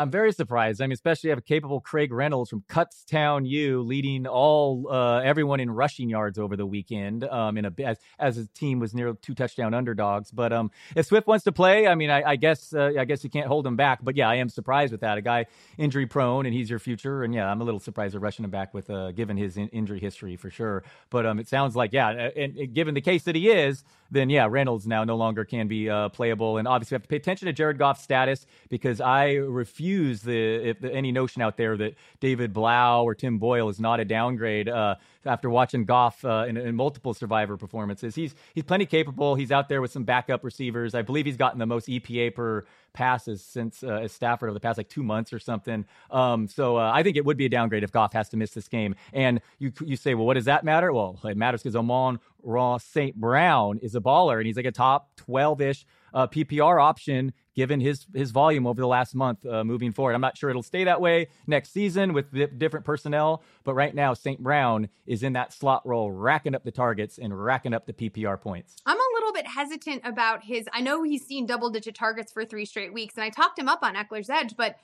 I'm 0.00 0.12
very 0.12 0.32
surprised. 0.32 0.80
I 0.80 0.86
mean, 0.86 0.92
especially 0.92 1.30
have 1.30 1.40
a 1.40 1.42
capable 1.42 1.80
Craig 1.80 2.12
Reynolds 2.12 2.50
from 2.50 2.62
Kutztown 2.68 3.44
U 3.48 3.82
leading 3.82 4.28
all 4.28 4.86
uh, 4.88 5.18
everyone 5.18 5.58
in 5.58 5.70
rushing 5.72 6.08
yards 6.08 6.38
over 6.38 6.56
the 6.56 6.66
weekend. 6.66 7.24
Um, 7.24 7.58
in 7.58 7.64
a 7.64 7.72
as 7.84 7.98
as 8.20 8.36
his 8.36 8.48
team 8.50 8.78
was 8.78 8.94
near 8.94 9.14
two 9.14 9.34
touchdown 9.34 9.74
underdogs. 9.74 10.30
But 10.30 10.52
um, 10.52 10.70
if 10.94 11.06
Swift 11.06 11.26
wants 11.26 11.44
to 11.44 11.52
play, 11.52 11.88
I 11.88 11.96
mean, 11.96 12.10
I, 12.10 12.22
I 12.22 12.36
guess 12.36 12.72
uh, 12.72 12.92
I 12.96 13.04
guess 13.06 13.24
you 13.24 13.30
can't 13.30 13.48
hold 13.48 13.66
him 13.66 13.74
back. 13.74 13.98
But 14.00 14.16
yeah, 14.16 14.28
I 14.28 14.36
am 14.36 14.48
surprised 14.48 14.92
with 14.92 15.00
that. 15.00 15.18
A 15.18 15.22
guy 15.22 15.46
injury 15.78 16.06
prone, 16.06 16.46
and 16.46 16.54
he's 16.54 16.70
your 16.70 16.78
future. 16.78 17.24
And 17.24 17.34
yeah, 17.34 17.50
I'm 17.50 17.60
a 17.60 17.64
little 17.64 17.80
surprised 17.80 18.14
they're 18.14 18.20
rushing 18.20 18.44
him 18.44 18.52
back 18.52 18.72
with 18.72 18.90
uh, 18.90 19.10
given 19.10 19.36
his 19.36 19.56
in- 19.56 19.68
injury 19.68 19.98
history 19.98 20.36
for 20.36 20.48
sure. 20.48 20.84
But 21.10 21.26
um, 21.26 21.40
it 21.40 21.48
sounds 21.48 21.74
like 21.74 21.92
yeah, 21.92 22.30
and, 22.36 22.56
and, 22.56 22.72
given 22.72 22.94
the 22.94 23.00
case 23.00 23.24
that 23.24 23.34
he 23.34 23.50
is, 23.50 23.82
then 24.10 24.30
yeah, 24.30 24.46
Reynolds 24.48 24.86
now 24.86 25.04
no 25.04 25.16
longer 25.16 25.44
can 25.44 25.68
be 25.68 25.90
uh, 25.90 26.08
playable. 26.08 26.58
And 26.58 26.66
obviously, 26.66 26.94
we 26.94 26.96
have 26.96 27.02
to 27.02 27.08
pay 27.08 27.16
attention 27.16 27.46
to 27.46 27.52
Jared 27.52 27.78
Goff's 27.78 28.02
status 28.02 28.46
because 28.68 29.00
I 29.00 29.32
refuse 29.32 30.22
the 30.22 30.68
if 30.68 30.80
the, 30.80 30.92
any 30.92 31.12
notion 31.12 31.42
out 31.42 31.56
there 31.56 31.76
that 31.76 31.94
David 32.20 32.52
Blough 32.52 33.02
or 33.04 33.14
Tim 33.14 33.38
Boyle 33.38 33.68
is 33.68 33.80
not 33.80 34.00
a 34.00 34.04
downgrade. 34.04 34.68
Uh, 34.68 34.96
after 35.28 35.50
watching 35.50 35.84
Goff 35.84 36.24
uh, 36.24 36.46
in, 36.48 36.56
in, 36.56 36.74
multiple 36.74 37.14
Survivor 37.14 37.56
performances, 37.56 38.14
he's 38.14 38.34
he's 38.54 38.64
plenty 38.64 38.86
capable. 38.86 39.34
He's 39.34 39.52
out 39.52 39.68
there 39.68 39.80
with 39.80 39.92
some 39.92 40.04
backup 40.04 40.42
receivers. 40.42 40.94
I 40.94 41.02
believe 41.02 41.26
he's 41.26 41.36
gotten 41.36 41.58
the 41.58 41.66
most 41.66 41.88
EPA 41.88 42.34
per 42.34 42.64
passes 42.92 43.44
since 43.44 43.82
uh, 43.82 44.00
as 44.02 44.12
Stafford 44.12 44.48
over 44.48 44.54
the 44.54 44.60
past 44.60 44.78
like 44.78 44.88
two 44.88 45.02
months 45.02 45.32
or 45.32 45.38
something. 45.38 45.84
Um, 46.10 46.48
so 46.48 46.78
uh, 46.78 46.90
I 46.92 47.02
think 47.02 47.16
it 47.16 47.24
would 47.24 47.36
be 47.36 47.46
a 47.46 47.48
downgrade 47.48 47.84
if 47.84 47.92
Goff 47.92 48.12
has 48.14 48.28
to 48.30 48.36
miss 48.36 48.50
this 48.50 48.68
game. 48.68 48.94
And 49.12 49.40
you 49.58 49.72
you 49.84 49.96
say, 49.96 50.14
well, 50.14 50.26
what 50.26 50.34
does 50.34 50.46
that 50.46 50.64
matter? 50.64 50.92
Well, 50.92 51.18
it 51.24 51.36
matters 51.36 51.62
because 51.62 51.76
Amon-Ra 51.76 52.78
St. 52.78 53.14
Brown 53.14 53.78
is 53.82 53.94
a 53.94 54.00
baller 54.00 54.38
and 54.38 54.46
he's 54.46 54.56
like 54.56 54.66
a 54.66 54.72
top 54.72 55.14
twelve 55.16 55.60
ish 55.60 55.84
uh, 56.14 56.26
PPR 56.26 56.82
option 56.82 57.32
given 57.54 57.80
his 57.80 58.06
his 58.14 58.30
volume 58.30 58.68
over 58.68 58.80
the 58.80 58.86
last 58.86 59.14
month 59.16 59.44
uh, 59.44 59.64
moving 59.64 59.90
forward. 59.90 60.14
I'm 60.14 60.20
not 60.20 60.36
sure 60.36 60.48
it'll 60.48 60.62
stay 60.62 60.84
that 60.84 61.00
way 61.00 61.28
next 61.46 61.72
season 61.72 62.12
with 62.12 62.26
different 62.58 62.86
personnel, 62.86 63.42
but 63.64 63.74
right 63.74 63.92
now 63.94 64.14
St. 64.14 64.40
Brown 64.40 64.88
is 65.06 65.22
in 65.22 65.32
that 65.32 65.52
slot 65.52 65.84
role, 65.84 66.10
racking 66.10 66.54
up 66.54 66.62
the 66.62 66.70
targets 66.70 67.18
and 67.18 67.36
racking 67.36 67.74
up 67.74 67.86
the 67.86 67.92
PPR 67.92 68.40
points. 68.40 68.76
I'm 68.86 68.96
a 68.96 69.14
little 69.14 69.32
bit 69.32 69.46
hesitant 69.46 70.02
about 70.04 70.44
his. 70.44 70.68
I 70.72 70.80
know 70.80 71.02
he's 71.02 71.26
seen 71.26 71.46
double 71.46 71.70
digit 71.70 71.96
targets 71.96 72.32
for 72.32 72.44
three 72.44 72.64
straight 72.64 72.92
weeks, 72.92 73.16
and 73.16 73.24
I 73.24 73.30
talked 73.30 73.58
him 73.58 73.68
up 73.68 73.80
on 73.82 73.94
Eckler's 73.94 74.30
Edge, 74.30 74.56
but. 74.56 74.76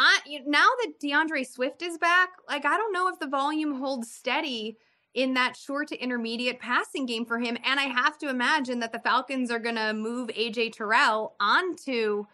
I, 0.00 0.20
now 0.46 0.68
that 0.78 1.00
D'Andre 1.00 1.42
Swift 1.42 1.82
is 1.82 1.98
back, 1.98 2.28
like 2.48 2.64
I 2.64 2.76
don't 2.76 2.92
know 2.92 3.08
if 3.08 3.18
the 3.18 3.26
volume 3.26 3.80
holds 3.80 4.08
steady 4.08 4.78
in 5.18 5.34
that 5.34 5.56
short 5.56 5.88
to 5.88 6.00
intermediate 6.00 6.60
passing 6.60 7.04
game 7.04 7.26
for 7.26 7.40
him. 7.40 7.58
And 7.64 7.80
I 7.80 7.86
have 7.86 8.18
to 8.18 8.28
imagine 8.28 8.78
that 8.78 8.92
the 8.92 9.00
Falcons 9.00 9.50
are 9.50 9.58
going 9.58 9.74
to 9.74 9.92
move 9.92 10.28
AJ 10.28 10.74
Terrell 10.74 11.34
onto 11.40 12.26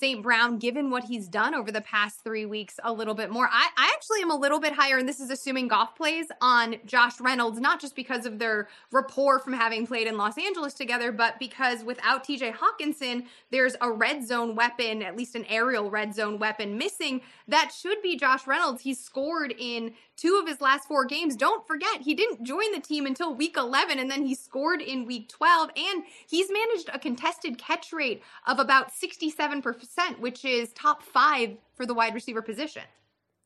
St. 0.00 0.22
Brown, 0.22 0.58
given 0.58 0.88
what 0.88 1.04
he's 1.04 1.28
done 1.28 1.54
over 1.54 1.70
the 1.70 1.82
past 1.82 2.24
three 2.24 2.46
weeks, 2.46 2.80
a 2.82 2.90
little 2.90 3.12
bit 3.12 3.30
more. 3.30 3.46
I, 3.52 3.68
I 3.76 3.92
actually 3.94 4.22
am 4.22 4.30
a 4.30 4.36
little 4.36 4.58
bit 4.58 4.72
higher, 4.72 4.96
and 4.96 5.06
this 5.06 5.20
is 5.20 5.28
assuming 5.28 5.68
Goff 5.68 5.94
plays 5.94 6.28
on 6.40 6.76
Josh 6.86 7.20
Reynolds, 7.20 7.60
not 7.60 7.82
just 7.82 7.94
because 7.94 8.24
of 8.24 8.38
their 8.38 8.68
rapport 8.90 9.38
from 9.38 9.52
having 9.52 9.86
played 9.86 10.06
in 10.06 10.16
Los 10.16 10.38
Angeles 10.38 10.72
together, 10.72 11.12
but 11.12 11.38
because 11.38 11.84
without 11.84 12.24
TJ 12.24 12.54
Hockenson, 12.54 13.26
there's 13.50 13.76
a 13.82 13.92
red 13.92 14.26
zone 14.26 14.54
weapon, 14.54 15.02
at 15.02 15.18
least 15.18 15.34
an 15.34 15.44
aerial 15.50 15.90
red 15.90 16.14
zone 16.14 16.38
weapon 16.38 16.78
missing. 16.78 17.20
That 17.46 17.70
should 17.70 18.00
be 18.00 18.16
Josh 18.16 18.46
Reynolds. 18.46 18.80
He's 18.80 18.98
scored 18.98 19.54
in 19.58 19.92
two 20.16 20.38
of 20.40 20.48
his 20.48 20.62
last 20.62 20.88
four 20.88 21.04
games. 21.04 21.36
Don't 21.36 21.66
forget, 21.66 22.00
he 22.00 22.14
didn't 22.14 22.42
join 22.42 22.72
the 22.72 22.80
team 22.80 23.04
until 23.04 23.34
week 23.34 23.56
11, 23.58 23.98
and 23.98 24.10
then 24.10 24.24
he 24.24 24.34
scored 24.34 24.80
in 24.80 25.04
week 25.04 25.28
12, 25.28 25.70
and 25.76 26.04
he's 26.26 26.50
managed 26.50 26.88
a 26.92 26.98
contested 26.98 27.58
catch 27.58 27.92
rate 27.92 28.22
of 28.46 28.58
about 28.58 28.92
67% 28.92 29.89
which 30.18 30.44
is 30.44 30.72
top 30.72 31.02
five 31.02 31.56
for 31.74 31.86
the 31.86 31.94
wide 31.94 32.14
receiver 32.14 32.42
position. 32.42 32.82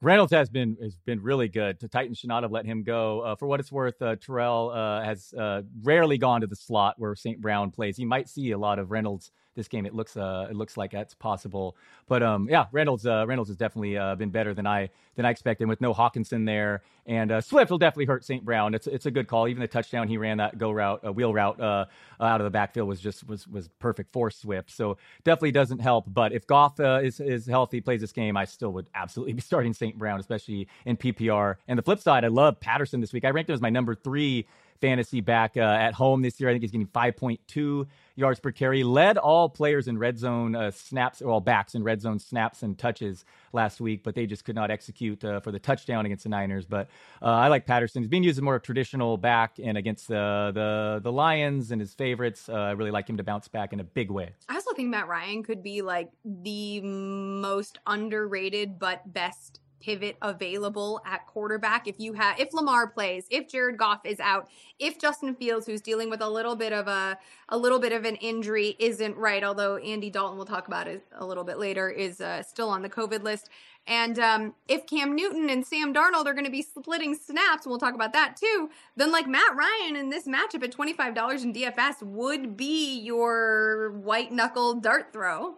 Reynolds 0.01 0.33
has 0.33 0.51
been 0.51 0.77
has 0.83 0.97
been 1.07 1.23
really 1.23 1.49
good. 1.49 1.79
The 1.81 1.89
Titans 1.89 2.19
should 2.19 2.29
not 2.29 2.43
have 2.43 2.53
let 2.53 2.67
him 2.67 2.83
go. 2.83 3.21
Uh, 3.21 3.37
for 3.37 3.47
what 3.47 3.59
it's 3.59 3.73
worth, 3.73 4.01
uh, 4.03 4.17
Terrell 4.17 4.71
uh, 4.71 5.03
has 5.03 5.33
uh, 5.33 5.63
rarely 5.83 6.19
gone 6.19 6.43
to 6.43 6.47
the 6.47 6.57
slot 6.57 6.97
where 6.99 7.15
St. 7.15 7.41
Brown 7.41 7.71
plays. 7.71 7.97
He 7.97 8.05
might 8.05 8.29
see 8.29 8.51
a 8.51 8.59
lot 8.59 8.79
of 8.79 8.91
Reynolds 8.91 9.31
this 9.55 9.69
game. 9.69 9.87
It 9.87 9.95
looks 9.95 10.17
uh, 10.17 10.47
it 10.51 10.57
looks 10.57 10.77
like 10.77 10.91
that's 10.91 11.15
possible. 11.15 11.77
But 12.07 12.23
um, 12.23 12.49
yeah, 12.49 12.67
Reynolds 12.73 13.07
uh, 13.07 13.25
Reynolds 13.27 13.49
has 13.51 13.57
definitely 13.57 13.97
uh, 13.97 14.15
been 14.15 14.31
better 14.31 14.55
than 14.55 14.67
I 14.67 14.91
than 15.17 15.25
I 15.25 15.31
expected 15.31 15.69
with 15.69 15.81
no 15.81 15.95
Hockenson 15.95 16.47
there. 16.47 16.83
And 17.07 17.31
uh, 17.31 17.41
Swift 17.41 17.71
will 17.71 17.79
definitely 17.79 18.07
hurt 18.07 18.25
St. 18.25 18.45
Brown. 18.45 18.75
It's 18.75 18.87
it's 18.87 19.07
a 19.07 19.11
good 19.11 19.29
call. 19.29 19.49
Even 19.49 19.61
the 19.61 19.69
touchdown 19.69 20.09
he 20.09 20.17
ran 20.17 20.39
that 20.39 20.59
go 20.59 20.71
route, 20.71 21.05
uh, 21.07 21.13
wheel 21.13 21.33
route 21.33 21.61
uh, 21.61 21.87
out 22.21 22.41
of 22.41 22.45
the 22.45 22.51
backfield 22.51 22.89
was 22.89 23.01
just 23.01 23.27
was 23.27 23.47
was 23.47 23.69
perfect 23.79 24.13
for 24.13 24.31
Swift. 24.31 24.71
So 24.71 24.97
definitely 25.25 25.53
doesn't 25.53 25.81
help. 25.81 26.05
But 26.09 26.33
if 26.33 26.47
Goff 26.47 26.81
is 26.81 27.21
is 27.21 27.47
healthy, 27.47 27.81
plays 27.81 28.01
this 28.01 28.13
game, 28.13 28.37
I 28.37 28.45
still 28.45 28.73
would 28.73 28.87
absolutely 28.95 29.33
be 29.35 29.43
starting 29.43 29.73
St. 29.73 29.99
Brown, 29.99 30.21
especially 30.21 30.69
in 30.85 30.97
PPR. 30.97 31.57
And 31.69 31.79
the 31.79 31.83
flip 31.83 32.01
side, 32.01 32.25
I 32.25 32.29
love 32.29 32.61
Patterson 32.61 33.01
this 33.01 33.13
week. 33.13 33.25
I 33.25 33.31
ranked 33.31 33.51
him 33.51 33.55
as 33.55 33.61
my 33.61 33.71
number 33.71 33.95
three 33.95 34.47
fantasy 34.85 35.23
back 35.23 35.57
uh, 35.57 35.61
at 35.61 35.95
home 35.95 36.21
this 36.21 36.39
year. 36.39 36.51
I 36.51 36.53
think 36.53 36.63
he's 36.63 36.71
getting 36.71 36.87
5.2 36.89 37.87
yards 38.17 38.39
per 38.39 38.53
carry. 38.53 38.85
Led 38.85 39.17
all 39.17 39.49
players 39.49 39.89
in 39.89 39.97
red 39.97 40.19
zone 40.19 40.55
uh, 40.55 40.71
snaps, 40.71 41.23
all 41.23 41.41
backs 41.41 41.75
in 41.75 41.83
red 41.83 42.03
zone 42.03 42.19
snaps 42.19 42.63
and 42.63 42.77
touches 42.77 43.25
last 43.55 43.81
week, 43.81 44.03
but 44.05 44.15
they 44.15 44.27
just 44.27 44.45
could 44.45 44.55
not 44.55 44.71
execute 44.71 45.25
uh, 45.25 45.41
for 45.41 45.53
the 45.53 45.59
touchdown 45.59 46.05
against 46.05 46.25
the 46.25 46.29
Niners. 46.29 46.67
But 46.67 46.89
uh, 47.23 47.27
I 47.29 47.49
like 47.49 47.65
Patterson. 47.65 48.03
He's 48.03 48.11
being 48.11 48.25
used 48.25 48.37
as 48.37 48.43
more 48.43 48.57
of 48.57 48.63
a 48.63 48.65
traditional 48.65 49.17
back 49.17 49.59
and 49.59 49.79
against 49.79 50.07
the 50.07 50.51
the 50.53 51.01
the 51.03 51.11
Lions 51.11 51.71
and 51.71 51.81
his 51.81 51.95
favorites. 51.95 52.51
Uh, 52.51 52.53
I 52.53 52.73
really 52.73 52.91
like 52.91 53.09
him 53.09 53.17
to 53.17 53.25
bounce 53.25 53.49
back 53.49 53.73
in 53.73 53.81
a 53.81 53.85
big 53.85 54.11
way. 54.11 54.35
I 54.51 54.55
also 54.57 54.75
think 54.75 54.91
Matt 54.91 55.09
Ryan 55.09 55.43
could 55.43 55.63
be 55.63 55.81
like 55.81 56.11
the 56.27 56.83
most 56.83 57.79
underrated 57.87 58.79
but 58.79 59.11
best 59.11 59.61
pivot 59.81 60.17
available 60.23 61.01
at 61.07 61.27
quarterback 61.27 61.87
if 61.87 61.99
you 61.99 62.15
have 62.15 62.39
if 62.39 62.53
Lamar 62.53 62.89
plays, 62.89 63.27
if 63.31 63.49
Jared 63.49 63.77
Goff 63.77 64.05
is 64.05 64.21
out, 64.21 64.49
if 64.79 64.99
Justin 64.99 65.35
Fields 65.35 65.67
who's 65.67 65.81
dealing 65.81 66.11
with 66.11 66.21
a 66.21 66.29
little 66.29 66.57
bit 66.57 66.73
of 66.73 66.89
a 66.89 67.19
a 67.49 67.59
little 67.59 67.79
bit 67.79 67.93
of 67.93 68.05
an 68.05 68.17
injury 68.17 68.77
isn't 68.79 69.17
right, 69.17 69.45
although 69.45 69.77
Andy 69.77 70.11
Dalton 70.11 70.37
we'll 70.37 70.47
talk 70.47 70.69
about 70.69 70.89
it 70.89 71.05
a 71.13 71.25
little 71.25 71.45
bit 71.45 71.59
later 71.59 71.91
is 71.91 72.21
uh, 72.21 72.43
still 72.43 72.69
on 72.69 72.83
the 72.83 72.91
COVID 72.91 73.23
list. 73.23 73.51
And 73.87 74.19
um, 74.19 74.55
if 74.67 74.87
Cam 74.87 75.15
Newton 75.15 75.51
and 75.51 75.67
Sam 75.67 75.93
Darnold 75.93 76.27
are 76.27 76.33
going 76.33 76.47
to 76.47 76.51
be 76.51 76.63
splitting 76.63 77.15
snaps, 77.15 77.67
we'll 77.67 77.79
talk 77.79 77.95
about 77.95 78.15
that 78.15 78.37
too, 78.37 78.71
then 78.97 79.13
like 79.13 79.27
Matt 79.27 79.55
Ryan 79.55 79.97
in 79.97 80.09
this 80.09 80.27
matchup 80.27 80.63
at 80.63 80.73
$25 80.73 81.43
in 81.43 81.53
DFS 81.53 82.03
would 82.03 82.57
be 82.57 82.99
your 83.01 83.93
white 83.93 84.33
knuckle 84.33 84.75
dart 84.81 85.13
throw. 85.13 85.57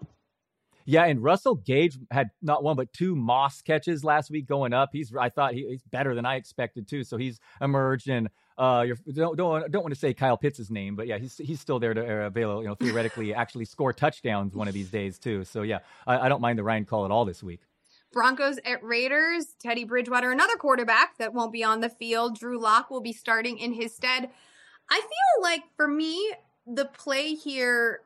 Yeah, 0.87 1.05
and 1.05 1.23
Russell 1.23 1.57
Gage 1.57 1.99
had 2.11 2.31
not 2.41 2.63
one 2.63 2.77
but 2.77 2.93
two 2.93 3.17
Moss 3.17 3.61
catches 3.61 4.05
last 4.05 4.31
week 4.31 4.47
going 4.47 4.73
up. 4.73 4.91
He's 4.93 5.15
I 5.15 5.29
thought 5.29 5.53
he, 5.53 5.67
he's 5.69 5.83
better 5.83 6.15
than 6.15 6.25
I 6.25 6.37
expected 6.37 6.89
too. 6.89 7.03
So 7.03 7.17
he's 7.17 7.41
emerged 7.61 8.09
and 8.09 8.29
uh, 8.57 8.85
you're, 8.87 8.97
don't 9.13 9.37
don't 9.37 9.71
don't 9.71 9.83
want 9.83 9.93
to 9.93 9.99
say 9.99 10.15
Kyle 10.15 10.37
Pitts' 10.37 10.71
name, 10.71 10.97
but 10.97 11.07
yeah, 11.07 11.19
he's 11.19 11.37
he's 11.37 11.61
still 11.61 11.79
there 11.79 11.93
to 11.93 12.01
uh, 12.01 12.27
avail, 12.27 12.63
you 12.63 12.69
know, 12.69 12.77
theoretically 12.77 13.35
actually 13.43 13.65
score 13.65 13.93
touchdowns 13.93 14.55
one 14.55 14.69
of 14.69 14.75
these 14.75 14.91
days 14.91 15.19
too. 15.19 15.45
So 15.45 15.63
yeah, 15.63 15.81
I, 16.07 16.21
I 16.21 16.29
don't 16.29 16.41
mind 16.41 16.59
the 16.59 16.65
Ryan 16.65 16.85
call 16.85 17.05
at 17.05 17.11
all 17.11 17.25
this 17.25 17.43
week. 17.43 17.61
Broncos 18.13 18.59
at 18.65 18.83
Raiders, 18.83 19.57
Teddy 19.61 19.85
Bridgewater, 19.85 20.31
another 20.31 20.57
quarterback 20.57 21.19
that 21.19 21.35
won't 21.35 21.53
be 21.53 21.63
on 21.65 21.81
the 21.81 21.91
field. 21.91 22.39
Drew 22.39 22.59
Lock 22.59 22.91
will 22.91 23.03
be 23.03 23.13
starting 23.13 23.59
in 23.59 23.73
his 23.73 23.95
stead. 23.95 24.31
I 24.89 25.01
feel 25.01 25.43
like 25.43 25.63
for 25.77 25.89
me, 25.89 26.33
the 26.67 26.87
play 26.87 27.35
here 27.35 28.01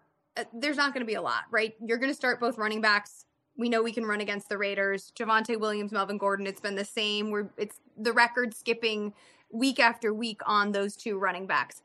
there's 0.52 0.76
not 0.76 0.92
going 0.92 1.02
to 1.02 1.06
be 1.06 1.14
a 1.14 1.22
lot, 1.22 1.44
right? 1.50 1.74
You're 1.84 1.98
going 1.98 2.10
to 2.10 2.16
start 2.16 2.40
both 2.40 2.58
running 2.58 2.80
backs. 2.80 3.24
We 3.56 3.68
know 3.68 3.82
we 3.82 3.92
can 3.92 4.04
run 4.04 4.20
against 4.20 4.48
the 4.48 4.58
Raiders. 4.58 5.12
Javonte 5.18 5.58
Williams, 5.58 5.92
Melvin 5.92 6.18
Gordon, 6.18 6.46
it's 6.46 6.60
been 6.60 6.76
the 6.76 6.84
same. 6.84 7.30
We're 7.30 7.50
it's 7.56 7.80
the 7.96 8.12
record 8.12 8.54
skipping 8.54 9.12
week 9.52 9.80
after 9.80 10.14
week 10.14 10.40
on 10.46 10.72
those 10.72 10.96
two 10.96 11.18
running 11.18 11.46
backs. 11.46 11.82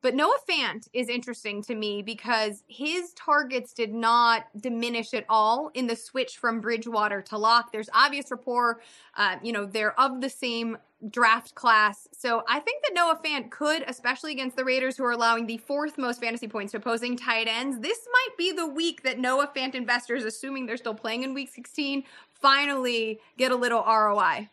But 0.00 0.14
Noah 0.14 0.38
Fant 0.48 0.88
is 0.92 1.08
interesting 1.08 1.60
to 1.64 1.74
me 1.74 2.02
because 2.02 2.62
his 2.68 3.12
targets 3.14 3.72
did 3.72 3.92
not 3.92 4.46
diminish 4.60 5.12
at 5.12 5.24
all 5.28 5.70
in 5.74 5.88
the 5.88 5.96
switch 5.96 6.36
from 6.36 6.60
Bridgewater 6.60 7.20
to 7.22 7.38
Lock. 7.38 7.72
There's 7.72 7.90
obvious 7.92 8.30
rapport. 8.30 8.80
Uh, 9.16 9.36
you 9.42 9.52
know, 9.52 9.66
they're 9.66 9.98
of 9.98 10.20
the 10.20 10.30
same 10.30 10.78
draft 11.10 11.54
class. 11.54 12.08
So 12.12 12.42
I 12.48 12.60
think 12.60 12.82
that 12.82 12.94
Noah 12.94 13.20
Fant 13.24 13.50
could, 13.50 13.84
especially 13.86 14.32
against 14.32 14.56
the 14.56 14.64
Raiders, 14.64 14.96
who 14.96 15.04
are 15.04 15.12
allowing 15.12 15.46
the 15.46 15.58
fourth 15.58 15.96
most 15.96 16.20
fantasy 16.20 16.48
points 16.48 16.72
to 16.72 16.78
opposing 16.78 17.16
tight 17.16 17.46
ends, 17.46 17.80
this 17.80 18.00
might 18.12 18.36
be 18.36 18.52
the 18.52 18.66
week 18.66 19.02
that 19.04 19.18
Noah 19.18 19.50
Fant 19.54 19.74
investors, 19.74 20.24
assuming 20.24 20.66
they're 20.66 20.76
still 20.76 20.94
playing 20.94 21.22
in 21.22 21.34
week 21.34 21.50
16, 21.54 22.02
finally 22.32 23.20
get 23.36 23.52
a 23.52 23.56
little 23.56 23.84
ROI. 23.84 24.48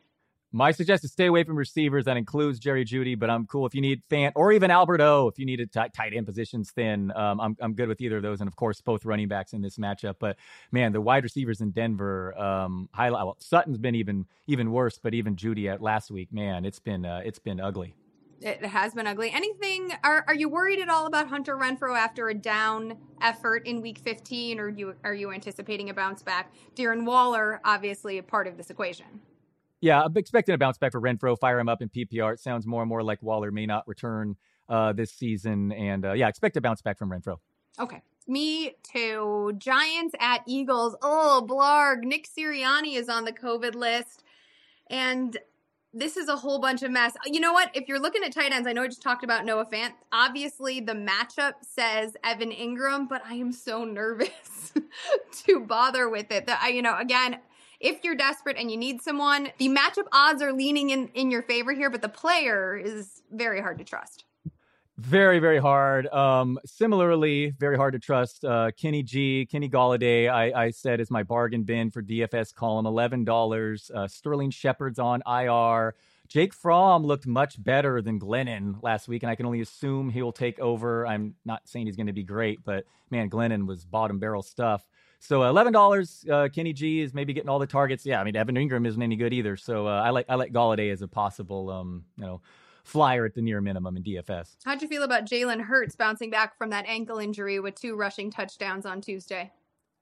My 0.56 0.72
suggestion 0.72 1.08
is 1.08 1.12
stay 1.12 1.26
away 1.26 1.44
from 1.44 1.58
receivers. 1.58 2.06
That 2.06 2.16
includes 2.16 2.60
Jerry 2.60 2.86
Jeudy, 2.86 3.20
but 3.20 3.30
I'm 3.30 3.46
cool 3.46 3.66
if 3.66 3.76
you 3.76 3.82
need 3.82 4.02
Fant 4.10 4.32
or 4.36 4.54
even 4.54 4.72
Albert 4.72 5.02
O. 5.02 5.28
If 5.28 5.38
you 5.38 5.46
need 5.46 5.60
a 5.60 5.66
t- 5.66 5.90
tight 5.94 6.14
end 6.14 6.26
positions 6.26 6.72
thin, 6.72 7.12
um, 7.14 7.42
I'm 7.42 7.58
I'm 7.60 7.74
good 7.74 7.90
with 7.90 8.00
either 8.00 8.16
of 8.16 8.24
those, 8.24 8.40
and 8.40 8.48
of 8.48 8.56
course 8.56 8.80
both 8.80 9.04
running 9.04 9.28
backs 9.28 9.52
in 9.52 9.62
this 9.62 9.78
matchup. 9.78 10.16
But 10.18 10.38
man, 10.72 10.94
the 10.94 11.02
wide 11.02 11.24
receivers 11.24 11.60
in 11.60 11.72
Denver, 11.72 12.40
um, 12.40 12.88
highlight 12.94 13.26
well, 13.26 13.36
Sutton's 13.40 13.78
been 13.78 13.96
even 13.96 14.28
even 14.48 14.72
worse, 14.72 14.98
but 14.98 15.14
even 15.14 15.36
Judy 15.36 15.68
at 15.68 15.82
last 15.82 16.10
week, 16.10 16.32
man, 16.32 16.64
it's 16.64 16.80
been 16.80 17.06
uh, 17.06 17.22
it's 17.26 17.40
been 17.40 17.60
ugly. 17.60 17.94
It 18.40 18.64
has 18.64 18.94
been 18.94 19.08
ugly. 19.08 19.32
Anything? 19.32 19.92
Are 20.06 20.24
are 20.26 20.36
you 20.36 20.48
worried 20.48 20.80
at 20.80 20.88
all 20.88 21.06
about 21.06 21.28
Hunter 21.28 21.58
Renfrow 21.58 21.98
after 21.98 22.30
a 22.30 22.34
down 22.34 22.98
effort 23.22 23.68
in 23.68 23.82
Week 23.82 23.98
15, 23.98 24.62
or 24.62 24.70
you 24.70 24.96
are 25.04 25.14
you 25.14 25.34
anticipating 25.34 25.90
a 25.90 25.94
bounce 25.94 26.24
back? 26.24 26.54
Darren 26.78 27.04
Waller, 27.04 27.60
obviously 27.66 28.20
a 28.20 28.24
part 28.24 28.48
of 28.48 28.56
this 28.56 28.70
equation. 28.70 29.20
Yeah, 29.86 30.02
I'm 30.02 30.18
expecting 30.18 30.56
a 30.56 30.58
bounce 30.58 30.80
back 30.80 30.94
for 30.94 31.00
Renfrow. 31.00 31.38
Fire 31.38 31.60
him 31.60 31.70
up 31.70 31.80
in 31.80 31.90
PPR. 31.90 32.34
It 32.34 32.40
sounds 32.40 32.66
more 32.66 32.82
and 32.82 32.90
more 32.90 33.04
like 33.04 33.22
Waller 33.22 33.52
may 33.52 33.68
not 33.68 33.88
return 33.88 34.36
uh, 34.68 34.94
this 34.94 35.12
season. 35.12 35.72
And 35.72 36.04
uh, 36.04 36.14
yeah, 36.14 36.28
expect 36.28 36.58
a 36.58 36.62
bounce 36.62 36.82
back 36.82 36.98
from 36.98 37.12
Renfrow. 37.12 37.38
Okay. 37.80 38.02
Me 38.28 38.74
too. 38.82 39.54
Giants 39.60 40.16
at 40.20 40.42
Eagles. 40.48 40.96
Oh, 41.04 41.46
Blarg. 41.48 42.00
Nick 42.02 42.28
Sirianni 42.28 42.96
is 42.96 43.10
on 43.10 43.26
the 43.26 43.32
COVID 43.32 43.76
list. 43.76 44.24
And 44.90 45.38
this 45.94 46.18
is 46.18 46.30
a 46.30 46.36
whole 46.36 46.58
bunch 46.58 46.82
of 46.82 46.90
mess. 46.90 47.14
You 47.28 47.40
know 47.40 47.54
what? 47.54 47.70
If 47.76 47.88
you're 47.88 48.00
looking 48.00 48.24
at 48.24 48.34
tight 48.34 48.54
ends, 48.54 48.68
I 48.68 48.74
know 48.74 48.82
I 48.82 48.88
just 48.88 49.04
talked 49.04 49.24
about 49.24 49.46
Noah 49.46 49.68
Fant. 49.68 49.92
Obviously, 50.12 50.80
the 50.80 50.94
matchup 50.94 51.54
says 51.62 52.18
Evan 52.24 52.50
Engram, 52.50 53.08
but 53.08 53.22
I 53.24 53.36
am 53.36 53.52
so 53.52 53.84
nervous 53.84 54.74
to 55.46 55.60
bother 55.60 56.10
with 56.10 56.32
it. 56.32 56.48
That 56.48 56.60
I, 56.64 56.70
you 56.70 56.82
know, 56.82 56.98
again, 56.98 57.38
if 57.86 58.04
you're 58.04 58.16
desperate 58.16 58.58
and 58.58 58.72
you 58.72 58.78
need 58.78 59.02
someone, 59.02 59.50
the 59.60 59.70
matchup 59.70 60.08
odds 60.12 60.42
are 60.42 60.52
leaning 60.52 60.90
in, 60.90 61.08
in 61.10 61.30
your 61.30 61.44
favor 61.44 61.72
here, 61.72 61.92
but 61.92 62.02
the 62.02 62.10
player 62.10 62.76
is 62.76 63.22
very 63.32 63.62
hard 63.62 63.78
to 63.78 63.84
trust. 63.84 64.26
Very, 64.98 65.40
very 65.40 65.60
hard. 65.60 66.08
Um, 66.08 66.58
similarly, 66.66 67.54
very 67.60 67.78
hard 67.78 67.94
to 67.94 68.00
trust. 68.00 68.44
Uh, 68.44 68.72
Kenny 68.72 69.04
G, 69.04 69.46
Kenny 69.46 69.70
Golladay, 69.70 70.30
I, 70.30 70.66
I 70.66 70.70
said 70.72 71.00
is 71.00 71.12
my 71.12 71.22
bargain 71.22 71.64
bin 71.64 71.92
for 71.92 72.02
DFS 72.02 72.56
column, 72.56 72.86
$11. 72.86 73.92
Uh, 73.92 74.08
Sterling 74.08 74.50
Shepard's 74.50 74.98
on 74.98 75.22
IR. 75.28 75.94
Jake 76.28 76.54
Fromm 76.56 77.04
looked 77.04 77.28
much 77.28 77.62
better 77.62 78.02
than 78.02 78.20
Glennon 78.20 78.82
last 78.82 79.08
week, 79.08 79.22
and 79.22 79.30
I 79.30 79.36
can 79.36 79.46
only 79.46 79.62
assume 79.62 80.10
he 80.10 80.24
will 80.24 80.32
take 80.32 80.60
over. 80.60 81.06
I'm 81.06 81.36
not 81.46 81.68
saying 81.68 81.86
he's 81.86 81.98
going 81.98 82.08
to 82.08 82.14
be 82.14 82.24
great, 82.24 82.64
but 82.64 82.86
man, 83.12 83.30
Glennon 83.30 83.68
was 83.68 83.86
bottom 83.86 84.18
barrel 84.18 84.42
stuff. 84.42 84.88
So 85.20 85.44
uh, 85.44 85.50
eleven 85.50 85.74
dollars, 85.74 86.26
uh, 86.32 86.50
Kenny 86.54 86.74
G 86.74 87.02
is 87.02 87.14
maybe 87.14 87.34
getting 87.34 87.50
all 87.50 87.60
the 87.60 87.68
targets. 87.68 88.06
Yeah, 88.06 88.22
I 88.22 88.24
mean 88.24 88.36
Evan 88.36 88.56
Engram 88.56 88.88
isn't 88.88 89.02
any 89.02 89.16
good 89.16 89.34
either. 89.34 89.58
So 89.58 89.88
uh, 89.88 90.02
I 90.02 90.10
like 90.10 90.26
I 90.30 90.36
like 90.36 90.52
Golladay 90.52 90.92
as 90.92 91.02
a 91.02 91.08
possible 91.08 91.70
um, 91.70 92.04
you 92.18 92.26
know 92.26 92.42
flyer 92.84 93.26
at 93.26 93.34
the 93.34 93.42
near 93.42 93.62
minimum 93.62 93.98
in 93.98 94.04
DFS. 94.04 94.56
How'd 94.64 94.82
you 94.82 94.88
feel 94.88 95.04
about 95.04 95.26
Jalen 95.26 95.62
Hurts 95.62 95.96
bouncing 95.96 96.30
back 96.30 96.58
from 96.58 96.70
that 96.70 96.86
ankle 96.88 97.18
injury 97.18 97.60
with 97.60 97.76
two 97.76 97.96
rushing 97.96 98.30
touchdowns 98.30 98.86
on 98.86 99.02
Tuesday? 99.02 99.52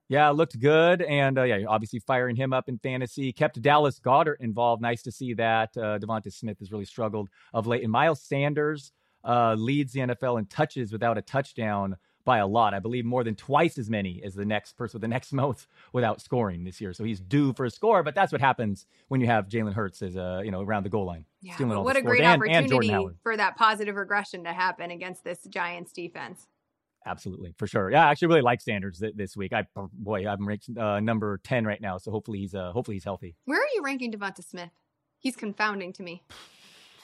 Yeah, 0.08 0.28
looked 0.30 0.60
good, 0.60 1.00
and 1.00 1.38
uh, 1.38 1.44
yeah, 1.44 1.60
obviously 1.66 1.98
firing 1.98 2.36
him 2.36 2.52
up 2.52 2.68
in 2.68 2.78
fantasy 2.78 3.32
kept 3.32 3.60
Dallas 3.62 3.98
Goedert 3.98 4.36
involved. 4.40 4.82
Nice 4.82 5.02
to 5.02 5.10
see 5.10 5.32
that. 5.34 5.74
Uh, 5.76 5.98
Devonta 5.98 6.30
Smith 6.30 6.58
has 6.58 6.70
really 6.70 6.84
struggled 6.84 7.30
of 7.54 7.66
late, 7.66 7.82
and 7.82 7.90
Miles 7.90 8.20
Sanders 8.20 8.92
uh, 9.24 9.54
leads 9.54 9.94
the 9.94 10.00
NFL 10.00 10.38
in 10.38 10.44
touches 10.44 10.92
without 10.92 11.16
a 11.16 11.22
touchdown 11.22 11.96
by 12.24 12.38
a 12.38 12.46
lot. 12.46 12.74
I 12.74 12.78
believe 12.78 13.04
more 13.04 13.24
than 13.24 13.34
twice 13.34 13.78
as 13.78 13.90
many 13.90 14.22
as 14.24 14.34
the 14.34 14.44
next 14.44 14.72
person 14.72 14.98
with 14.98 15.02
the 15.02 15.08
next 15.08 15.32
most 15.44 15.66
without 15.92 16.20
scoring 16.20 16.64
this 16.64 16.80
year. 16.80 16.92
So 16.92 17.04
he's 17.04 17.20
due 17.20 17.52
for 17.52 17.64
a 17.64 17.70
score, 17.70 18.02
but 18.02 18.14
that's 18.14 18.32
what 18.32 18.40
happens 18.40 18.86
when 19.08 19.20
you 19.20 19.26
have 19.26 19.48
Jalen 19.48 19.74
Hurts 19.74 20.02
as 20.02 20.16
a 20.16 20.42
you 20.44 20.50
know 20.50 20.62
around 20.62 20.84
the 20.84 20.90
goal 20.90 21.06
line. 21.06 21.24
Yeah, 21.42 21.56
what 21.62 21.96
a 21.96 22.02
great 22.02 22.22
and, 22.22 22.42
opportunity 22.42 22.90
and 22.90 23.14
for 23.22 23.36
that 23.36 23.56
positive 23.56 23.96
regression 23.96 24.44
to 24.44 24.52
happen 24.52 24.90
against 24.90 25.24
this 25.24 25.42
Giants 25.44 25.92
defense. 25.92 26.46
Absolutely, 27.06 27.54
for 27.58 27.66
sure. 27.66 27.90
Yeah, 27.90 28.06
I 28.06 28.10
actually 28.10 28.28
really 28.28 28.40
like 28.40 28.62
Sanders 28.62 28.98
th- 28.98 29.14
this 29.14 29.36
week. 29.36 29.52
I 29.52 29.66
boy, 29.92 30.26
I'm 30.26 30.48
ranked 30.48 30.70
uh, 30.76 31.00
number 31.00 31.38
ten 31.44 31.66
right 31.66 31.80
now, 31.80 31.98
so 31.98 32.10
hopefully 32.10 32.38
he's 32.38 32.54
uh, 32.54 32.72
hopefully 32.72 32.96
he's 32.96 33.04
healthy. 33.04 33.36
Where 33.44 33.60
are 33.60 33.74
you 33.74 33.82
ranking 33.82 34.10
Devonta 34.12 34.42
Smith? 34.42 34.70
He's 35.18 35.36
confounding 35.36 35.92
to 35.94 36.02
me. 36.02 36.22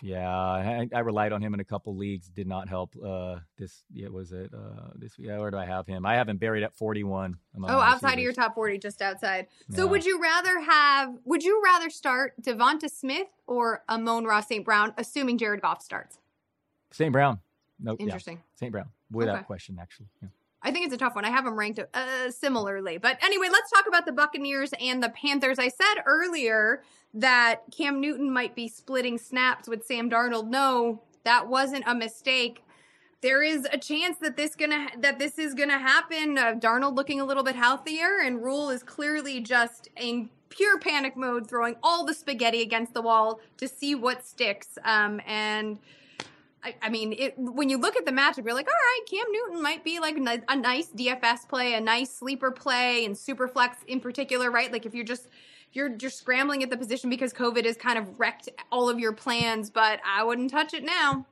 Yeah, 0.02 0.28
I, 0.28 0.88
I, 0.94 1.00
relied 1.00 1.32
on 1.32 1.42
him 1.42 1.54
in 1.54 1.60
a 1.60 1.64
couple 1.64 1.96
leagues. 1.96 2.28
Did 2.28 2.46
not 2.46 2.68
help. 2.68 2.94
Uh, 2.96 3.36
this 3.58 3.84
yeah, 3.92 4.08
was 4.08 4.32
it 4.32 4.50
uh, 4.54 4.90
this 4.96 5.12
yeah. 5.18 5.38
Where 5.38 5.50
do 5.50 5.58
I 5.58 5.66
have 5.66 5.86
him? 5.86 6.06
I 6.06 6.14
have 6.14 6.28
him 6.28 6.38
buried 6.38 6.62
at 6.62 6.74
forty 6.74 7.04
one. 7.04 7.36
Oh, 7.62 7.68
outside 7.68 8.14
of 8.14 8.20
your 8.20 8.32
top 8.32 8.54
forty, 8.54 8.78
just 8.78 9.02
outside. 9.02 9.46
So 9.70 9.84
yeah. 9.84 9.90
would 9.90 10.04
you 10.04 10.20
rather 10.20 10.60
have? 10.60 11.14
Would 11.24 11.42
you 11.42 11.62
rather 11.64 11.90
start 11.90 12.34
Devonta 12.40 12.90
Smith 12.90 13.28
or 13.46 13.82
Amon-Ra 13.88 14.40
St. 14.40 14.64
Brown, 14.64 14.94
assuming 14.96 15.38
Jared 15.38 15.60
Goff 15.60 15.82
starts? 15.82 16.18
St. 16.92 17.12
Brown. 17.12 17.40
No, 17.78 17.96
interesting. 17.96 18.36
Yeah. 18.36 18.58
St. 18.58 18.72
Brown, 18.72 18.88
without 19.10 19.36
okay. 19.36 19.44
question, 19.44 19.78
actually. 19.80 20.08
Yeah. 20.22 20.28
I 20.62 20.70
think 20.70 20.84
it's 20.84 20.94
a 20.94 20.98
tough 20.98 21.14
one. 21.14 21.24
I 21.24 21.30
have 21.30 21.44
them 21.44 21.58
ranked 21.58 21.80
uh, 21.94 22.30
similarly. 22.30 22.98
But 22.98 23.18
anyway, 23.22 23.48
let's 23.50 23.70
talk 23.70 23.86
about 23.88 24.06
the 24.06 24.12
Buccaneers 24.12 24.72
and 24.80 25.02
the 25.02 25.08
Panthers. 25.08 25.58
I 25.58 25.68
said 25.68 26.02
earlier 26.04 26.82
that 27.14 27.62
Cam 27.70 28.00
Newton 28.00 28.30
might 28.32 28.54
be 28.54 28.68
splitting 28.68 29.18
snaps 29.18 29.68
with 29.68 29.84
Sam 29.84 30.10
Darnold. 30.10 30.48
No, 30.48 31.02
that 31.24 31.48
wasn't 31.48 31.84
a 31.86 31.94
mistake. 31.94 32.62
There 33.22 33.42
is 33.42 33.66
a 33.70 33.78
chance 33.78 34.18
that 34.18 34.36
this 34.36 34.54
gonna 34.54 34.88
that 34.98 35.18
this 35.18 35.38
is 35.38 35.54
gonna 35.54 35.78
happen. 35.78 36.38
Uh, 36.38 36.54
Darnold 36.54 36.94
looking 36.94 37.20
a 37.20 37.24
little 37.24 37.42
bit 37.42 37.56
healthier, 37.56 38.18
and 38.22 38.42
Rhule 38.42 38.70
is 38.70 38.82
clearly 38.82 39.40
just 39.40 39.88
in 39.96 40.30
pure 40.48 40.78
panic 40.78 41.16
mode, 41.16 41.46
throwing 41.48 41.76
all 41.82 42.04
the 42.04 42.14
spaghetti 42.14 42.62
against 42.62 42.94
the 42.94 43.02
wall 43.02 43.40
to 43.58 43.68
see 43.68 43.94
what 43.94 44.24
sticks. 44.24 44.78
Um, 44.84 45.20
and 45.26 45.78
I, 46.62 46.74
I 46.82 46.88
mean, 46.90 47.14
it, 47.16 47.34
when 47.38 47.70
you 47.70 47.78
look 47.78 47.96
at 47.96 48.04
the 48.04 48.12
matchup, 48.12 48.44
you're 48.44 48.54
like, 48.54 48.68
all 48.68 48.72
right, 48.72 49.00
Cam 49.10 49.32
Newton 49.32 49.62
might 49.62 49.82
be 49.82 49.98
like 49.98 50.16
a 50.16 50.56
nice 50.56 50.88
DFS 50.88 51.48
play, 51.48 51.74
a 51.74 51.80
nice 51.80 52.14
sleeper 52.14 52.50
play, 52.50 53.04
and 53.04 53.16
super 53.16 53.48
flex 53.48 53.78
in 53.86 54.00
particular, 54.00 54.50
right? 54.50 54.70
Like 54.70 54.84
if 54.84 54.94
you're 54.94 55.04
just 55.04 55.28
you're 55.72 55.88
just 55.88 56.18
scrambling 56.18 56.62
at 56.62 56.70
the 56.70 56.76
position 56.76 57.10
because 57.10 57.32
COVID 57.32 57.64
has 57.64 57.76
kind 57.76 57.98
of 57.98 58.18
wrecked 58.18 58.48
all 58.72 58.88
of 58.88 58.98
your 58.98 59.12
plans, 59.12 59.70
but 59.70 60.00
I 60.04 60.24
wouldn't 60.24 60.50
touch 60.50 60.74
it 60.74 60.84
now. 60.84 61.26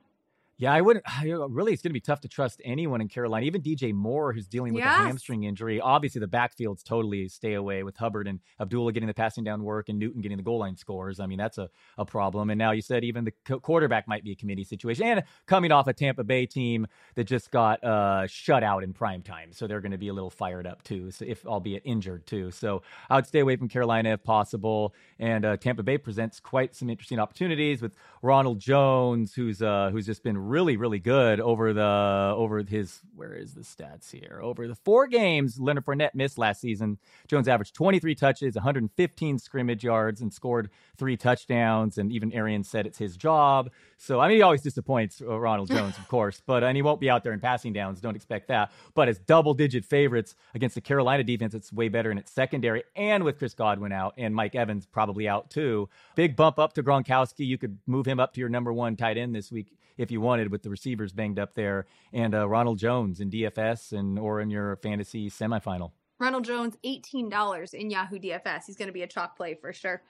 Yeah, 0.59 0.73
I 0.73 0.81
wouldn't. 0.81 1.05
Really, 1.49 1.73
it's 1.73 1.81
going 1.81 1.91
to 1.91 1.93
be 1.93 2.01
tough 2.01 2.21
to 2.21 2.27
trust 2.27 2.61
anyone 2.63 3.01
in 3.01 3.07
Carolina. 3.07 3.45
Even 3.45 3.61
DJ 3.61 3.93
Moore, 3.93 4.33
who's 4.33 4.47
dealing 4.47 4.73
with 4.73 4.83
yes. 4.83 4.99
a 4.99 5.03
hamstring 5.03 5.43
injury. 5.43 5.79
Obviously, 5.79 6.19
the 6.19 6.27
backfield's 6.27 6.83
totally 6.83 7.27
stay 7.27 7.53
away 7.53 7.83
with 7.83 7.97
Hubbard 7.97 8.27
and 8.27 8.39
Abdullah 8.59 8.91
getting 8.91 9.07
the 9.07 9.13
passing 9.13 9.43
down 9.43 9.63
work 9.63 9.89
and 9.89 9.97
Newton 9.97 10.21
getting 10.21 10.37
the 10.37 10.43
goal 10.43 10.59
line 10.59 10.75
scores. 10.75 11.19
I 11.19 11.25
mean, 11.25 11.37
that's 11.37 11.57
a, 11.57 11.69
a 11.97 12.05
problem. 12.05 12.49
And 12.49 12.57
now 12.57 12.71
you 12.71 12.81
said 12.81 13.03
even 13.03 13.25
the 13.25 13.59
quarterback 13.59 14.07
might 14.07 14.23
be 14.23 14.31
a 14.31 14.35
committee 14.35 14.63
situation. 14.63 15.05
And 15.05 15.23
coming 15.47 15.71
off 15.71 15.87
a 15.87 15.93
Tampa 15.93 16.23
Bay 16.23 16.45
team 16.45 16.87
that 17.15 17.23
just 17.23 17.51
got 17.51 17.83
uh, 17.83 18.27
shut 18.27 18.63
out 18.63 18.83
in 18.83 18.93
prime 18.93 19.21
time. 19.21 19.53
So 19.53 19.67
they're 19.67 19.81
going 19.81 19.91
to 19.91 19.97
be 19.97 20.09
a 20.09 20.13
little 20.13 20.29
fired 20.29 20.67
up 20.67 20.83
too, 20.83 21.11
so 21.11 21.25
if 21.27 21.45
albeit 21.45 21.83
injured 21.85 22.25
too. 22.27 22.51
So 22.51 22.81
I 23.09 23.15
would 23.15 23.27
stay 23.27 23.39
away 23.39 23.55
from 23.55 23.69
Carolina 23.69 24.13
if 24.13 24.23
possible. 24.23 24.93
And 25.19 25.45
uh, 25.45 25.57
Tampa 25.57 25.83
Bay 25.83 25.97
presents 25.97 26.39
quite 26.39 26.75
some 26.75 26.89
interesting 26.89 27.19
opportunities 27.19 27.81
with 27.81 27.95
Ronald 28.21 28.59
Jones, 28.59 29.33
who's 29.33 29.61
uh, 29.61 29.89
who's 29.91 30.05
just 30.05 30.23
been 30.23 30.37
really, 30.49 30.75
really 30.75 30.99
good 30.99 31.39
over 31.39 31.71
the 31.73 32.33
over 32.35 32.63
his 32.63 33.01
where 33.15 33.33
is 33.33 33.53
the 33.53 33.61
stats 33.61 34.11
here? 34.11 34.39
Over 34.43 34.67
the 34.67 34.75
four 34.75 35.07
games 35.07 35.59
Leonard 35.59 35.85
Fournette 35.85 36.15
missed 36.15 36.37
last 36.37 36.59
season, 36.59 36.97
Jones 37.27 37.47
averaged 37.47 37.75
23 37.75 38.15
touches, 38.15 38.55
115 38.55 39.39
scrimmage 39.39 39.83
yards, 39.83 40.21
and 40.21 40.33
scored 40.33 40.69
three 40.97 41.15
touchdowns. 41.15 41.97
And 41.97 42.11
even 42.11 42.33
Arians 42.33 42.67
said 42.67 42.85
it's 42.85 42.97
his 42.97 43.15
job. 43.15 43.69
So 44.01 44.21
I 44.21 44.29
mean, 44.29 44.37
he 44.37 44.41
always 44.41 44.61
disappoints 44.61 45.21
uh, 45.21 45.37
Ronald 45.37 45.69
Jones, 45.69 45.97
of 45.97 46.07
course, 46.07 46.41
but 46.45 46.63
and 46.63 46.75
he 46.75 46.81
won't 46.81 47.01
be 47.01 47.09
out 47.09 47.21
there 47.21 47.33
in 47.33 47.41
passing 47.41 47.73
downs. 47.73 47.99
Don't 47.99 48.15
expect 48.15 48.47
that. 48.47 48.71
But 48.93 49.09
as 49.09 49.19
double-digit 49.19 49.83
favorites 49.83 50.35
against 50.55 50.75
the 50.75 50.81
Carolina 50.81 51.21
defense, 51.21 51.53
it's 51.53 51.73
way 51.73 51.89
better 51.89 52.09
in 52.09 52.17
its 52.17 52.31
secondary, 52.31 52.83
and 52.95 53.25
with 53.25 53.37
Chris 53.37 53.53
Godwin 53.53 53.91
out 53.91 54.13
and 54.17 54.33
Mike 54.33 54.55
Evans 54.55 54.85
probably 54.85 55.27
out 55.27 55.49
too. 55.49 55.89
Big 56.15 56.37
bump 56.37 56.59
up 56.59 56.71
to 56.73 56.83
Gronkowski. 56.83 57.45
You 57.45 57.57
could 57.57 57.77
move 57.87 58.05
him 58.05 58.21
up 58.21 58.33
to 58.35 58.39
your 58.39 58.47
number 58.47 58.71
one 58.71 58.95
tight 58.95 59.17
end 59.17 59.35
this 59.35 59.51
week 59.51 59.75
if 59.97 60.09
you 60.09 60.21
wanted, 60.21 60.49
with 60.49 60.63
the 60.63 60.69
receivers 60.69 61.11
banged 61.11 61.37
up 61.37 61.53
there, 61.53 61.85
and 62.13 62.33
uh, 62.33 62.47
Ronald 62.47 62.79
Jones 62.79 63.19
in 63.19 63.29
DFS 63.29 63.91
and 63.91 64.17
or 64.17 64.39
in 64.39 64.49
your 64.49 64.77
fantasy 64.77 65.29
semifinal. 65.29 65.91
Ronald 66.19 66.45
Jones, 66.45 66.77
eighteen 66.85 67.27
dollars 67.27 67.73
in 67.73 67.89
Yahoo 67.89 68.17
DFS. 68.17 68.63
He's 68.65 68.77
going 68.77 68.87
to 68.87 68.93
be 68.93 69.03
a 69.03 69.07
chalk 69.07 69.35
play 69.35 69.55
for 69.55 69.73
sure. 69.73 70.01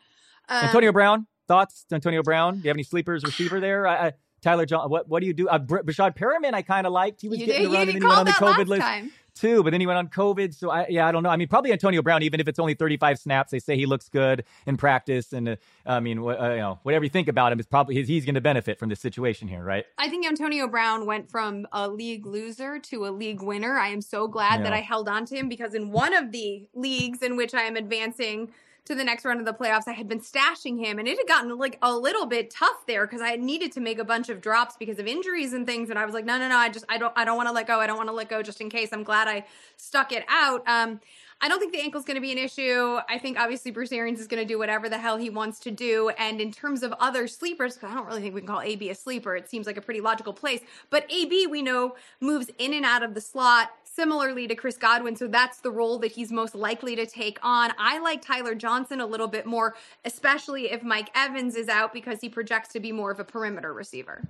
Um, 0.47 0.65
Antonio 0.65 0.91
Brown, 0.91 1.25
thoughts? 1.49 1.85
Antonio 1.91 2.23
Brown, 2.23 2.55
do 2.55 2.61
you 2.63 2.69
have 2.69 2.77
any 2.77 2.83
sleepers 2.83 3.25
receiver 3.25 3.59
there? 3.59 3.85
I, 3.85 4.07
I, 4.07 4.13
Tyler 4.41 4.65
John, 4.65 4.89
what 4.89 5.09
what 5.09 5.19
do 5.19 5.27
you 5.27 5.33
do? 5.33 5.49
Uh, 5.49 5.59
Breshad 5.59 6.15
Perriman, 6.15 6.53
I 6.53 6.61
kind 6.61 6.87
of 6.87 6.93
liked. 6.93 7.21
He 7.21 7.27
was 7.27 7.39
getting 7.39 7.55
did, 7.55 7.65
the 7.65 7.73
run 7.73 7.81
and 7.81 7.89
then 7.89 8.01
he 8.01 8.07
went 8.07 8.19
on 8.19 8.25
the 8.25 8.31
COVID 8.31 8.67
list. 8.67 8.81
Time 8.81 9.11
too. 9.39 9.63
But 9.63 9.71
then 9.71 9.79
he 9.79 9.87
went 9.87 9.97
on 9.97 10.07
COVID. 10.07 10.53
So 10.53 10.69
I, 10.69 10.87
yeah, 10.89 11.07
I 11.07 11.11
don't 11.11 11.23
know. 11.23 11.29
I 11.29 11.37
mean, 11.37 11.47
probably 11.47 11.71
Antonio 11.71 12.01
Brown, 12.01 12.23
even 12.23 12.39
if 12.39 12.47
it's 12.47 12.59
only 12.59 12.73
35 12.73 13.19
snaps, 13.19 13.51
they 13.51 13.59
say 13.59 13.75
he 13.75 13.85
looks 13.85 14.09
good 14.09 14.43
in 14.65 14.77
practice. 14.77 15.33
And 15.33 15.49
uh, 15.49 15.55
I 15.85 15.99
mean, 15.99 16.19
uh, 16.19 16.21
you 16.21 16.57
know, 16.57 16.79
whatever 16.83 17.05
you 17.05 17.09
think 17.09 17.27
about 17.27 17.51
him, 17.51 17.59
is 17.59 17.65
probably 17.65 17.95
he's, 17.95 18.07
he's 18.07 18.25
going 18.25 18.35
to 18.35 18.41
benefit 18.41 18.79
from 18.79 18.89
this 18.89 18.99
situation 18.99 19.47
here, 19.47 19.63
right? 19.63 19.85
I 19.97 20.09
think 20.09 20.27
Antonio 20.27 20.67
Brown 20.67 21.05
went 21.05 21.29
from 21.29 21.67
a 21.71 21.87
league 21.87 22.25
loser 22.25 22.79
to 22.79 23.05
a 23.05 23.11
league 23.11 23.41
winner. 23.41 23.77
I 23.77 23.89
am 23.89 24.01
so 24.01 24.27
glad 24.27 24.59
yeah. 24.59 24.63
that 24.63 24.73
I 24.73 24.81
held 24.81 25.07
on 25.07 25.25
to 25.25 25.35
him 25.35 25.49
because 25.49 25.73
in 25.73 25.91
one 25.91 26.13
of 26.13 26.31
the 26.31 26.67
leagues 26.73 27.21
in 27.21 27.37
which 27.37 27.53
I 27.53 27.61
am 27.61 27.75
advancing 27.75 28.51
to 28.85 28.95
the 28.95 29.03
next 29.03 29.25
round 29.25 29.39
of 29.39 29.45
the 29.45 29.53
playoffs, 29.53 29.87
I 29.87 29.93
had 29.93 30.07
been 30.07 30.19
stashing 30.21 30.83
him, 30.83 30.99
and 30.99 31.07
it 31.07 31.17
had 31.17 31.27
gotten 31.27 31.57
like 31.57 31.77
a 31.81 31.95
little 31.95 32.25
bit 32.25 32.49
tough 32.49 32.85
there 32.87 33.05
because 33.05 33.21
I 33.21 33.35
needed 33.35 33.71
to 33.73 33.79
make 33.79 33.99
a 33.99 34.03
bunch 34.03 34.29
of 34.29 34.41
drops 34.41 34.75
because 34.77 34.99
of 34.99 35.07
injuries 35.07 35.53
and 35.53 35.65
things. 35.65 35.89
And 35.89 35.99
I 35.99 36.05
was 36.05 36.13
like, 36.13 36.25
no, 36.25 36.37
no, 36.37 36.47
no, 36.49 36.57
I 36.57 36.69
just 36.69 36.85
I 36.89 36.97
don't 36.97 37.13
I 37.15 37.25
don't 37.25 37.37
want 37.37 37.47
to 37.47 37.53
let 37.53 37.67
go. 37.67 37.79
I 37.79 37.87
don't 37.87 37.97
want 37.97 38.09
to 38.09 38.13
let 38.13 38.29
go 38.29 38.41
just 38.41 38.61
in 38.61 38.69
case. 38.69 38.89
I'm 38.91 39.03
glad 39.03 39.27
I 39.27 39.45
stuck 39.77 40.11
it 40.11 40.23
out. 40.27 40.67
Um, 40.67 40.99
I 41.41 41.47
don't 41.47 41.59
think 41.59 41.71
the 41.71 41.79
ankle's 41.79 42.03
going 42.03 42.15
to 42.15 42.21
be 42.21 42.33
an 42.33 42.37
issue. 42.37 42.99
I 43.07 43.17
think 43.17 43.39
obviously 43.39 43.71
Bruce 43.71 43.93
Arians 43.93 44.19
is 44.19 44.27
going 44.27 44.45
to 44.45 44.47
do 44.47 44.59
whatever 44.59 44.89
the 44.89 44.97
hell 44.97 45.15
he 45.15 45.29
wants 45.29 45.59
to 45.61 45.71
do. 45.71 46.09
And 46.17 46.41
in 46.41 46.51
terms 46.51 46.83
of 46.83 46.93
other 46.99 47.29
sleepers, 47.29 47.75
because 47.75 47.91
I 47.91 47.95
don't 47.95 48.07
really 48.07 48.21
think 48.21 48.35
we 48.35 48.41
can 48.41 48.47
call 48.47 48.61
AB 48.61 48.89
a 48.89 48.95
sleeper, 48.95 49.37
it 49.37 49.49
seems 49.49 49.65
like 49.65 49.77
a 49.77 49.81
pretty 49.81 50.01
logical 50.01 50.33
place. 50.33 50.59
But 50.89 51.09
AB, 51.09 51.47
we 51.47 51.61
know, 51.61 51.95
moves 52.19 52.49
in 52.57 52.73
and 52.73 52.83
out 52.83 53.03
of 53.03 53.13
the 53.13 53.21
slot 53.21 53.71
similarly 53.99 54.47
to 54.47 54.55
Chris 54.55 54.77
Godwin. 54.77 55.17
So 55.17 55.27
that's 55.27 55.59
the 55.59 55.71
role 55.71 55.99
that 55.99 56.13
he's 56.13 56.31
most 56.31 56.55
likely 56.55 56.95
to 56.95 57.05
take 57.05 57.37
on. 57.43 57.71
I 57.77 57.99
like 57.99 58.21
Tyler 58.21 58.55
Johnson 58.55 59.01
a 59.01 59.05
little 59.05 59.27
bit 59.27 59.45
more, 59.45 59.75
especially 60.05 60.71
if 60.71 60.83
Mike 60.83 61.09
Evans 61.13 61.57
is 61.57 61.67
out 61.67 61.91
because 61.91 62.21
he 62.21 62.29
projects 62.29 62.69
to 62.69 62.79
be 62.79 62.93
more 62.93 63.11
of 63.11 63.19
a 63.19 63.25
perimeter 63.25 63.73
receiver. 63.73 64.23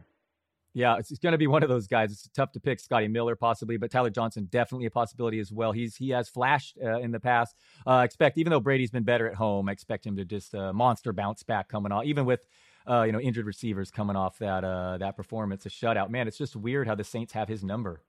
Yeah, 0.73 0.97
it's, 0.97 1.15
going 1.19 1.33
to 1.33 1.37
be 1.37 1.45
one 1.45 1.61
of 1.61 1.69
those 1.69 1.85
guys. 1.85 2.11
It's 2.11 2.27
tough 2.29 2.51
to 2.53 2.59
pick 2.59 2.79
Scotty 2.79 3.07
Miller 3.07 3.35
possibly, 3.35 3.77
but 3.77 3.91
Tyler 3.91 4.09
Johnson 4.09 4.47
definitely 4.49 4.87
a 4.87 4.91
possibility 4.91 5.39
as 5.39 5.51
well. 5.51 5.71
He's 5.71 5.95
he 5.95 6.09
has 6.09 6.29
flashed 6.29 6.79
uh, 6.83 6.99
in 6.99 7.11
the 7.11 7.19
past. 7.19 7.55
Uh, 7.85 8.01
expect 8.03 8.39
even 8.39 8.49
though 8.49 8.59
Brady's 8.59 8.91
been 8.91 9.03
better 9.03 9.27
at 9.27 9.35
home, 9.35 9.69
I 9.69 9.71
expect 9.71 10.03
him 10.03 10.17
to 10.17 10.25
just 10.25 10.55
uh, 10.55 10.73
monster 10.73 11.13
bounce 11.13 11.43
back 11.43 11.69
coming 11.69 11.91
off, 11.91 12.05
even 12.05 12.25
with 12.25 12.47
uh, 12.89 13.03
you 13.03 13.11
know 13.11 13.19
injured 13.19 13.45
receivers 13.45 13.91
coming 13.91 14.15
off 14.15 14.39
that 14.39 14.63
uh, 14.63 14.97
that 14.97 15.15
performance, 15.15 15.67
a 15.67 15.69
shutout. 15.69 16.09
Man, 16.09 16.27
it's 16.27 16.37
just 16.37 16.55
weird 16.55 16.87
how 16.87 16.95
the 16.95 17.03
Saints 17.03 17.33
have 17.33 17.47
his 17.47 17.63
number. 17.63 18.01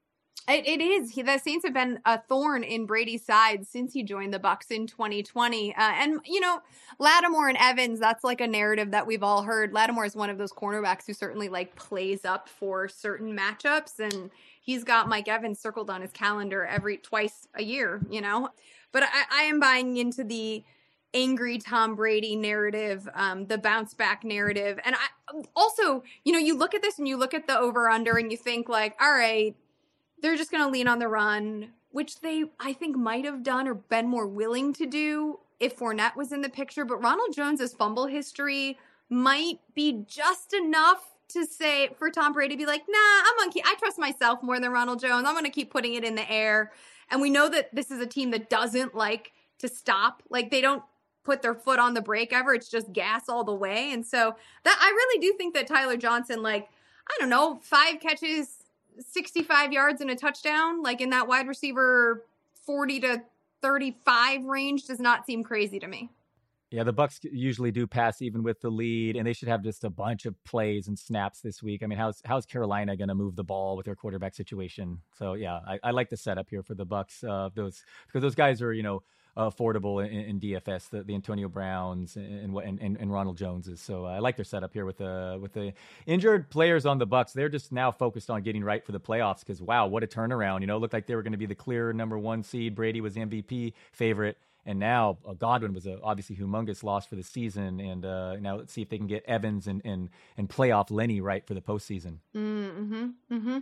It, 0.47 0.67
it 0.67 0.81
is. 0.81 1.11
He, 1.11 1.21
the 1.21 1.37
Saints 1.37 1.65
have 1.65 1.73
been 1.73 1.99
a 2.05 2.19
thorn 2.19 2.63
in 2.63 2.85
Brady's 2.85 3.23
side 3.23 3.67
since 3.67 3.93
he 3.93 4.03
joined 4.03 4.33
the 4.33 4.39
Bucs 4.39 4.71
in 4.71 4.87
2020. 4.87 5.75
Uh, 5.75 5.79
and 5.79 6.19
you 6.25 6.39
know, 6.39 6.61
Lattimore 6.99 7.47
and 7.47 7.57
Evans, 7.59 7.99
that's 7.99 8.23
like 8.23 8.41
a 8.41 8.47
narrative 8.47 8.91
that 8.91 9.05
we've 9.05 9.23
all 9.23 9.43
heard. 9.43 9.73
Lattimore 9.73 10.05
is 10.05 10.15
one 10.15 10.29
of 10.29 10.37
those 10.37 10.51
cornerbacks 10.51 11.05
who 11.05 11.13
certainly 11.13 11.47
like 11.47 11.75
plays 11.75 12.25
up 12.25 12.49
for 12.49 12.87
certain 12.87 13.37
matchups, 13.37 13.99
and 13.99 14.31
he's 14.61 14.83
got 14.83 15.07
Mike 15.07 15.27
Evans 15.27 15.59
circled 15.59 15.89
on 15.89 16.01
his 16.01 16.11
calendar 16.11 16.65
every 16.65 16.97
twice 16.97 17.47
a 17.55 17.63
year. 17.63 18.01
You 18.09 18.21
know, 18.21 18.49
but 18.91 19.03
I, 19.03 19.23
I 19.31 19.43
am 19.43 19.59
buying 19.59 19.97
into 19.97 20.23
the 20.23 20.63
angry 21.13 21.57
Tom 21.57 21.95
Brady 21.95 22.35
narrative, 22.35 23.07
um, 23.13 23.45
the 23.47 23.57
bounce 23.57 23.93
back 23.93 24.23
narrative. 24.23 24.79
And 24.85 24.95
I 24.95 25.43
also, 25.55 26.03
you 26.23 26.31
know, 26.31 26.39
you 26.39 26.57
look 26.57 26.73
at 26.73 26.81
this 26.81 26.99
and 26.99 27.07
you 27.07 27.17
look 27.17 27.33
at 27.33 27.47
the 27.47 27.57
over 27.57 27.89
under 27.89 28.17
and 28.17 28.31
you 28.31 28.37
think 28.37 28.69
like, 28.69 28.95
all 29.01 29.11
right, 29.11 29.55
they're 30.21 30.37
just 30.37 30.51
going 30.51 30.63
to 30.63 30.69
lean 30.69 30.87
on 30.87 30.99
the 30.99 31.07
run, 31.07 31.69
which 31.91 32.21
they, 32.21 32.45
I 32.59 32.73
think, 32.73 32.95
might 32.95 33.25
have 33.25 33.43
done 33.43 33.67
or 33.67 33.73
been 33.73 34.07
more 34.07 34.27
willing 34.27 34.73
to 34.73 34.85
do 34.85 35.39
if 35.59 35.77
Fournette 35.77 36.15
was 36.15 36.31
in 36.31 36.41
the 36.41 36.49
picture. 36.49 36.85
But 36.85 37.01
Ronald 37.03 37.33
Jones's 37.33 37.73
fumble 37.73 38.07
history 38.07 38.77
might 39.09 39.59
be 39.75 40.05
just 40.07 40.53
enough 40.53 41.11
to 41.29 41.45
say 41.45 41.89
for 41.97 42.09
Tom 42.09 42.33
Brady 42.33 42.55
to 42.55 42.57
be 42.57 42.65
like, 42.65 42.83
nah, 42.87 42.97
I'm 42.97 43.37
gonna 43.37 43.51
keep. 43.51 43.65
I 43.65 43.75
trust 43.75 43.97
myself 43.97 44.43
more 44.43 44.59
than 44.59 44.71
Ronald 44.71 44.99
Jones. 44.99 45.25
I'm 45.27 45.35
gonna 45.35 45.49
keep 45.49 45.71
putting 45.71 45.93
it 45.93 46.03
in 46.03 46.15
the 46.15 46.29
air. 46.29 46.71
And 47.09 47.21
we 47.21 47.29
know 47.29 47.49
that 47.49 47.73
this 47.73 47.91
is 47.91 47.99
a 47.99 48.05
team 48.05 48.31
that 48.31 48.49
doesn't 48.49 48.95
like 48.95 49.31
to 49.59 49.67
stop. 49.67 50.23
Like 50.29 50.51
they 50.51 50.61
don't 50.61 50.83
put 51.23 51.41
their 51.41 51.53
foot 51.53 51.79
on 51.79 51.93
the 51.93 52.01
brake 52.01 52.33
ever. 52.33 52.53
It's 52.53 52.69
just 52.69 52.93
gas 52.93 53.29
all 53.29 53.43
the 53.43 53.53
way. 53.53 53.91
And 53.91 54.05
so 54.05 54.35
that 54.63 54.77
I 54.81 54.89
really 54.89 55.21
do 55.21 55.33
think 55.37 55.53
that 55.53 55.67
Tyler 55.67 55.97
Johnson, 55.97 56.41
like, 56.41 56.69
I 57.07 57.17
don't 57.19 57.29
know, 57.29 57.59
five 57.61 57.99
catches, 57.99 58.60
65 59.09 59.73
yards 59.73 60.01
and 60.01 60.09
a 60.09 60.15
touchdown, 60.15 60.81
like 60.81 61.01
in 61.01 61.09
that 61.11 61.27
wide 61.27 61.47
receiver 61.47 62.25
40 62.65 62.99
to 63.01 63.23
35 63.61 64.45
range 64.45 64.85
does 64.85 64.99
not 64.99 65.25
seem 65.25 65.43
crazy 65.43 65.79
to 65.79 65.87
me. 65.87 66.09
Yeah, 66.71 66.83
the 66.83 66.93
Bucs 66.93 67.19
usually 67.23 67.71
do 67.71 67.85
pass 67.85 68.21
even 68.21 68.43
with 68.43 68.61
the 68.61 68.69
lead, 68.69 69.17
and 69.17 69.27
they 69.27 69.33
should 69.33 69.49
have 69.49 69.61
just 69.61 69.83
a 69.83 69.89
bunch 69.89 70.25
of 70.25 70.41
plays 70.45 70.87
and 70.87 70.97
snaps 70.97 71.41
this 71.41 71.61
week. 71.61 71.83
I 71.83 71.87
mean, 71.87 71.99
how's 71.99 72.21
how's 72.23 72.45
Carolina 72.45 72.95
going 72.95 73.09
to 73.09 73.15
move 73.15 73.35
the 73.35 73.43
ball 73.43 73.75
with 73.75 73.85
their 73.85 73.95
quarterback 73.95 74.33
situation? 74.33 74.99
So 75.17 75.33
yeah, 75.33 75.59
I, 75.67 75.79
I 75.83 75.91
like 75.91 76.09
the 76.09 76.15
setup 76.15 76.49
here 76.49 76.63
for 76.63 76.73
the 76.73 76.85
Bucs. 76.85 77.25
Uh, 77.27 77.49
those 77.53 77.83
because 78.07 78.21
those 78.21 78.35
guys 78.35 78.61
are 78.61 78.71
you 78.71 78.83
know 78.83 79.03
affordable 79.37 80.05
in, 80.05 80.11
in, 80.11 80.39
DFS, 80.39 80.89
the, 80.89 81.03
the 81.03 81.15
Antonio 81.15 81.47
Browns 81.47 82.15
and, 82.15 82.57
and, 82.57 82.81
and, 82.81 82.97
and 82.97 83.11
Ronald 83.11 83.37
Joneses. 83.37 83.79
So 83.79 84.05
uh, 84.05 84.09
I 84.09 84.19
like 84.19 84.35
their 84.35 84.45
setup 84.45 84.73
here 84.73 84.85
with 84.85 84.97
the 84.97 85.39
with 85.41 85.53
the 85.53 85.73
injured 86.05 86.49
players 86.49 86.85
on 86.85 86.97
the 86.97 87.07
Bucs. 87.07 87.33
They're 87.33 87.49
just 87.49 87.71
now 87.71 87.91
focused 87.91 88.29
on 88.29 88.41
getting 88.41 88.63
right 88.63 88.85
for 88.85 88.91
the 88.91 88.99
playoffs 88.99 89.39
because 89.39 89.61
wow, 89.61 89.87
what 89.87 90.03
a 90.03 90.07
turnaround! 90.07 90.61
You 90.61 90.67
know, 90.67 90.77
it 90.77 90.79
looked 90.79 90.93
like 90.93 91.07
they 91.07 91.15
were 91.15 91.23
going 91.23 91.31
to 91.33 91.37
be 91.37 91.45
the 91.45 91.55
clear 91.55 91.93
number 91.93 92.17
one 92.17 92.43
seed. 92.43 92.75
Brady 92.75 93.01
was 93.01 93.15
MVP 93.15 93.73
favorite. 93.91 94.37
And 94.63 94.77
now 94.77 95.17
uh, 95.27 95.33
Godwin 95.33 95.73
was 95.73 95.87
a 95.87 95.99
obviously 96.03 96.35
humongous 96.35 96.83
loss 96.83 97.07
for 97.07 97.15
the 97.15 97.23
season, 97.23 97.79
and 97.79 98.05
uh, 98.05 98.35
now 98.35 98.57
let's 98.57 98.71
see 98.71 98.83
if 98.83 98.89
they 98.89 98.97
can 98.99 99.07
get 99.07 99.25
Evans 99.25 99.65
and 99.65 99.81
and 99.83 100.09
and 100.37 100.47
playoff 100.47 100.91
Lenny 100.91 101.19
right 101.19 101.45
for 101.45 101.55
the 101.55 101.61
postseason. 101.61 102.17
Mm-hmm. 102.35 103.07
Mm-hmm. 103.31 103.57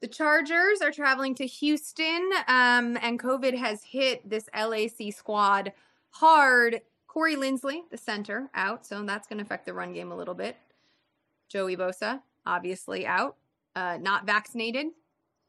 The 0.00 0.08
Chargers 0.08 0.80
are 0.80 0.92
traveling 0.92 1.34
to 1.36 1.46
Houston, 1.46 2.30
um, 2.46 2.96
and 3.02 3.18
COVID 3.18 3.56
has 3.56 3.82
hit 3.82 4.28
this 4.28 4.48
LAC 4.54 5.12
squad 5.12 5.72
hard. 6.10 6.82
Corey 7.08 7.34
Linsley, 7.34 7.80
the 7.90 7.96
center, 7.96 8.48
out, 8.54 8.86
so 8.86 9.02
that's 9.02 9.26
going 9.26 9.38
to 9.38 9.44
affect 9.44 9.66
the 9.66 9.74
run 9.74 9.92
game 9.92 10.12
a 10.12 10.16
little 10.16 10.34
bit. 10.34 10.56
Joey 11.48 11.76
Bosa, 11.76 12.20
obviously 12.46 13.06
out, 13.06 13.36
uh, 13.74 13.98
not 14.00 14.24
vaccinated. 14.24 14.86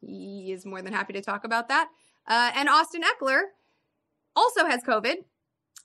He 0.00 0.50
is 0.50 0.66
more 0.66 0.82
than 0.82 0.92
happy 0.92 1.12
to 1.12 1.20
talk 1.20 1.44
about 1.44 1.68
that. 1.68 1.88
Uh, 2.26 2.50
and 2.54 2.68
Austin 2.68 3.02
Ekeler 3.02 3.42
also 4.34 4.64
has 4.66 4.82
COVID. 4.82 5.16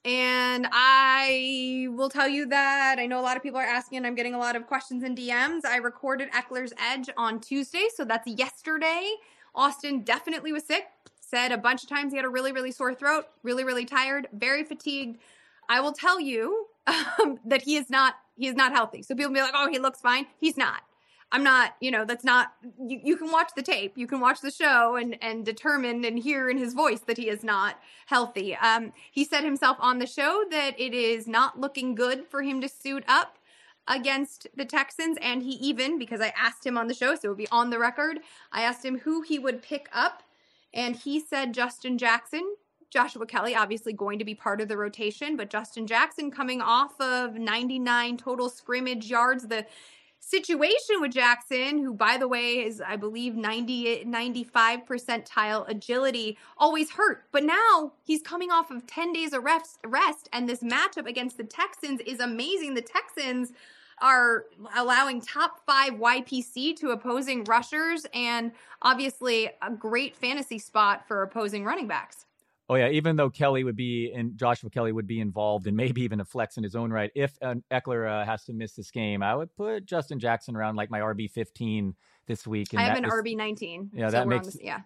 And 0.06 0.68
I 0.72 1.88
will 1.90 2.10
tell 2.10 2.28
you 2.28 2.46
that 2.48 2.98
I 3.00 3.08
know 3.08 3.20
a 3.20 3.24
lot 3.24 3.38
of 3.38 3.42
people 3.42 3.60
are 3.60 3.66
asking, 3.66 3.98
and 3.98 4.08
I'm 4.08 4.14
getting 4.14 4.36
a 4.36 4.38
lot 4.38 4.56
of 4.56 4.68
questions 4.68 5.02
and 5.04 5.18
DMs. 5.18 5.66
I 5.66 5.78
recorded 5.78 6.32
Ekeler's 6.32 6.74
Edge 6.78 7.10
on 7.18 7.40
Tuesday, 7.40 7.88
so 7.94 8.06
that's 8.06 8.28
yesterday. 8.28 9.16
Austin 9.56 10.04
definitely 10.04 10.54
was 10.54 10.64
sick. 10.64 10.86
Said 11.20 11.52
a 11.52 11.58
bunch 11.58 11.82
of 11.82 11.90
times 11.90 12.14
he 12.14 12.18
had 12.18 12.26
a 12.26 12.30
really, 12.30 12.52
really 12.52 12.72
sore 12.72 12.94
throat, 12.94 13.26
really, 13.42 13.64
really 13.64 13.84
tired, 13.84 14.28
very 14.32 14.64
fatigued. 14.64 15.18
I 15.68 15.82
will 15.82 15.94
tell 15.94 16.20
you 16.20 16.68
um, 16.88 17.40
that 17.44 17.64
he 17.64 17.76
is 17.76 17.90
not 17.90 18.14
he 18.38 18.48
is 18.48 18.56
not 18.56 18.74
healthy. 18.74 19.02
So 19.02 19.16
people 19.16 19.34
be 19.34 19.42
like, 19.42 19.54
"Oh, 19.56 19.70
he 19.72 19.80
looks 19.80 20.02
fine." 20.02 20.28
He's 20.40 20.58
not. 20.58 20.82
I'm 21.36 21.44
not, 21.44 21.76
you 21.82 21.92
know, 21.92 22.06
that's 22.06 22.24
not 22.24 22.54
you, 22.80 23.02
you 23.04 23.18
can 23.18 23.30
watch 23.30 23.52
the 23.58 23.62
tape, 23.62 23.98
you 23.98 24.08
can 24.08 24.22
watch 24.22 24.40
the 24.40 24.52
show 24.52 24.96
and 24.96 25.22
and 25.22 25.46
determine 25.46 26.06
and 26.06 26.18
hear 26.18 26.50
in 26.50 26.58
his 26.58 26.74
voice 26.74 27.02
that 27.02 27.18
he 27.18 27.28
is 27.28 27.44
not 27.44 27.78
healthy. 28.06 28.56
Um 28.56 28.94
he 29.12 29.26
said 29.26 29.44
himself 29.44 29.76
on 29.82 30.00
the 30.00 30.08
show 30.08 30.46
that 30.50 30.80
it 30.80 30.94
is 30.94 31.28
not 31.28 31.60
looking 31.60 31.94
good 31.94 32.26
for 32.26 32.42
him 32.42 32.62
to 32.62 32.70
suit 32.70 33.04
up 33.06 33.38
against 33.86 34.48
the 34.56 34.64
Texans 34.64 35.18
and 35.22 35.44
he 35.44 35.52
even 35.56 36.00
because 36.00 36.22
I 36.22 36.32
asked 36.38 36.66
him 36.66 36.78
on 36.78 36.88
the 36.88 36.94
show 36.94 37.16
so 37.16 37.26
it 37.26 37.28
would 37.28 37.38
be 37.38 37.50
on 37.52 37.70
the 37.70 37.80
record, 37.80 38.20
I 38.54 38.62
asked 38.62 38.86
him 38.86 39.00
who 39.00 39.22
he 39.22 39.38
would 39.38 39.62
pick 39.62 39.90
up 39.94 40.24
and 40.74 40.96
he 40.96 41.20
said 41.20 41.54
Justin 41.54 41.98
Jackson 41.98 42.56
Joshua 42.92 43.26
Kelly 43.26 43.54
obviously 43.54 43.92
going 43.92 44.20
to 44.20 44.26
be 44.26 44.36
part 44.36 44.62
of 44.62 44.70
the 44.70 44.78
rotation, 44.78 45.36
but 45.36 45.50
Justin 45.50 45.86
Jackson 45.86 46.32
coming 46.32 46.62
off 46.62 46.94
of 47.02 47.36
99 47.36 48.16
total 48.16 48.48
scrimmage 48.48 49.10
yards. 49.10 49.48
The 49.48 49.66
situation 50.26 51.02
with 51.02 51.12
Jackson, 51.12 51.78
who, 51.84 51.94
by 51.94 52.18
the 52.18 52.28
way, 52.28 52.66
is, 52.66 52.82
I 52.82 52.96
believe, 52.96 53.36
90, 53.36 54.06
95 54.06 54.86
percentile 54.86 55.68
agility, 55.70 56.38
always 56.58 56.92
hurt. 56.92 57.26
But 57.32 57.44
now 57.44 57.94
he's 58.04 58.22
coming 58.22 58.50
off 58.52 58.72
of 58.72 58.88
10 58.88 59.14
days 59.14 59.34
of 59.34 59.44
rest, 59.44 59.80
rest, 59.86 60.28
and 60.34 60.50
this 60.50 60.62
matchup 60.62 61.08
against 61.08 61.38
the 61.38 61.44
Texans 61.44 62.02
is 62.02 62.20
amazing. 62.20 62.74
The 62.74 62.82
Texans 62.82 63.52
are 64.02 64.46
allowing 64.76 65.22
top 65.22 65.62
five 65.66 65.94
YPC 65.94 66.76
to 66.78 66.90
opposing 66.90 67.44
rushers, 67.46 68.06
and 68.14 68.52
obviously 68.82 69.52
a 69.62 69.72
great 69.72 70.16
fantasy 70.16 70.60
spot 70.60 71.08
for 71.08 71.22
opposing 71.22 71.64
running 71.64 71.88
backs. 71.88 72.26
Oh 72.68 72.76
yeah, 72.76 72.90
even 72.90 73.16
though 73.16 73.30
Kelly 73.30 73.64
would 73.64 73.76
be 73.76 74.12
and 74.12 74.38
Joshua 74.38 74.70
Kelly 74.70 74.92
would 74.92 75.06
be 75.06 75.20
involved 75.20 75.68
and 75.68 75.78
maybe 75.78 76.02
even 76.02 76.20
a 76.20 76.26
flex 76.26 76.58
in 76.58 76.64
his 76.64 76.76
own 76.76 76.92
right, 76.92 77.12
if 77.14 77.38
uh, 77.42 77.56
Ekeler 77.72 78.10
uh, 78.10 78.26
has 78.26 78.44
to 78.46 78.54
miss 78.54 78.74
this 78.74 78.90
game, 78.90 79.22
I 79.22 79.36
would 79.36 79.56
put 79.56 79.86
Justin 79.86 80.20
Jackson 80.20 80.56
around 80.56 80.76
like 80.76 80.90
my 80.90 81.00
RB 81.00 81.30
fifteen 81.30 81.96
this 82.28 82.48
week. 82.48 82.74
And 82.74 82.82
I 82.82 82.86
have 82.86 82.98
an 82.98 83.06
RB 83.06 83.38
nineteen. 83.38 83.92
Yeah, 83.94 84.08
so 84.08 84.12
that 84.14 84.28
makes 84.28 84.48
the, 84.54 84.64
yeah 84.64 84.82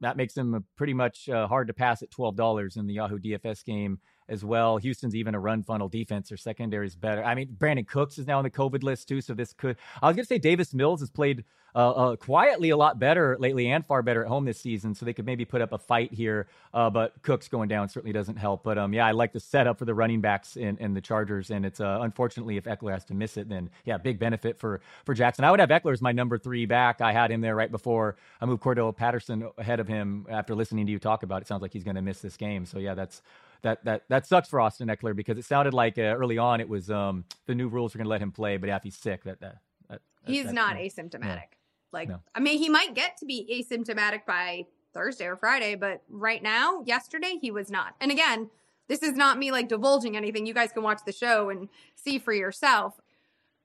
that 0.00 0.16
makes 0.16 0.36
him 0.36 0.64
pretty 0.76 0.94
much 0.94 1.28
uh, 1.28 1.46
hard 1.46 1.68
to 1.68 1.74
pass 1.74 2.02
at 2.02 2.10
twelve 2.10 2.36
dollars 2.36 2.76
in 2.76 2.86
the 2.86 2.94
Yahoo 2.94 3.18
DFS 3.18 3.64
game 3.64 4.00
as 4.28 4.44
well. 4.44 4.78
Houston's 4.78 5.14
even 5.14 5.34
a 5.34 5.40
run 5.40 5.62
funnel 5.62 5.88
defense. 5.88 6.28
Their 6.28 6.38
secondary 6.38 6.86
is 6.86 6.96
better. 6.96 7.22
I 7.22 7.34
mean, 7.34 7.48
Brandin 7.58 7.86
Cooks 7.86 8.18
is 8.18 8.26
now 8.26 8.38
on 8.38 8.44
the 8.44 8.50
COVID 8.50 8.82
list 8.82 9.08
too, 9.08 9.20
so 9.20 9.34
this 9.34 9.52
could. 9.52 9.76
I 10.02 10.06
was 10.06 10.16
going 10.16 10.24
to 10.24 10.28
say 10.28 10.38
Davis 10.38 10.72
Mills 10.72 11.00
has 11.00 11.10
played 11.10 11.44
uh, 11.74 11.90
uh, 11.90 12.16
quietly 12.16 12.70
a 12.70 12.76
lot 12.76 12.98
better 12.98 13.36
lately 13.38 13.68
and 13.68 13.84
far 13.86 14.02
better 14.02 14.22
at 14.22 14.28
home 14.28 14.44
this 14.44 14.58
season. 14.60 14.94
So 14.94 15.04
they 15.04 15.12
could 15.12 15.26
maybe 15.26 15.44
put 15.44 15.60
up 15.60 15.72
a 15.72 15.78
fight 15.78 16.12
here. 16.12 16.48
Uh, 16.72 16.90
but 16.90 17.20
Cooks 17.22 17.48
going 17.48 17.68
down 17.68 17.88
certainly 17.88 18.12
doesn't 18.12 18.36
help. 18.36 18.62
But 18.62 18.78
um, 18.78 18.92
yeah, 18.92 19.06
I 19.06 19.12
like 19.12 19.32
the 19.32 19.40
setup 19.40 19.78
for 19.78 19.84
the 19.84 19.94
running 19.94 20.20
backs 20.20 20.56
in, 20.56 20.76
in 20.78 20.94
the 20.94 21.00
Chargers. 21.00 21.50
And 21.50 21.64
it's 21.64 21.80
uh, 21.80 21.98
unfortunately 22.02 22.56
if 22.56 22.64
Ekeler 22.64 22.92
has 22.92 23.04
to 23.06 23.14
miss 23.14 23.36
it, 23.36 23.48
then 23.48 23.70
yeah, 23.84 23.98
big 23.98 24.18
benefit 24.18 24.58
for 24.58 24.80
for 25.04 25.14
Jackson. 25.14 25.44
I 25.44 25.50
would 25.50 25.60
have 25.60 25.70
Ekeler 25.70 25.92
as 25.92 26.02
my 26.02 26.12
number 26.12 26.38
three 26.38 26.66
back. 26.66 27.00
I 27.00 27.12
had 27.12 27.30
him 27.30 27.40
there 27.40 27.54
right 27.54 27.70
before 27.70 28.16
I 28.40 28.46
moved 28.46 28.62
Cordarrelle 28.62 28.96
Patterson 28.96 29.48
ahead 29.58 29.80
of 29.80 29.88
him 29.88 30.26
after 30.28 30.54
listening 30.54 30.86
to 30.86 30.92
you 30.92 30.98
talk 30.98 31.22
about 31.22 31.38
it. 31.38 31.42
it 31.42 31.48
Sounds 31.48 31.62
like 31.62 31.72
he's 31.72 31.84
going 31.84 31.96
to 31.96 32.02
miss 32.02 32.20
this 32.20 32.36
game. 32.36 32.64
So 32.66 32.78
yeah, 32.78 32.94
that's 32.94 33.22
that 33.62 33.84
that 33.84 34.04
that 34.08 34.26
sucks 34.26 34.48
for 34.48 34.60
Austin 34.60 34.88
Ekeler 34.88 35.14
because 35.14 35.38
it 35.38 35.44
sounded 35.44 35.74
like 35.74 35.98
uh, 35.98 36.02
early 36.02 36.38
on 36.38 36.60
it 36.60 36.68
was 36.68 36.90
um, 36.90 37.24
the 37.46 37.54
new 37.54 37.68
rules 37.68 37.94
were 37.94 37.98
going 37.98 38.06
to 38.06 38.10
let 38.10 38.22
him 38.22 38.32
play, 38.32 38.56
but 38.56 38.68
if 38.68 38.82
he's 38.82 38.96
sick, 38.96 39.24
that 39.24 39.40
that, 39.40 39.58
that 39.88 40.00
he's 40.26 40.52
not 40.52 40.76
asymptomatic. 40.76 41.48
Like, 41.92 42.08
no. 42.08 42.20
I 42.34 42.40
mean, 42.40 42.58
he 42.58 42.68
might 42.68 42.94
get 42.94 43.16
to 43.18 43.26
be 43.26 43.66
asymptomatic 43.70 44.26
by 44.26 44.66
Thursday 44.92 45.26
or 45.26 45.36
Friday, 45.36 45.74
but 45.74 46.02
right 46.08 46.42
now, 46.42 46.82
yesterday, 46.84 47.38
he 47.40 47.50
was 47.50 47.70
not. 47.70 47.94
And 48.00 48.10
again, 48.10 48.50
this 48.88 49.02
is 49.02 49.14
not 49.14 49.38
me 49.38 49.52
like 49.52 49.68
divulging 49.68 50.16
anything. 50.16 50.46
You 50.46 50.54
guys 50.54 50.72
can 50.72 50.82
watch 50.82 51.00
the 51.06 51.12
show 51.12 51.48
and 51.48 51.68
see 51.94 52.18
for 52.18 52.32
yourself. 52.32 53.00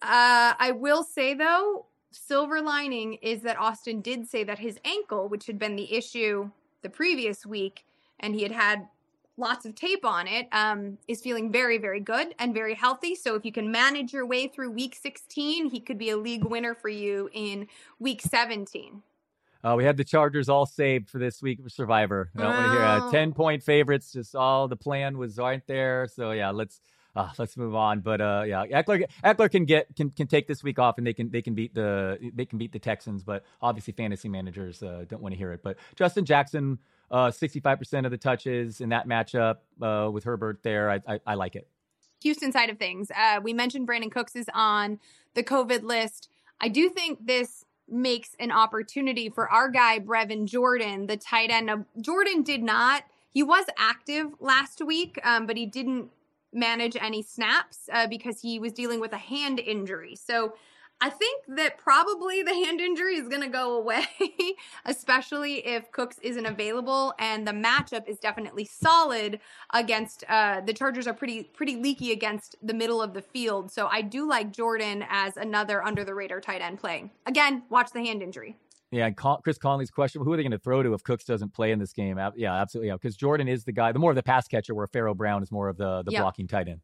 Uh, 0.01 0.53
I 0.59 0.71
will 0.75 1.03
say 1.03 1.33
though, 1.33 1.87
silver 2.11 2.61
lining 2.61 3.15
is 3.15 3.41
that 3.41 3.57
Austin 3.57 4.01
did 4.01 4.27
say 4.27 4.43
that 4.43 4.59
his 4.59 4.79
ankle, 4.85 5.27
which 5.27 5.47
had 5.47 5.57
been 5.57 5.75
the 5.75 5.93
issue 5.93 6.51
the 6.83 6.89
previous 6.89 7.43
week, 7.43 7.85
and 8.19 8.35
he 8.35 8.43
had 8.43 8.51
had 8.51 8.87
lots 9.37 9.65
of 9.65 9.75
tape 9.75 10.05
on 10.05 10.27
it, 10.27 10.47
um, 10.51 10.97
is 11.07 11.21
feeling 11.21 11.51
very, 11.51 11.77
very 11.77 11.99
good 11.99 12.33
and 12.39 12.53
very 12.53 12.73
healthy. 12.73 13.15
So 13.15 13.35
if 13.35 13.45
you 13.45 13.51
can 13.51 13.71
manage 13.71 14.13
your 14.13 14.25
way 14.25 14.47
through 14.47 14.71
week 14.71 14.95
16, 14.95 15.69
he 15.69 15.79
could 15.79 15.97
be 15.97 16.09
a 16.09 16.17
league 16.17 16.45
winner 16.45 16.73
for 16.73 16.89
you 16.89 17.29
in 17.33 17.67
week 17.99 18.21
17. 18.21 19.01
Uh, 19.63 19.75
we 19.75 19.83
had 19.83 19.97
the 19.97 20.03
Chargers 20.03 20.47
all 20.47 20.67
saved 20.67 21.09
for 21.09 21.17
this 21.17 21.41
week 21.41 21.59
of 21.59 21.71
Survivor. 21.71 22.29
I 22.35 22.39
don't 22.39 22.47
oh. 22.47 22.55
want 22.55 22.65
to 22.65 22.71
hear 22.71 22.81
uh, 22.83 23.11
ten 23.11 23.33
point 23.33 23.63
favorites. 23.63 24.13
Just 24.13 24.35
all 24.35 24.67
the 24.67 24.75
plan 24.75 25.17
was 25.17 25.39
aren't 25.39 25.65
there. 25.65 26.07
So 26.07 26.33
yeah, 26.33 26.51
let's 26.51 26.81
uh, 27.15 27.29
let's 27.39 27.57
move 27.57 27.73
on. 27.73 28.01
But 28.01 28.21
uh, 28.21 28.43
yeah, 28.45 28.63
Ekeler 28.67 29.05
Ekeler 29.23 29.49
can 29.49 29.65
get 29.65 29.87
can, 29.95 30.11
can 30.11 30.27
take 30.27 30.47
this 30.47 30.63
week 30.63 30.77
off 30.77 30.99
and 30.99 31.07
they 31.07 31.13
can 31.13 31.31
they 31.31 31.41
can 31.41 31.55
beat 31.55 31.73
the 31.73 32.19
they 32.35 32.45
can 32.45 32.59
beat 32.59 32.73
the 32.73 32.79
Texans. 32.79 33.23
But 33.23 33.43
obviously, 33.59 33.93
fantasy 33.93 34.29
managers 34.29 34.83
uh, 34.83 35.05
don't 35.07 35.23
want 35.23 35.33
to 35.33 35.37
hear 35.37 35.51
it. 35.51 35.63
But 35.63 35.77
Justin 35.95 36.25
Jackson 36.25 36.77
uh, 37.11 37.27
65% 37.27 38.05
of 38.05 38.11
the 38.11 38.17
touches 38.17 38.81
in 38.81 38.89
that 38.89 39.07
matchup 39.07 39.57
uh, 39.81 40.09
with 40.11 40.23
Herbert 40.23 40.59
there. 40.63 40.89
I, 40.89 41.01
I, 41.07 41.19
I, 41.27 41.33
like 41.35 41.55
it. 41.55 41.67
Houston 42.23 42.51
side 42.51 42.69
of 42.69 42.79
things. 42.79 43.11
Uh, 43.11 43.39
we 43.43 43.53
mentioned 43.53 43.87
Brandin 43.87 44.11
Cooks 44.11 44.35
is 44.35 44.47
on 44.53 44.99
the 45.35 45.43
COVID 45.43 45.83
list. 45.83 46.29
I 46.59 46.69
do 46.69 46.89
think 46.89 47.25
this 47.25 47.65
makes 47.87 48.35
an 48.39 48.51
opportunity 48.51 49.29
for 49.29 49.49
our 49.49 49.69
guy, 49.69 49.99
Brevin 49.99 50.45
Jordan, 50.45 51.07
the 51.07 51.17
tight 51.17 51.51
end. 51.51 51.67
Now, 51.67 51.85
Jordan 52.01 52.41
did 52.41 52.63
not, 52.63 53.03
he 53.29 53.43
was 53.43 53.65
active 53.77 54.31
last 54.39 54.81
week, 54.83 55.19
um, 55.23 55.45
but 55.45 55.57
he 55.57 55.65
didn't 55.65 56.09
manage 56.51 56.95
any 56.99 57.21
snaps 57.21 57.89
uh, 57.93 58.07
because 58.07 58.41
he 58.41 58.57
was 58.57 58.71
dealing 58.71 58.99
with 58.99 59.13
a 59.13 59.17
hand 59.17 59.59
injury. 59.59 60.15
So 60.15 60.55
I 61.01 61.09
think 61.09 61.43
that 61.49 61.77
probably 61.77 62.41
the 62.41 62.53
hand 62.53 62.79
injury 62.79 63.15
is 63.15 63.27
going 63.27 63.41
to 63.41 63.49
go 63.49 63.77
away, 63.77 64.05
especially 64.85 65.65
if 65.65 65.91
Cooks 65.91 66.17
isn't 66.21 66.45
available. 66.45 67.13
And 67.19 67.45
the 67.45 67.51
matchup 67.51 68.07
is 68.07 68.17
definitely 68.17 68.65
solid 68.65 69.39
against 69.73 70.23
uh, 70.29 70.61
the 70.61 70.73
Chargers 70.73 71.05
are 71.05 71.13
pretty 71.13 71.43
pretty 71.43 71.75
leaky 71.75 72.11
against 72.11 72.55
the 72.63 72.73
middle 72.73 73.01
of 73.01 73.13
the 73.13 73.21
field. 73.21 73.71
So 73.71 73.87
I 73.87 74.01
do 74.01 74.27
like 74.27 74.51
Jordan 74.51 75.05
as 75.09 75.35
another 75.37 75.83
under 75.83 76.03
the 76.03 76.15
radar 76.15 76.39
tight 76.39 76.61
end 76.61 76.79
playing. 76.79 77.11
Again, 77.25 77.63
watch 77.69 77.91
the 77.91 78.03
hand 78.03 78.23
injury. 78.23 78.55
Yeah, 78.91 79.07
and 79.07 79.17
Chris 79.17 79.57
Conley's 79.57 79.91
question: 79.91 80.23
Who 80.23 80.31
are 80.31 80.37
they 80.37 80.43
going 80.43 80.51
to 80.51 80.59
throw 80.59 80.81
to 80.81 80.93
if 80.93 81.03
Cooks 81.03 81.25
doesn't 81.25 81.53
play 81.53 81.71
in 81.71 81.79
this 81.79 81.91
game? 81.91 82.17
Yeah, 82.35 82.53
absolutely. 82.53 82.87
Yeah, 82.87 82.93
because 82.93 83.17
Jordan 83.17 83.49
is 83.49 83.65
the 83.65 83.73
guy, 83.73 83.91
the 83.91 83.99
more 83.99 84.11
of 84.11 84.15
the 84.15 84.23
pass 84.23 84.47
catcher, 84.47 84.73
where 84.73 84.87
Pharaoh 84.87 85.15
Brown 85.15 85.43
is 85.43 85.51
more 85.51 85.67
of 85.67 85.77
the 85.77 86.03
the 86.03 86.11
yep. 86.11 86.21
blocking 86.21 86.47
tight 86.47 86.69
end. 86.69 86.79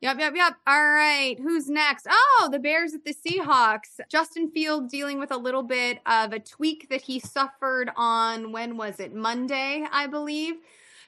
Yep, 0.00 0.18
yep, 0.18 0.32
yep. 0.36 0.56
All 0.66 0.90
right. 0.90 1.36
Who's 1.40 1.68
next? 1.68 2.06
Oh, 2.10 2.48
the 2.52 2.58
Bears 2.58 2.92
at 2.94 3.04
the 3.04 3.14
Seahawks. 3.14 4.00
Justin 4.10 4.50
Field 4.50 4.90
dealing 4.90 5.18
with 5.18 5.30
a 5.30 5.36
little 5.36 5.62
bit 5.62 6.00
of 6.04 6.32
a 6.32 6.40
tweak 6.40 6.88
that 6.90 7.02
he 7.02 7.18
suffered 7.18 7.90
on, 7.96 8.52
when 8.52 8.76
was 8.76 9.00
it? 9.00 9.14
Monday, 9.14 9.86
I 9.90 10.06
believe. 10.06 10.56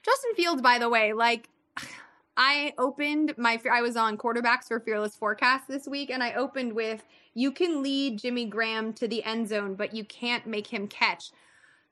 Justin 0.03 0.35
Fields, 0.35 0.63
by 0.63 0.79
the 0.79 0.89
way, 0.89 1.13
like, 1.13 1.49
I 2.39 2.73
opened 2.79 3.35
my, 3.37 3.61
I 3.71 3.83
was 3.83 3.97
on 3.97 4.17
quarterbacks 4.17 4.69
for 4.69 4.81
Fearless 4.81 5.17
Forecast 5.17 5.69
this 5.69 5.87
week, 5.87 6.11
and 6.11 6.23
I 6.23 6.33
opened 6.35 6.73
with, 6.73 7.03
you 7.35 7.53
can 7.53 7.83
lead 7.83 8.19
Jimmy 8.19 8.47
Graham 8.47 8.93
to 8.95 9.09
the 9.09 9.25
end 9.25 9.49
zone, 9.49 9.75
but 9.75 9.95
you 9.95 10.05
can't 10.05 10.47
make 10.47 10.67
him 10.69 10.87
catch. 10.87 11.33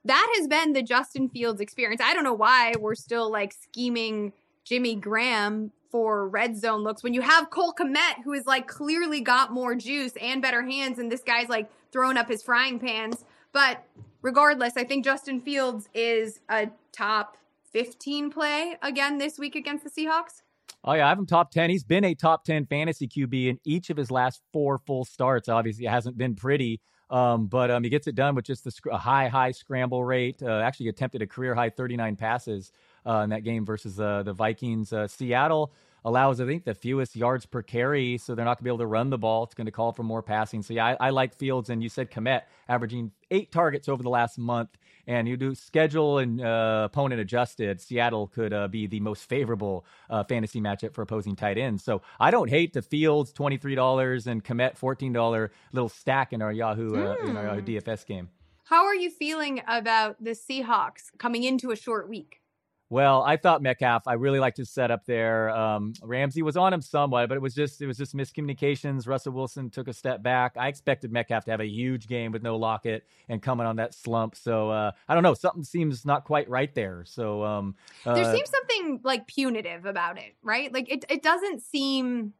That 0.05 0.31
has 0.37 0.47
been 0.47 0.73
the 0.73 0.83
Justin 0.83 1.29
Fields 1.29 1.61
experience. 1.61 2.01
I 2.03 2.13
don't 2.13 2.23
know 2.23 2.33
why 2.33 2.73
we're 2.79 2.95
still 2.95 3.31
like 3.31 3.53
scheming 3.53 4.33
Jimmy 4.65 4.95
Graham 4.95 5.71
for 5.91 6.27
red 6.27 6.57
zone 6.57 6.81
looks 6.81 7.03
when 7.03 7.13
you 7.13 7.21
have 7.21 7.51
Cole 7.51 7.73
Kmet, 7.73 8.23
who 8.23 8.33
is 8.33 8.45
like 8.45 8.67
clearly 8.67 9.21
got 9.21 9.53
more 9.53 9.75
juice 9.75 10.13
and 10.19 10.41
better 10.41 10.63
hands, 10.63 10.99
and 10.99 11.11
this 11.11 11.21
guy's 11.21 11.47
like 11.47 11.69
throwing 11.91 12.17
up 12.17 12.27
his 12.27 12.43
frying 12.43 12.79
pans. 12.79 13.23
But 13.53 13.85
regardless, 14.21 14.73
I 14.75 14.83
think 14.83 15.05
Justin 15.05 15.39
Fields 15.39 15.87
is 15.93 16.41
a 16.49 16.69
top 16.91 17.37
15 17.71 18.31
play 18.31 18.75
again 18.81 19.19
this 19.19 19.37
week 19.37 19.55
against 19.55 19.83
the 19.83 19.89
Seahawks. 19.89 20.41
Oh 20.83 20.93
yeah, 20.93 21.05
I 21.05 21.09
have 21.09 21.19
him 21.19 21.25
top 21.25 21.51
10. 21.51 21.69
He's 21.69 21.83
been 21.83 22.03
a 22.03 22.15
top 22.15 22.43
10 22.43 22.65
fantasy 22.65 23.07
QB 23.07 23.47
in 23.47 23.59
each 23.63 23.89
of 23.89 23.97
his 23.97 24.11
last 24.11 24.41
four 24.51 24.79
full 24.79 25.05
starts. 25.05 25.47
Obviously, 25.47 25.85
it 25.85 25.89
hasn't 25.89 26.17
been 26.17 26.35
pretty. 26.35 26.81
Um, 27.09 27.45
but 27.47 27.69
um, 27.69 27.83
he 27.83 27.89
gets 27.89 28.07
it 28.07 28.15
done 28.15 28.33
with 28.33 28.45
just 28.45 28.63
the 28.63 28.71
sc- 28.71 28.87
a 28.91 28.97
high, 28.97 29.27
high 29.27 29.51
scramble 29.51 30.03
rate. 30.03 30.41
Uh, 30.41 30.59
actually, 30.59 30.89
attempted 30.89 31.21
a 31.21 31.27
career 31.27 31.53
high 31.53 31.69
39 31.69 32.15
passes 32.15 32.71
uh, 33.05 33.21
in 33.23 33.29
that 33.29 33.43
game 33.43 33.65
versus 33.65 33.99
uh, 33.99 34.23
the 34.23 34.33
Vikings. 34.33 34.93
Uh, 34.93 35.07
Seattle 35.07 35.73
allows, 36.05 36.39
I 36.39 36.45
think, 36.45 36.63
the 36.63 36.75
fewest 36.75 37.15
yards 37.15 37.45
per 37.45 37.63
carry, 37.63 38.17
so 38.17 38.35
they're 38.35 38.45
not 38.45 38.57
going 38.57 38.59
to 38.59 38.63
be 38.63 38.69
able 38.69 38.77
to 38.79 38.87
run 38.87 39.09
the 39.09 39.17
ball. 39.17 39.43
It's 39.43 39.55
going 39.55 39.65
to 39.65 39.71
call 39.71 39.91
for 39.91 40.03
more 40.03 40.21
passing. 40.21 40.61
So, 40.61 40.73
yeah, 40.73 40.85
I, 40.85 41.07
I 41.07 41.09
like 41.09 41.33
Fields, 41.33 41.69
and 41.69 41.81
you 41.81 41.89
said 41.89 42.11
Kmet 42.11 42.43
averaging 42.69 43.11
eight 43.31 43.51
targets 43.51 43.89
over 43.89 44.03
the 44.03 44.09
last 44.09 44.37
month. 44.37 44.69
And 45.07 45.27
you 45.27 45.37
do 45.37 45.53
schedule 45.53 46.17
and 46.17 46.41
uh, 46.41 46.87
opponent 46.91 47.21
adjusted, 47.21 47.79
Seattle 47.79 48.25
could 48.25 48.53
uh, 48.53 48.67
be 48.67 48.87
the 48.87 48.99
most 48.99 49.29
favorable 49.29 49.85
uh, 50.09 50.23
fantasy 50.23 50.59
matchup 50.59 50.95
for 50.95 51.03
opposing 51.03 51.35
tight 51.35 51.59
ends. 51.59 51.83
So 51.83 52.01
I 52.19 52.31
don't 52.31 52.49
hate 52.49 52.73
the 52.73 52.81
Fields 52.81 53.31
twenty 53.31 53.57
three 53.57 53.75
dollars 53.75 54.25
and 54.25 54.43
Kmet 54.43 54.77
fourteen 54.77 55.13
dollar 55.13 55.51
little 55.73 55.89
stack 55.89 56.33
in 56.33 56.41
our 56.41 56.51
Yahoo 56.51 56.93
mm. 56.93 57.29
in 57.29 57.37
our 57.37 57.43
Yahoo 57.43 57.61
hmm. 57.61 57.67
DFS 57.67 58.03
game. 58.07 58.29
How 58.63 58.85
are 58.85 58.95
you 58.95 59.11
feeling 59.11 59.61
about 59.67 60.23
the 60.23 60.31
Seahawks 60.31 61.11
coming 61.19 61.43
into 61.43 61.69
a 61.69 61.75
short 61.75 62.09
week? 62.09 62.41
Well, 62.89 63.23
I 63.23 63.37
thought 63.37 63.63
Metcalf. 63.63 64.03
I 64.07 64.13
really 64.13 64.39
liked 64.39 64.57
his 64.57 64.69
setup 64.69 65.05
there. 65.05 65.49
Um, 65.49 65.93
Ramsey 66.03 66.43
was 66.43 66.55
on 66.55 66.71
him 66.71 66.81
somewhat, 66.81 67.29
but 67.29 67.35
it 67.35 67.41
was 67.41 67.55
just 67.55 67.81
it 67.81 67.87
was 67.87 67.97
just 67.97 68.15
miscommunications. 68.15 69.07
Russell 69.07 69.33
Wilson 69.33 69.71
took 69.71 69.87
a 69.87 69.93
step 69.93 70.21
back. 70.21 70.55
I 70.55 70.67
expected 70.67 71.11
Metcalf 71.11 71.45
to 71.45 71.51
have 71.51 71.61
a 71.61 71.67
huge 71.67 72.07
game 72.07 72.31
with 72.31 72.43
no 72.43 72.57
Lockett 72.57 73.07
and 73.27 73.41
coming 73.41 73.65
on 73.65 73.77
that 73.77 73.95
slump. 73.95 74.35
So 74.35 74.69
uh, 74.69 74.91
I 75.07 75.13
don't 75.15 75.23
know. 75.23 75.33
Something 75.33 75.63
seems 75.63 76.05
not 76.05 76.25
quite 76.25 76.47
right 76.47 76.73
there. 76.75 77.03
So 77.07 77.43
um, 77.43 77.75
uh, 78.05 78.13
there 78.13 78.31
seems 78.31 78.51
something 78.51 78.99
like 79.03 79.25
punitive 79.25 79.85
about 79.85 80.19
it, 80.19 80.35
right? 80.43 80.71
Like 80.71 80.91
it 80.91 81.05
it 81.09 81.23
doesn't 81.23 81.63
seem. 81.63 82.33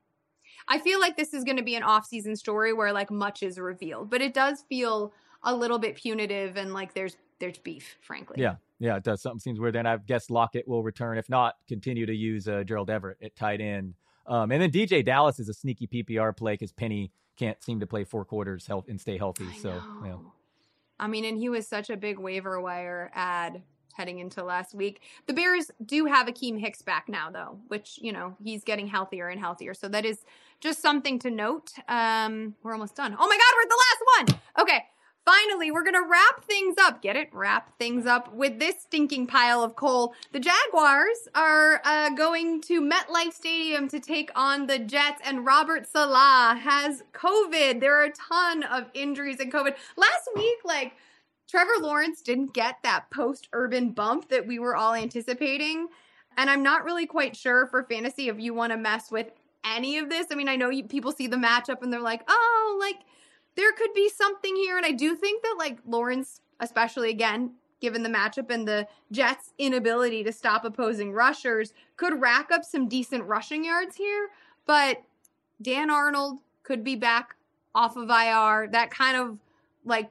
I 0.67 0.79
feel 0.79 0.99
like 0.99 1.17
this 1.17 1.33
is 1.33 1.43
going 1.43 1.57
to 1.57 1.63
be 1.63 1.75
an 1.75 1.83
off-season 1.83 2.35
story 2.35 2.73
where 2.73 2.91
like 2.91 3.11
much 3.11 3.43
is 3.43 3.59
revealed, 3.59 4.09
but 4.09 4.21
it 4.21 4.33
does 4.33 4.63
feel 4.67 5.13
a 5.43 5.55
little 5.55 5.77
bit 5.77 5.95
punitive 5.95 6.57
and 6.57 6.73
like 6.73 6.93
there's 6.93 7.17
there's 7.39 7.57
beef, 7.57 7.97
frankly. 8.01 8.37
Yeah, 8.39 8.55
yeah, 8.79 8.97
it 8.97 9.03
does. 9.03 9.21
Something 9.21 9.39
seems 9.39 9.59
weird. 9.59 9.75
Then 9.75 9.85
I 9.85 9.97
guess 9.97 10.29
Lockett 10.29 10.67
will 10.67 10.83
return. 10.83 11.17
If 11.17 11.29
not, 11.29 11.55
continue 11.67 12.05
to 12.05 12.15
use 12.15 12.47
uh, 12.47 12.63
Gerald 12.63 12.89
Everett 12.89 13.17
at 13.21 13.35
tight 13.35 13.61
end. 13.61 13.95
Um, 14.27 14.51
and 14.51 14.61
then 14.61 14.71
DeeJay 14.71 15.05
Dallas 15.05 15.39
is 15.39 15.49
a 15.49 15.53
sneaky 15.53 15.87
PPR 15.87 16.35
play 16.35 16.53
because 16.53 16.71
Penny 16.71 17.11
can't 17.37 17.61
seem 17.63 17.79
to 17.79 17.87
play 17.87 18.03
four 18.03 18.25
quarters 18.25 18.65
health 18.65 18.85
and 18.87 18.99
stay 18.99 19.17
healthy. 19.17 19.45
I 19.49 19.57
so, 19.57 19.69
know. 19.69 20.01
Yeah. 20.05 20.15
I 20.99 21.07
mean, 21.07 21.25
and 21.25 21.37
he 21.37 21.49
was 21.49 21.67
such 21.67 21.89
a 21.89 21.97
big 21.97 22.17
waiver 22.17 22.59
wire 22.61 23.11
ad 23.13 23.61
heading 23.93 24.19
into 24.19 24.43
last 24.43 24.73
week. 24.73 25.01
The 25.27 25.33
Bears 25.33 25.71
do 25.85 26.05
have 26.05 26.27
Akiem 26.27 26.59
Hicks 26.59 26.81
back 26.81 27.07
now, 27.07 27.29
though, 27.29 27.59
which, 27.67 27.97
you 28.01 28.11
know, 28.11 28.35
he's 28.43 28.63
getting 28.63 28.87
healthier 28.87 29.29
and 29.29 29.39
healthier. 29.39 29.73
So 29.73 29.87
that 29.89 30.05
is 30.05 30.25
just 30.59 30.81
something 30.81 31.19
to 31.19 31.29
note. 31.29 31.71
Um, 31.87 32.55
we're 32.63 32.73
almost 32.73 32.95
done. 32.95 33.15
Oh 33.17 33.27
my 33.27 33.37
God, 33.37 33.53
we're 33.55 33.61
at 33.61 33.69
the 33.69 33.83
last 33.85 34.35
one. 34.35 34.63
Okay. 34.63 34.85
Finally, 35.25 35.71
we're 35.71 35.83
going 35.83 35.95
to 35.95 36.07
wrap 36.07 36.43
things 36.43 36.75
up. 36.79 37.01
Get 37.01 37.15
it? 37.15 37.29
Wrap 37.33 37.75
things 37.79 38.05
up 38.05 38.31
with 38.33 38.59
this 38.59 38.81
stinking 38.81 39.25
pile 39.25 39.63
of 39.63 39.75
coal. 39.75 40.13
The 40.31 40.39
Jaguars 40.39 41.27
are 41.33 41.81
uh, 41.83 42.11
going 42.11 42.61
to 42.61 42.79
MetLife 42.79 43.33
Stadium 43.33 43.87
to 43.89 43.99
take 43.99 44.29
on 44.35 44.67
the 44.67 44.77
Jets, 44.77 45.21
and 45.25 45.43
Robert 45.43 45.87
Saleh 45.87 46.59
has 46.59 47.03
COVID. 47.13 47.79
There 47.79 47.99
are 47.99 48.05
a 48.05 48.11
ton 48.11 48.61
of 48.63 48.85
injuries 48.93 49.39
in 49.39 49.49
COVID. 49.49 49.73
Last 49.97 50.29
week, 50.35 50.59
like, 50.63 50.93
Trevor 51.49 51.81
Lawrence 51.81 52.21
didn't 52.21 52.53
get 52.53 52.75
that 52.83 53.09
post 53.09 53.47
urban 53.51 53.91
bump 53.91 54.29
that 54.29 54.45
we 54.45 54.59
were 54.59 54.75
all 54.75 54.93
anticipating. 54.93 55.87
And 56.37 56.49
I'm 56.49 56.63
not 56.63 56.83
really 56.83 57.07
quite 57.07 57.35
sure 57.35 57.65
for 57.67 57.83
fantasy 57.83 58.29
if 58.29 58.39
you 58.39 58.53
want 58.53 58.73
to 58.73 58.77
mess 58.77 59.09
with 59.09 59.31
any 59.63 59.97
of 59.97 60.09
this. 60.09 60.27
I 60.31 60.35
mean, 60.35 60.49
I 60.49 60.55
know 60.55 60.69
you, 60.69 60.83
people 60.83 61.11
see 61.11 61.27
the 61.27 61.37
matchup 61.37 61.81
and 61.81 61.91
they're 61.91 61.99
like, 61.99 62.23
oh, 62.27 62.77
like, 62.79 62.97
there 63.55 63.71
could 63.73 63.93
be 63.93 64.09
something 64.09 64.55
here. 64.55 64.77
And 64.77 64.85
I 64.85 64.91
do 64.91 65.15
think 65.15 65.43
that, 65.43 65.55
like, 65.57 65.79
Lawrence, 65.85 66.41
especially 66.59 67.09
again, 67.09 67.51
given 67.81 68.03
the 68.03 68.09
matchup 68.09 68.49
and 68.49 68.67
the 68.67 68.87
Jets' 69.11 69.53
inability 69.57 70.23
to 70.23 70.31
stop 70.31 70.65
opposing 70.65 71.11
rushers, 71.11 71.73
could 71.97 72.19
rack 72.19 72.51
up 72.51 72.63
some 72.63 72.87
decent 72.87 73.23
rushing 73.25 73.65
yards 73.65 73.95
here. 73.95 74.29
But 74.65 75.01
Dan 75.61 75.89
Arnold 75.89 76.39
could 76.63 76.83
be 76.83 76.95
back 76.95 77.35
off 77.73 77.95
of 77.95 78.09
IR. 78.09 78.69
That 78.71 78.89
kind 78.91 79.17
of 79.17 79.37
like 79.83 80.09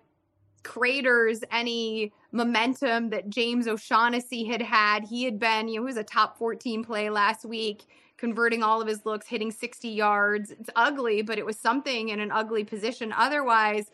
craters 0.62 1.40
any 1.50 2.12
momentum 2.32 3.10
that 3.10 3.28
James 3.28 3.68
O'Shaughnessy 3.68 4.44
had 4.44 4.62
had. 4.62 5.04
He 5.04 5.24
had 5.24 5.38
been, 5.38 5.68
you 5.68 5.80
know, 5.80 5.82
he 5.82 5.86
was 5.86 5.96
a 5.96 6.04
top 6.04 6.38
14 6.38 6.84
play 6.84 7.10
last 7.10 7.44
week 7.44 7.82
converting 8.16 8.62
all 8.62 8.80
of 8.80 8.88
his 8.88 9.04
looks, 9.04 9.26
hitting 9.26 9.50
60 9.50 9.88
yards. 9.88 10.50
It's 10.50 10.70
ugly, 10.76 11.22
but 11.22 11.38
it 11.38 11.46
was 11.46 11.58
something 11.58 12.08
in 12.08 12.20
an 12.20 12.30
ugly 12.30 12.64
position. 12.64 13.12
Otherwise, 13.16 13.90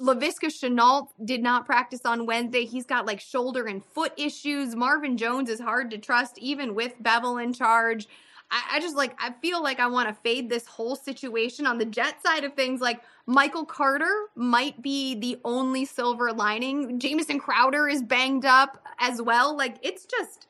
Laviska 0.00 0.46
Shenault 0.46 1.08
did 1.24 1.42
not 1.42 1.66
practice 1.66 2.00
on 2.04 2.26
Wednesday. 2.26 2.64
He's 2.64 2.86
got 2.86 3.06
like 3.06 3.20
shoulder 3.20 3.66
and 3.66 3.84
foot 3.84 4.12
issues. 4.16 4.74
Marvin 4.74 5.16
Jones 5.16 5.50
is 5.50 5.60
hard 5.60 5.90
to 5.90 5.98
trust, 5.98 6.38
even 6.38 6.74
with 6.74 6.94
Bevell 7.02 7.42
in 7.42 7.52
charge. 7.52 8.08
I, 8.50 8.62
I 8.72 8.80
just 8.80 8.96
like, 8.96 9.14
I 9.18 9.32
feel 9.40 9.62
like 9.62 9.78
I 9.78 9.86
want 9.86 10.08
to 10.08 10.14
fade 10.14 10.48
this 10.48 10.66
whole 10.66 10.96
situation 10.96 11.66
on 11.66 11.78
the 11.78 11.84
Jet 11.84 12.22
side 12.22 12.44
of 12.44 12.54
things. 12.54 12.80
Like, 12.80 13.00
Michael 13.26 13.64
Carter 13.64 14.26
might 14.34 14.82
be 14.82 15.14
the 15.14 15.38
only 15.44 15.84
silver 15.84 16.32
lining. 16.32 16.98
Jamison 16.98 17.38
Crowder 17.38 17.88
is 17.88 18.02
banged 18.02 18.44
up 18.44 18.84
as 18.98 19.22
well. 19.22 19.56
Like, 19.56 19.76
it's 19.82 20.04
just, 20.04 20.48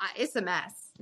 uh, 0.00 0.06
it's 0.16 0.34
a 0.36 0.42
mess. 0.42 0.92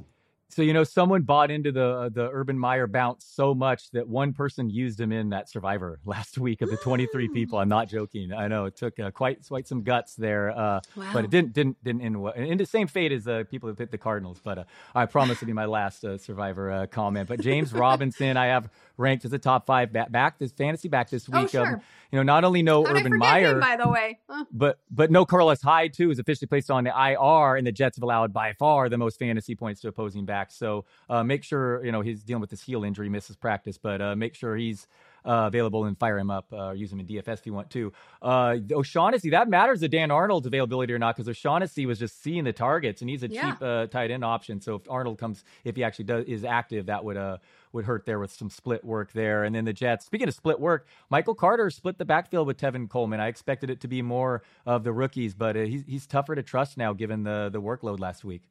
So 0.51 0.62
you 0.62 0.72
know, 0.72 0.84
someone 0.84 1.22
bought 1.22 1.51
into 1.51 1.72
the 1.72 2.11
the 2.12 2.30
Urban 2.32 2.59
Meyer 2.59 2.86
bounce 2.86 3.26
so 3.26 3.55
much 3.55 3.90
that 3.90 4.09
one 4.09 4.32
person 4.32 4.70
used 4.70 4.99
him 4.99 5.12
in 5.12 5.30
that 5.30 5.49
Survivor 5.51 6.01
last 6.05 6.38
week 6.38 6.62
of 6.62 6.70
the 6.70 6.78
23 6.78 7.28
people. 7.28 7.59
I'm 7.59 7.68
not 7.68 7.88
joking. 7.88 8.32
I 8.32 8.49
know 8.49 8.64
it 8.64 8.76
took 8.76 8.99
uh, 8.99 9.11
quite 9.11 9.46
quite 9.46 9.68
some 9.68 9.82
guts 9.82 10.14
there, 10.14 10.51
uh, 10.51 10.80
wow. 10.96 11.11
but 11.12 11.24
it 11.24 11.30
didn't 11.30 11.53
didn't 11.53 11.82
didn't 11.84 12.01
end 12.01 12.20
well. 12.20 12.32
In 12.32 12.57
the 12.57 12.66
same 12.66 12.86
fate 12.86 13.12
as 13.12 13.28
uh, 13.28 13.44
people 13.51 13.68
who 13.68 13.74
hit 13.76 13.90
the 13.90 13.99
Cardinals. 13.99 14.40
But 14.42 14.59
uh, 14.59 14.64
I 14.94 15.05
promise 15.07 15.38
to 15.40 15.46
be 15.46 15.53
my 15.53 15.66
last 15.66 16.05
uh, 16.05 16.16
Survivor 16.16 16.70
uh, 16.70 16.86
comment. 16.86 17.28
But 17.28 17.40
James 17.40 17.72
Robinson, 17.72 18.36
I 18.36 18.46
have 18.46 18.70
ranked 18.96 19.24
as 19.24 19.32
a 19.32 19.38
top 19.38 19.66
five 19.66 19.92
back, 19.92 20.11
back 20.11 20.38
this 20.38 20.53
fantasy 20.53 20.88
back 20.88 21.11
this 21.11 21.28
oh, 21.32 21.38
week. 21.38 21.55
Oh, 21.55 21.64
sure. 21.64 21.66
Um, 21.74 21.80
you 22.11 22.16
know, 22.18 22.22
not 22.22 22.44
only 22.44 22.62
no 22.62 22.84
How'd 22.84 22.96
Urban 22.96 23.18
Meyer, 23.18 23.53
him, 23.53 23.61
by 23.61 23.76
the 23.76 23.88
way, 23.88 24.18
huh. 24.28 24.46
but 24.51 24.78
but 24.90 25.11
no 25.11 25.26
Carlos 25.26 25.61
Hyde 25.61 25.92
too 25.92 26.11
is 26.11 26.18
officially 26.18 26.46
placed 26.46 26.70
on 26.70 26.84
the 26.84 26.90
IR, 26.90 27.57
and 27.57 27.66
the 27.66 27.72
Jets 27.72 27.96
have 27.96 28.03
allowed 28.03 28.32
by 28.32 28.55
far 28.55 28.88
the 28.88 28.96
most 28.96 29.18
fantasy 29.18 29.55
points 29.55 29.82
to 29.82 29.88
opposing 29.88 30.24
backs. 30.39 30.55
So 30.55 30.84
uh, 31.11 31.24
make 31.24 31.45
sure 31.45 31.84
you 31.84 31.93
know 31.93 32.01
he's 32.01 32.22
dealing 32.22 32.41
with 32.41 32.51
this 32.51 32.62
heel 32.62 32.84
injury, 32.84 33.09
misses 33.09 33.36
practice, 33.36 33.78
but 33.78 34.01
uh, 34.01 34.16
make 34.16 34.34
sure 34.34 34.57
he's 34.57 34.86
uh, 35.24 35.47
available 35.47 35.84
and 35.84 35.99
fire 35.99 36.18
him 36.18 36.30
up 36.30 36.47
or 36.53 36.59
uh, 36.59 36.72
use 36.72 36.93
him 36.93 37.01
in 37.01 37.07
DFS 37.07 37.39
if 37.41 37.47
you 37.47 37.53
want 37.53 37.70
to. 37.70 37.93
Uh, 38.22 38.57
O'Shaughnessy, 38.72 39.30
that 39.30 39.49
matters 39.49 39.80
to 39.80 39.89
Dan 39.89 40.11
Arnold's 40.11 40.47
availability 40.47 40.93
or 40.93 40.99
not 40.99 41.16
because 41.16 41.28
O'Shaughnessy 41.28 41.86
was 41.86 41.99
just 41.99 42.22
seeing 42.22 42.45
the 42.45 42.53
targets 42.53 43.03
and 43.03 43.11
he's 43.11 43.22
a 43.22 43.28
yeah. 43.28 43.51
cheap 43.51 43.62
uh, 43.62 43.86
tight 43.86 44.11
end 44.11 44.24
option. 44.24 44.61
So 44.61 44.76
if 44.76 44.82
Arnold 44.89 45.18
comes, 45.18 45.45
if 45.64 45.76
he 45.76 45.84
actually 45.84 46.07
does 46.07 46.24
is 46.24 46.45
active, 46.45 46.86
that 46.86 47.05
would 47.05 47.16
uh 47.16 47.39
would 47.72 47.84
hurt 47.84 48.07
there 48.07 48.18
with 48.18 48.32
some 48.32 48.49
split 48.49 48.82
work 48.82 49.12
there. 49.12 49.45
And 49.45 49.55
then 49.55 49.66
the 49.66 49.74
Jets, 49.74 50.07
speaking 50.07 50.26
of 50.26 50.34
split 50.34 50.59
work, 50.59 50.86
Michael 51.11 51.34
Carter 51.34 51.68
split 51.68 51.99
the 51.99 52.07
backfield 52.07 52.47
with 52.47 52.57
Tevin 52.57 52.89
Coleman. 52.89 53.20
I 53.20 53.28
expected 53.28 53.68
it 53.68 53.82
to 53.82 53.89
be 53.89 54.01
more 54.01 54.43
of 54.64 54.84
the 54.84 54.93
rookies, 54.93 55.34
but 55.34 55.57
uh, 55.57 55.61
he's 55.61 55.84
he's 55.86 56.07
tougher 56.07 56.34
to 56.34 56.43
trust 56.43 56.78
now 56.78 56.93
given 56.93 57.24
the 57.24 57.51
the 57.53 57.61
workload 57.61 58.01
last 58.01 58.24
week. 58.24 58.45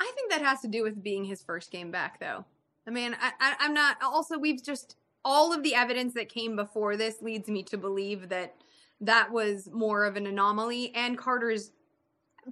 I 0.00 0.12
think 0.14 0.30
that 0.30 0.42
has 0.42 0.60
to 0.60 0.68
do 0.68 0.82
with 0.82 1.02
being 1.02 1.24
his 1.24 1.42
first 1.42 1.70
game 1.70 1.90
back, 1.90 2.20
though. 2.20 2.44
I 2.86 2.90
mean, 2.90 3.16
I, 3.20 3.32
I, 3.40 3.54
I'm 3.60 3.74
not. 3.74 3.96
Also, 4.02 4.38
we've 4.38 4.62
just 4.62 4.96
all 5.24 5.52
of 5.52 5.64
the 5.64 5.74
evidence 5.74 6.14
that 6.14 6.28
came 6.28 6.54
before 6.54 6.96
this 6.96 7.20
leads 7.20 7.48
me 7.48 7.62
to 7.64 7.76
believe 7.76 8.28
that 8.28 8.54
that 9.00 9.32
was 9.32 9.68
more 9.72 10.04
of 10.04 10.16
an 10.16 10.24
anomaly. 10.26 10.92
And 10.94 11.18
Carter's, 11.18 11.72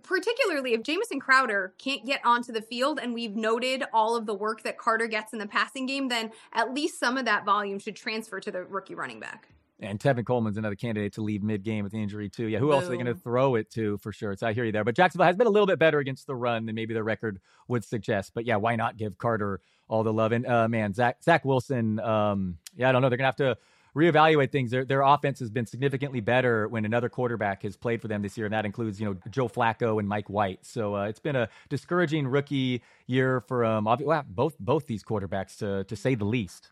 particularly 0.03 0.75
if 0.75 0.83
Jamison 0.83 1.21
Crowder 1.21 1.73
can't 1.79 2.05
get 2.05 2.21
onto 2.25 2.53
the 2.53 2.61
field, 2.61 2.99
and 3.01 3.15
we've 3.15 3.37
noted 3.37 3.85
all 3.93 4.17
of 4.17 4.27
the 4.27 4.35
work 4.35 4.65
that 4.65 4.77
Carter 4.77 5.07
gets 5.07 5.33
in 5.33 5.39
the 5.39 5.47
passing 5.47 5.87
game, 5.87 6.09
then 6.09 6.33
at 6.53 6.75
least 6.75 6.99
some 6.99 7.17
of 7.17 7.27
that 7.27 7.45
volume 7.45 7.79
should 7.79 7.95
transfer 7.95 8.41
to 8.41 8.51
the 8.51 8.65
rookie 8.65 8.97
running 8.97 9.21
back. 9.21 9.49
And 9.81 9.99
Tevin 9.99 10.25
Coleman's 10.25 10.57
another 10.57 10.77
candidate 10.77 11.15
to 11.15 11.23
leave 11.23 11.43
mid 11.43 11.65
game 11.65 11.83
with 11.83 11.95
injury 11.95 12.29
too. 12.29 12.47
Yeah, 12.47 12.61
who 12.61 12.67
Boom. 12.67 12.75
else 12.75 12.85
are 12.85 12.89
they 12.91 12.95
going 12.95 13.07
to 13.07 13.15
throw 13.15 13.57
it 13.57 13.71
to 13.73 13.99
for 13.99 14.13
sure? 14.13 14.37
So 14.37 14.47
I 14.47 14.53
hear 14.53 14.65
you 14.65 14.71
there. 14.71 14.85
But 14.85 14.95
Jacksonville 14.95 15.27
has 15.27 15.37
been 15.37 15.49
a 15.49 15.51
little 15.51 15.67
bit 15.67 15.81
better 15.81 15.99
against 15.99 16.27
the 16.29 16.37
run 16.37 16.67
than 16.67 16.77
maybe 16.77 16.95
the 16.95 17.03
record 17.03 17.41
would 17.67 17.85
suggest. 17.85 18.33
But 18.35 18.47
yeah, 18.47 18.57
why 18.57 18.77
not 18.77 18.97
give 18.97 19.19
Carter 19.19 19.61
all 19.89 20.03
the 20.03 20.13
love. 20.13 20.33
And 20.33 20.47
uh, 20.47 20.69
man, 20.69 20.95
Zach 20.95 21.23
Zach 21.23 21.45
Wilson, 21.45 22.01
um, 22.01 22.59
yeah, 22.77 22.89
I 22.89 22.93
don't 22.93 23.03
know. 23.03 23.09
They're 23.09 23.19
gonna 23.19 23.27
have 23.27 23.37
to 23.37 23.57
reevaluate 23.95 24.51
things. 24.51 24.71
Their 24.71 24.85
their 24.85 25.03
offense 25.03 25.39
has 25.41 25.51
been 25.51 25.67
significantly 25.67 26.21
better 26.21 26.69
when 26.69 26.85
another 26.85 27.09
quarterback 27.09 27.63
has 27.63 27.77
played 27.77 28.01
for 28.01 28.09
them 28.09 28.23
this 28.23 28.37
year, 28.37 28.47
and 28.47 28.53
that 28.53 28.65
includes 28.65 29.01
you 29.01 29.07
know 29.07 29.17
Joe 29.31 29.49
Flacco 29.49 29.99
and 29.99 30.09
Mike 30.09 30.29
White. 30.29 30.61
So 30.63 30.97
uh, 30.97 31.05
it's 31.05 31.21
been 31.21 31.37
a 31.37 31.49
discouraging 31.69 32.27
rookie 32.27 32.83
year 33.07 33.41
for 33.43 33.65
um 33.65 33.85
well, 33.85 34.25
both 34.29 34.59
both 34.59 34.87
these 34.87 35.05
quarterbacks 35.05 35.59
to 35.59 35.85
to 35.85 35.97
say 35.97 36.15
the 36.15 36.25
least. 36.25 36.71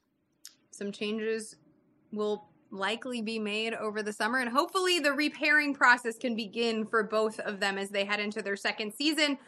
Some 0.71 0.91
changes 0.91 1.57
will 2.13 2.49
likely 2.73 3.23
be 3.23 3.39
made 3.39 3.75
over 3.75 4.03
the 4.03 4.13
summer, 4.13 4.39
and 4.39 4.51
hopefully 4.51 4.99
the 4.99 5.13
repairing 5.13 5.75
process 5.75 6.19
can 6.19 6.35
begin 6.35 6.87
for 6.87 7.03
both 7.03 7.39
of 7.41 7.61
them 7.61 7.79
as 7.79 7.91
they 7.91 8.05
head 8.05 8.19
into 8.19 8.43
their 8.43 8.57
second 8.57 8.93
season 8.95 9.39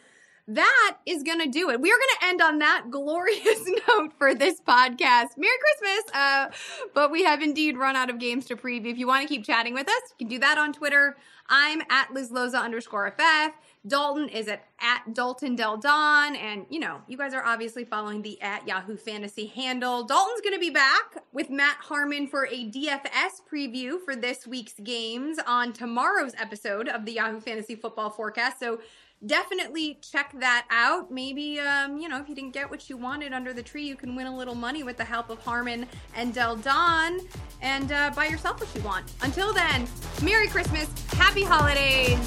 that 0.47 0.99
is 1.07 1.23
going 1.23 1.39
to 1.39 1.49
do 1.49 1.71
it. 1.71 1.81
We 1.81 1.91
are 1.91 1.97
going 1.97 2.19
to 2.21 2.27
end 2.27 2.43
on 2.43 2.59
that 2.59 2.87
glorious 2.91 3.65
note 3.89 4.13
for 4.19 4.35
this 4.35 4.61
podcast. 4.61 5.39
Merry 5.39 5.57
Christmas. 5.61 6.15
Uh, 6.15 6.49
but 6.93 7.11
we 7.11 7.25
have 7.25 7.41
indeed 7.41 7.79
run 7.79 7.97
out 7.97 8.11
of 8.11 8.19
games 8.19 8.45
to 8.47 8.57
preview. 8.57 8.93
If 8.93 8.99
you 8.99 9.07
want 9.07 9.27
to 9.27 9.29
keep 9.29 9.45
chatting 9.45 9.73
with 9.73 9.89
us, 9.89 10.03
you 10.11 10.27
can 10.27 10.29
do 10.29 10.39
that 10.41 10.59
on 10.59 10.73
Twitter. 10.73 11.17
I'm 11.49 11.83
at 11.91 12.13
Liz 12.13 12.31
Loza 12.31 12.63
underscore 12.63 13.11
FF. 13.11 13.55
Dalton 13.87 14.29
is 14.29 14.49
at, 14.49 14.65
at 14.81 15.13
Dalton 15.13 15.57
Del 15.57 15.77
Don. 15.77 16.37
And, 16.37 16.67
you 16.71 16.81
know, 16.81 17.03
you 17.07 17.17
guys 17.19 17.35
are 17.35 17.45
obviously 17.45 17.85
following 17.85 18.23
the 18.23 18.41
at 18.41 18.67
Yahoo 18.67 18.97
Fantasy 18.97 19.47
handle. 19.47 20.05
Dalton's 20.05 20.41
going 20.41 20.55
to 20.55 20.61
be 20.61 20.71
back 20.71 21.23
with 21.33 21.51
Matt 21.51 21.77
Harmon 21.81 22.27
for 22.27 22.47
a 22.47 22.71
DFS 22.71 23.43
preview 23.51 24.01
for 24.03 24.17
this 24.17 24.47
week's 24.47 24.75
games 24.83 25.39
on 25.47 25.73
tomorrow's 25.73 26.33
episode 26.39 26.89
of 26.89 27.05
the 27.05 27.13
Yahoo 27.13 27.41
Fantasy 27.41 27.75
Football 27.75 28.11
Forecast. 28.11 28.59
So 28.59 28.81
definitely 29.25 29.99
check 30.03 30.35
that 30.41 30.67
out. 30.71 31.11
Maybe, 31.11 31.61
um, 31.61 31.99
you 31.99 32.09
know, 32.09 32.21
if 32.21 32.29
you 32.29 32.35
didn't 32.35 32.53
get 32.53 32.71
what 32.71 32.89
you 32.89 32.97
wanted 32.97 33.33
under 33.33 33.53
the 33.53 33.63
tree, 33.63 33.87
you 33.87 33.97
can 33.97 34.15
win 34.17 34.27
a 34.27 34.37
little 34.37 34.55
money 34.55 34.83
with 34.83 34.97
the 34.97 35.05
help 35.05 35.31
of 35.31 35.39
Harmon 35.41 35.87
and 36.17 36.33
Del 36.33 36.57
Don 36.57 37.21
and 37.63 37.93
uh, 37.93 38.11
buy 38.15 38.27
yourself 38.27 38.61
what 38.61 38.75
you 38.75 38.83
want. 38.83 39.13
Until 39.23 39.53
then, 39.53 39.87
Merry 40.23 40.49
Christmas, 40.49 40.89
Happy 41.13 41.45
Holidays, 41.45 42.19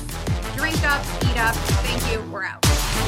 drink 0.55 0.83
up, 0.83 1.03
eat 1.23 1.37
up. 1.37 1.55
Thank 1.55 2.11
you. 2.11 2.21
We're 2.31 2.43
out. 2.43 3.06